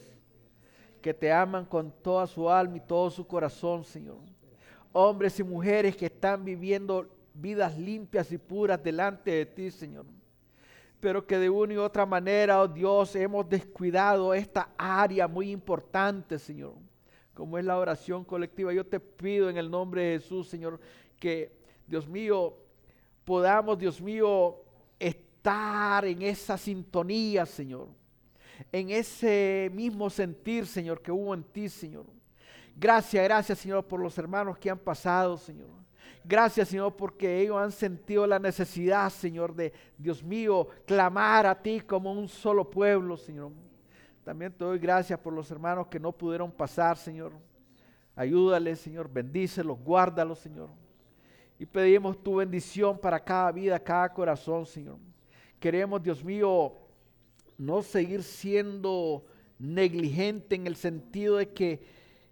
que 1.02 1.14
te 1.14 1.32
aman 1.32 1.66
con 1.66 1.92
toda 2.02 2.26
su 2.26 2.50
alma 2.50 2.78
y 2.78 2.80
todo 2.80 3.10
su 3.10 3.28
corazón, 3.28 3.84
Señor. 3.84 4.18
Hombres 4.92 5.40
y 5.40 5.44
mujeres 5.44 5.96
que 5.96 6.08
están 6.08 6.44
viviendo 6.44 7.08
vidas 7.34 7.78
limpias 7.78 8.32
y 8.32 8.38
puras 8.38 8.82
delante 8.82 9.32
de 9.32 9.46
ti, 9.46 9.70
Señor. 9.70 10.06
Pero 11.00 11.28
que 11.28 11.38
de 11.38 11.50
una 11.50 11.74
y 11.74 11.78
otra 11.78 12.06
manera, 12.06 12.62
oh 12.62 12.68
Dios, 12.68 13.16
hemos 13.16 13.48
descuidado 13.48 14.34
esta 14.34 14.70
área 14.78 15.28
muy 15.28 15.52
importante, 15.52 16.40
Señor 16.40 16.74
como 17.36 17.58
es 17.58 17.66
la 17.66 17.78
oración 17.78 18.24
colectiva. 18.24 18.74
Yo 18.74 18.86
te 18.86 19.00
pido 19.00 19.50
en 19.50 19.58
el 19.58 19.70
nombre 19.70 20.02
de 20.02 20.20
Jesús, 20.20 20.48
Señor, 20.48 20.80
que, 21.20 21.52
Dios 21.86 22.08
mío, 22.08 22.56
podamos, 23.26 23.78
Dios 23.78 24.02
mío, 24.02 24.65
en 26.04 26.22
esa 26.22 26.58
sintonía, 26.58 27.46
Señor. 27.46 27.90
En 28.72 28.90
ese 28.90 29.70
mismo 29.74 30.10
sentir, 30.10 30.66
Señor, 30.66 31.02
que 31.02 31.12
hubo 31.12 31.34
en 31.34 31.44
ti, 31.44 31.70
Señor. 31.70 32.06
Gracias, 32.76 33.24
gracias, 33.24 33.60
Señor, 33.60 33.86
por 33.86 34.00
los 34.00 34.18
hermanos 34.18 34.58
que 34.58 34.70
han 34.70 34.80
pasado, 34.80 35.38
Señor. 35.38 35.70
Gracias, 36.24 36.70
Señor, 36.70 36.96
porque 36.96 37.42
ellos 37.42 37.58
han 37.58 37.72
sentido 37.72 38.26
la 38.26 38.40
necesidad, 38.40 39.10
Señor, 39.12 39.54
de, 39.54 39.72
Dios 39.98 40.24
mío, 40.24 40.68
clamar 40.86 41.46
a 41.46 41.62
ti 41.62 41.82
como 41.82 42.12
un 42.12 42.28
solo 42.28 42.70
pueblo, 42.70 43.16
Señor. 43.16 43.52
También 44.24 44.52
te 44.52 44.66
doy 44.66 44.80
gracias 44.80 45.20
por 45.20 45.34
los 45.34 45.52
hermanos 45.52 45.88
que 45.88 46.00
no 46.00 46.12
pudieron 46.12 46.52
pasar, 46.52 46.98
Señor. 46.98 47.34
Ayúdales, 48.16 48.80
Señor. 48.80 49.08
Bendícelos, 49.08 49.78
guárdalos, 49.80 50.40
Señor. 50.40 50.70
Y 51.60 51.66
pedimos 51.66 52.22
tu 52.22 52.38
bendición 52.38 52.98
para 52.98 53.24
cada 53.24 53.52
vida, 53.52 53.80
cada 53.80 54.12
corazón, 54.12 54.66
Señor. 54.66 54.98
Queremos, 55.66 56.04
Dios 56.04 56.24
mío, 56.24 56.74
no 57.58 57.82
seguir 57.82 58.22
siendo 58.22 59.26
negligente 59.58 60.54
en 60.54 60.68
el 60.68 60.76
sentido 60.76 61.38
de 61.38 61.54
que 61.54 61.84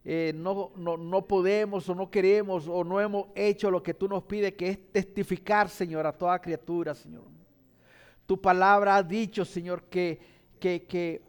eh, 0.05 0.33
no, 0.35 0.71
no, 0.75 0.97
no, 0.97 1.25
podemos 1.25 1.89
o 1.89 1.95
no 1.95 2.11
queremos 2.11 2.67
o 2.67 2.83
no 2.83 3.01
hemos 3.01 3.29
hecho 3.33 3.71
lo 3.71 3.81
que 3.81 3.95
tú 3.95 4.07
nos 4.07 4.21
pides, 4.21 4.53
que 4.53 4.69
es 4.69 4.91
testificar, 4.91 5.67
Señor, 5.67 6.05
a 6.05 6.15
toda 6.15 6.39
criatura, 6.39 6.93
Señor. 6.93 7.23
Tu 8.27 8.39
palabra 8.39 8.97
ha 8.97 9.01
dicho, 9.01 9.43
Señor, 9.43 9.85
que, 9.85 10.19
que, 10.59 10.83
que 10.83 11.23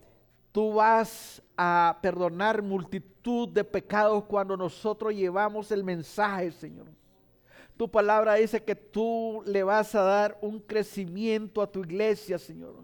Tú 0.53 0.75
vas 0.75 1.43
a 1.57 1.99
perdonar 2.03 2.61
multitud 2.61 3.49
de 3.49 3.65
pecados 3.65 4.25
cuando 4.25 4.59
nosotros 4.59 5.15
llevamos 5.15 5.73
el 5.73 5.83
mensaje, 5.83 6.53
Señor. 6.53 6.87
Tu 7.77 7.91
palabra 7.91 8.35
dice 8.35 8.63
que 8.63 8.77
tú 8.77 9.43
le 9.47 9.63
vas 9.63 9.95
a 9.95 10.03
dar 10.03 10.39
un 10.41 10.61
crecimiento 10.61 11.61
a 11.61 11.71
tu 11.71 11.81
iglesia, 11.81 12.39
Señor. 12.39 12.75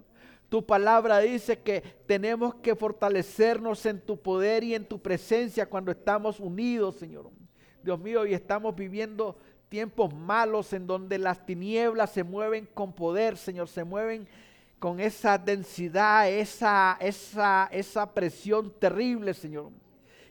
Tu 0.48 0.66
palabra 0.66 1.20
dice 1.20 1.60
que 1.60 1.80
tenemos 2.06 2.56
que 2.56 2.74
fortalecernos 2.74 3.86
en 3.86 4.00
tu 4.00 4.20
poder 4.20 4.64
y 4.64 4.74
en 4.74 4.84
tu 4.84 5.00
presencia 5.00 5.64
cuando 5.64 5.92
estamos 5.92 6.40
unidos, 6.40 6.96
Señor. 6.96 7.30
Dios 7.84 8.00
mío, 8.00 8.26
y 8.26 8.34
estamos 8.34 8.74
viviendo 8.74 9.38
tiempos 9.68 10.12
malos 10.12 10.72
en 10.72 10.88
donde 10.88 11.18
las 11.18 11.46
tinieblas 11.46 12.10
se 12.10 12.24
mueven 12.24 12.68
con 12.74 12.92
poder, 12.92 13.36
Señor, 13.36 13.68
se 13.68 13.84
mueven 13.84 14.26
con 14.80 14.98
esa 14.98 15.38
densidad, 15.38 16.28
esa, 16.28 16.96
esa, 17.00 17.68
esa 17.70 18.12
presión 18.12 18.72
terrible, 18.76 19.34
Señor. 19.34 19.70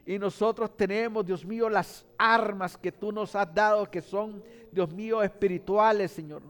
Y 0.09 0.17
nosotros 0.17 0.75
tenemos, 0.75 1.23
Dios 1.23 1.45
mío, 1.45 1.69
las 1.69 2.03
armas 2.17 2.75
que 2.75 2.91
tú 2.91 3.11
nos 3.11 3.35
has 3.35 3.53
dado, 3.53 3.91
que 3.91 4.01
son, 4.01 4.43
Dios 4.71 4.91
mío, 4.91 5.21
espirituales, 5.21 6.09
Señor, 6.09 6.41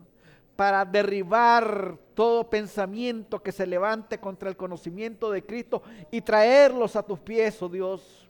para 0.56 0.86
derribar 0.86 1.98
todo 2.14 2.50
pensamiento 2.50 3.44
que 3.44 3.52
se 3.52 3.68
levante 3.68 4.18
contra 4.18 4.48
el 4.48 4.56
conocimiento 4.56 5.30
de 5.30 5.46
Cristo 5.46 5.84
y 6.10 6.22
traerlos 6.22 6.96
a 6.96 7.04
tus 7.04 7.20
pies, 7.20 7.62
oh 7.62 7.68
Dios. 7.68 8.30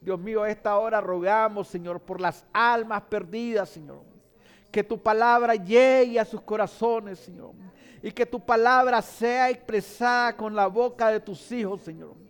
Dios 0.00 0.18
mío, 0.18 0.42
a 0.42 0.50
esta 0.50 0.76
hora 0.76 1.00
rogamos, 1.00 1.68
Señor, 1.68 2.00
por 2.00 2.20
las 2.20 2.44
almas 2.52 3.02
perdidas, 3.02 3.68
Señor. 3.68 4.02
Que 4.72 4.82
tu 4.82 5.00
palabra 5.00 5.54
llegue 5.54 6.18
a 6.18 6.24
sus 6.24 6.40
corazones, 6.40 7.20
Señor. 7.20 7.52
Y 8.02 8.10
que 8.10 8.26
tu 8.26 8.40
palabra 8.40 9.00
sea 9.02 9.50
expresada 9.50 10.36
con 10.36 10.52
la 10.52 10.66
boca 10.66 11.10
de 11.10 11.20
tus 11.20 11.52
hijos, 11.52 11.80
Señor 11.82 12.24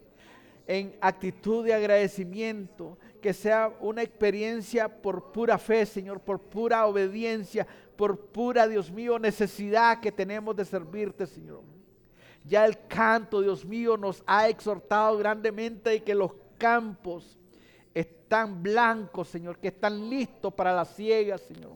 en 0.66 0.96
actitud 1.00 1.64
de 1.64 1.74
agradecimiento, 1.74 2.98
que 3.20 3.32
sea 3.32 3.72
una 3.80 4.02
experiencia 4.02 4.88
por 4.88 5.32
pura 5.32 5.58
fe, 5.58 5.84
Señor, 5.86 6.20
por 6.20 6.40
pura 6.40 6.86
obediencia, 6.86 7.66
por 7.96 8.18
pura, 8.18 8.66
Dios 8.66 8.90
mío, 8.90 9.18
necesidad 9.18 10.00
que 10.00 10.10
tenemos 10.10 10.56
de 10.56 10.64
servirte, 10.64 11.26
Señor. 11.26 11.62
Ya 12.44 12.66
el 12.66 12.86
canto, 12.86 13.40
Dios 13.40 13.64
mío, 13.64 13.96
nos 13.96 14.22
ha 14.26 14.48
exhortado 14.48 15.16
grandemente 15.18 15.90
de 15.90 16.02
que 16.02 16.14
los 16.14 16.32
campos 16.58 17.38
están 17.94 18.62
blancos, 18.62 19.28
Señor, 19.28 19.58
que 19.58 19.68
están 19.68 20.10
listos 20.10 20.52
para 20.52 20.72
la 20.72 20.84
siega, 20.84 21.38
Señor. 21.38 21.72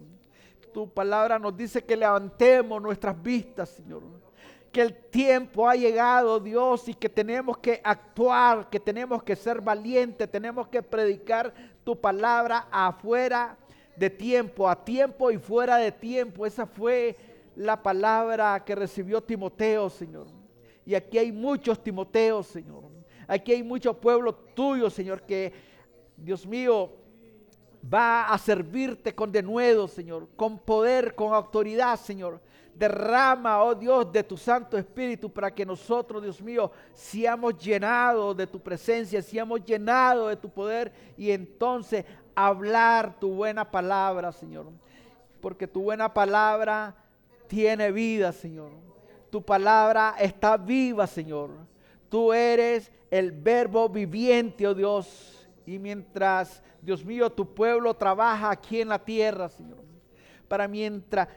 Tu 0.73 0.89
palabra 0.93 1.39
nos 1.39 1.57
dice 1.57 1.85
que 1.85 1.97
levantemos 1.97 2.83
nuestras 2.83 3.21
vistas, 3.23 3.71
Señor 3.71 4.03
que 4.73 4.83
el 4.83 4.95
tiempo 4.95 5.69
ha 5.69 5.75
llegado, 5.75 6.39
Dios, 6.41 6.89
y 6.89 6.95
que 6.95 7.09
tenemos 7.09 7.59
que 7.59 7.81
actuar, 7.83 8.69
que 8.69 8.79
tenemos 8.79 9.23
que 9.23 9.35
ser 9.35 9.61
valientes, 9.61 10.31
tenemos 10.31 10.69
que 10.69 10.83
predicar 10.83 11.53
tu 11.85 11.99
palabra 11.99 12.69
afuera 12.71 13.57
de 13.97 14.11
tiempo, 14.11 14.69
a 14.69 14.85
tiempo 14.85 15.31
y 15.31 15.39
fuera 15.39 15.77
de 15.77 15.91
tiempo. 15.91 16.45
Esa 16.45 16.67
fue 16.67 17.17
la 17.57 17.83
palabra 17.83 18.63
que 18.65 18.75
recibió 18.75 19.23
Timoteo, 19.23 19.89
Señor. 19.89 20.27
Y 20.85 20.95
aquí 20.95 21.19
hay 21.19 21.33
muchos 21.33 21.83
Timoteos, 21.83 22.47
Señor. 22.47 22.85
Aquí 23.27 23.53
hay 23.53 23.63
mucho 23.63 23.95
pueblo 23.95 24.35
tuyo, 24.35 24.89
Señor, 24.89 25.23
que, 25.23 25.53
Dios 26.17 26.47
mío, 26.47 26.93
va 27.93 28.29
a 28.29 28.39
servirte 28.39 29.15
con 29.15 29.31
denuedo, 29.31 29.87
Señor, 29.89 30.29
con 30.37 30.59
poder, 30.59 31.15
con 31.15 31.33
autoridad, 31.33 31.99
Señor 31.99 32.41
Derrama, 32.79 33.65
oh 33.65 33.75
Dios, 33.75 34.13
de 34.13 34.23
tu 34.23 34.37
Santo 34.37 34.79
Espíritu 34.79 35.29
para 35.29 35.53
que 35.53 35.67
nosotros, 35.67 36.23
Dios 36.23 36.41
mío, 36.41 36.71
seamos 36.93 37.59
llenados 37.59 38.37
de 38.37 38.47
tu 38.47 38.61
presencia, 38.61 39.21
seamos 39.21 39.65
llenados 39.65 40.29
de 40.29 40.37
tu 40.37 40.49
poder 40.49 40.93
y 41.17 41.31
entonces 41.33 42.05
hablar 42.37 43.19
tu 43.19 43.35
buena 43.35 43.69
palabra, 43.69 44.31
Señor. 44.31 44.67
Porque 45.41 45.67
tu 45.67 45.83
buena 45.83 46.13
palabra 46.15 46.95
tiene 47.49 47.91
vida, 47.91 48.31
Señor. 48.31 48.71
Tu 49.31 49.43
palabra 49.43 50.15
está 50.19 50.57
viva, 50.57 51.07
Señor. 51.07 51.51
Tú 52.09 52.33
eres 52.33 52.93
el 53.11 53.33
verbo 53.33 53.89
viviente, 53.89 54.67
oh 54.67 54.75
Dios. 54.75 55.49
Y 55.67 55.79
mientras, 55.79 56.63
Dios 56.81 57.05
mío, 57.05 57.29
tu 57.29 57.55
pueblo 57.55 57.93
trabaja 57.95 58.51
aquí 58.51 58.81
en 58.81 58.89
la 58.89 58.99
tierra, 58.99 59.49
Señor. 59.49 59.79
Para 60.47 60.69
mientras 60.69 61.29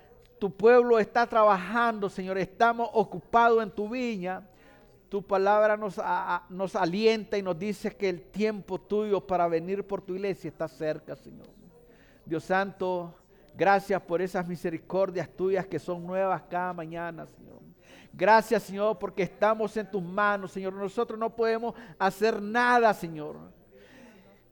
tu 0.41 0.49
pueblo 0.49 0.97
está 0.97 1.27
trabajando, 1.27 2.09
Señor, 2.09 2.35
estamos 2.39 2.89
ocupados 2.93 3.61
en 3.61 3.69
tu 3.69 3.88
viña. 3.88 4.41
Tu 5.07 5.22
palabra 5.22 5.77
nos, 5.77 6.01
nos 6.49 6.76
alienta 6.76 7.38
y 7.38 7.43
nos 7.43 7.59
dice 7.59 7.95
que 7.95 8.09
el 8.09 8.23
tiempo 8.23 8.81
tuyo 8.81 9.22
para 9.22 9.47
venir 9.47 9.85
por 9.85 10.01
tu 10.01 10.15
iglesia 10.15 10.47
está 10.47 10.68
cerca, 10.68 11.15
Señor. 11.15 11.45
Dios 12.26 12.43
Santo, 12.45 13.13
gracias 13.55 14.01
por 14.01 14.19
esas 14.19 14.47
misericordias 14.47 15.30
tuyas 15.30 15.68
que 15.68 15.77
son 15.77 16.07
nuevas 16.07 16.41
cada 16.49 16.73
mañana, 16.73 17.27
Señor. 17.27 17.59
Gracias, 18.11 18.63
Señor, 18.63 18.97
porque 18.97 19.22
estamos 19.22 19.77
en 19.77 19.91
tus 19.91 20.01
manos, 20.01 20.53
Señor. 20.53 20.73
Nosotros 20.73 21.19
no 21.19 21.35
podemos 21.35 21.76
hacer 21.99 22.41
nada, 22.41 22.91
Señor 22.95 23.60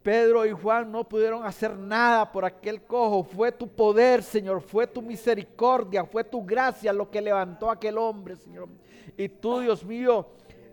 Pedro 0.09 0.43
y 0.43 0.51
Juan 0.51 0.91
no 0.91 1.07
pudieron 1.07 1.45
hacer 1.45 1.77
nada 1.77 2.31
por 2.31 2.43
aquel 2.43 2.81
cojo. 2.81 3.23
Fue 3.23 3.51
tu 3.51 3.67
poder, 3.67 4.23
Señor. 4.23 4.59
Fue 4.59 4.87
tu 4.87 5.03
misericordia. 5.03 6.03
Fue 6.03 6.23
tu 6.23 6.43
gracia 6.43 6.91
lo 6.91 7.11
que 7.11 7.21
levantó 7.21 7.69
a 7.69 7.73
aquel 7.73 7.95
hombre, 7.95 8.35
Señor. 8.35 8.69
Y 9.15 9.29
tú, 9.29 9.59
Dios 9.59 9.85
mío, 9.85 10.25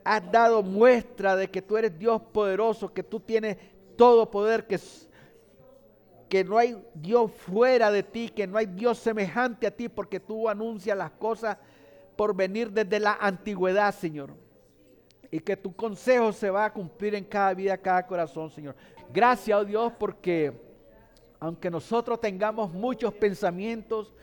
has 0.03 0.33
dado 0.33 0.63
muestra 0.63 1.37
de 1.37 1.51
que 1.51 1.61
tú 1.61 1.77
eres 1.77 1.99
Dios 1.99 2.23
poderoso, 2.33 2.95
que 2.95 3.03
tú 3.03 3.21
tienes 3.21 3.59
todo 3.95 4.31
poder, 4.31 4.67
que, 4.67 4.81
que 6.31 6.43
no 6.43 6.57
hay 6.57 6.83
Dios 6.95 7.31
fuera 7.31 7.91
de 7.91 8.03
ti, 8.03 8.31
que 8.31 8.47
no 8.47 8.57
hay 8.57 8.65
Dios 8.65 8.97
semejante 8.97 9.67
a 9.67 9.71
ti, 9.71 9.91
porque 9.91 10.19
tú 10.19 10.49
anuncias 10.49 10.97
las 10.97 11.11
cosas 11.11 11.59
por 12.17 12.35
venir 12.35 12.71
desde 12.71 12.99
la 13.01 13.19
antigüedad, 13.21 13.95
Señor. 13.95 14.31
Y 15.31 15.41
que 15.41 15.59
tu 15.59 15.77
consejo 15.77 16.33
se 16.33 16.49
va 16.49 16.65
a 16.65 16.73
cumplir 16.73 17.15
en 17.15 17.25
cada 17.25 17.53
vida, 17.53 17.77
cada 17.77 18.07
corazón, 18.07 18.51
Señor. 18.51 18.75
Gracias, 19.13 19.59
oh 19.59 19.65
Dios, 19.65 19.93
porque 19.99 20.53
aunque 21.39 21.71
nosotros 21.71 22.21
tengamos 22.21 22.73
muchos 22.73 23.13
pensamientos, 23.15 24.15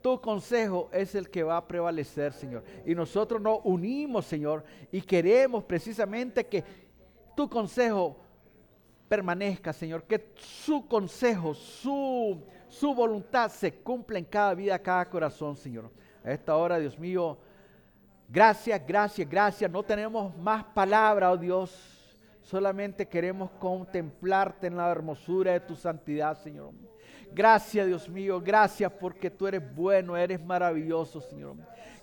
tu 0.00 0.20
consejo 0.20 0.90
es 0.92 1.14
el 1.14 1.30
que 1.30 1.42
va 1.42 1.56
a 1.56 1.66
prevalecer, 1.66 2.32
Señor. 2.32 2.62
Y 2.84 2.94
nosotros 2.94 3.40
nos 3.40 3.60
unimos, 3.64 4.26
Señor, 4.26 4.64
y 4.92 5.00
queremos 5.00 5.64
precisamente 5.64 6.46
que 6.46 6.62
tu 7.34 7.48
consejo 7.48 8.16
permanezca, 9.08 9.72
Señor, 9.72 10.04
que 10.04 10.32
su 10.36 10.86
consejo, 10.86 11.54
su, 11.54 12.42
su 12.68 12.94
voluntad 12.94 13.50
se 13.50 13.72
cumpla 13.72 14.18
en 14.18 14.24
cada 14.24 14.54
vida, 14.54 14.78
cada 14.78 15.08
corazón, 15.08 15.56
Señor. 15.56 15.90
A 16.22 16.32
esta 16.32 16.56
hora, 16.56 16.78
Dios 16.78 16.98
mío, 16.98 17.38
gracias, 18.28 18.80
gracias, 18.86 19.28
gracias. 19.28 19.70
No 19.70 19.82
tenemos 19.82 20.36
más 20.36 20.64
palabras, 20.64 21.32
oh 21.32 21.36
Dios 21.36 21.93
Solamente 22.44 23.08
queremos 23.08 23.50
contemplarte 23.52 24.66
en 24.66 24.76
la 24.76 24.90
hermosura 24.90 25.52
de 25.52 25.60
tu 25.60 25.74
santidad, 25.74 26.36
Señor. 26.36 26.74
Gracias, 27.34 27.86
Dios 27.86 28.08
mío. 28.08 28.40
Gracias 28.40 28.92
porque 28.92 29.28
tú 29.28 29.48
eres 29.48 29.74
bueno, 29.74 30.16
eres 30.16 30.42
maravilloso, 30.42 31.20
Señor. 31.20 31.56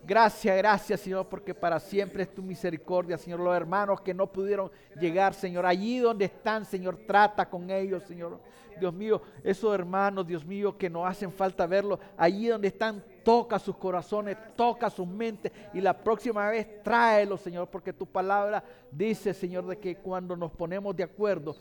Gracias, 0.03 0.57
gracias, 0.57 0.99
Señor, 0.99 1.27
porque 1.29 1.53
para 1.53 1.79
siempre 1.79 2.23
es 2.23 2.33
tu 2.33 2.41
misericordia, 2.41 3.17
Señor. 3.17 3.39
Los 3.39 3.55
hermanos 3.55 4.01
que 4.01 4.13
no 4.13 4.27
pudieron 4.27 4.69
llegar, 4.99 5.33
Señor, 5.33 5.65
allí 5.65 5.99
donde 5.99 6.25
están, 6.25 6.65
Señor, 6.65 6.97
trata 7.07 7.49
con 7.49 7.69
ellos, 7.69 8.03
Señor. 8.03 8.39
Dios 8.77 8.93
mío, 8.93 9.21
esos 9.43 9.73
hermanos, 9.73 10.27
Dios 10.27 10.43
mío, 10.43 10.77
que 10.77 10.89
no 10.89 11.05
hacen 11.05 11.31
falta 11.31 11.67
verlos, 11.67 11.99
allí 12.17 12.47
donde 12.47 12.67
están, 12.67 13.03
toca 13.23 13.59
sus 13.59 13.77
corazones, 13.77 14.35
toca 14.55 14.89
sus 14.89 15.07
mentes 15.07 15.51
y 15.73 15.79
la 15.79 15.93
próxima 15.93 16.49
vez 16.49 16.81
tráelo, 16.83 17.37
Señor, 17.37 17.67
porque 17.69 17.93
tu 17.93 18.07
palabra 18.07 18.63
dice, 18.91 19.33
Señor, 19.33 19.67
de 19.67 19.77
que 19.77 19.97
cuando 19.97 20.35
nos 20.35 20.51
ponemos 20.51 20.95
de 20.95 21.03
acuerdo, 21.03 21.55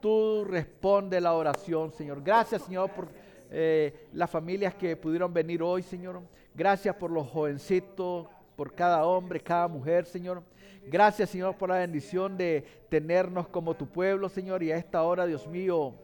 tú 0.00 0.44
respondes 0.44 1.22
la 1.22 1.34
oración, 1.34 1.92
Señor. 1.92 2.22
Gracias, 2.22 2.62
Señor, 2.62 2.90
por 2.90 3.08
eh, 3.50 4.08
las 4.12 4.30
familias 4.30 4.74
que 4.74 4.96
pudieron 4.96 5.32
venir 5.32 5.62
hoy, 5.62 5.82
Señor. 5.82 6.20
Gracias 6.54 6.94
por 6.96 7.10
los 7.10 7.28
jovencitos, 7.28 8.26
por 8.56 8.74
cada 8.74 9.04
hombre, 9.04 9.40
cada 9.40 9.68
mujer, 9.68 10.04
Señor. 10.04 10.42
Gracias, 10.86 11.30
Señor, 11.30 11.56
por 11.56 11.68
la 11.68 11.78
bendición 11.78 12.36
de 12.36 12.64
tenernos 12.88 13.48
como 13.48 13.74
tu 13.74 13.86
pueblo, 13.86 14.28
Señor. 14.28 14.62
Y 14.62 14.72
a 14.72 14.76
esta 14.76 15.02
hora, 15.02 15.26
Dios 15.26 15.46
mío, 15.46 15.94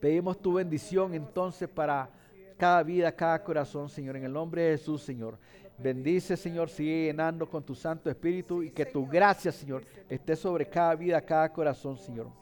pedimos 0.00 0.38
tu 0.38 0.54
bendición 0.54 1.14
entonces 1.14 1.68
para 1.68 2.10
cada 2.56 2.82
vida, 2.82 3.10
cada 3.12 3.42
corazón, 3.42 3.88
Señor. 3.88 4.16
En 4.16 4.24
el 4.24 4.32
nombre 4.32 4.62
de 4.62 4.78
Jesús, 4.78 5.02
Señor. 5.02 5.38
Bendice, 5.78 6.36
Señor, 6.36 6.68
sigue 6.68 7.06
llenando 7.06 7.48
con 7.48 7.62
tu 7.62 7.74
Santo 7.74 8.10
Espíritu 8.10 8.62
y 8.62 8.70
que 8.70 8.84
tu 8.84 9.06
gracia, 9.06 9.50
Señor, 9.50 9.82
esté 10.10 10.36
sobre 10.36 10.68
cada 10.68 10.94
vida, 10.94 11.20
cada 11.22 11.50
corazón, 11.50 11.96
Señor. 11.96 12.39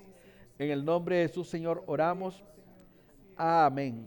En 0.59 0.70
el 0.70 0.85
nombre 0.85 1.16
de 1.16 1.28
Jesús, 1.28 1.48
Señor, 1.48 1.85
oramos. 1.86 2.44
Amén. 3.36 4.06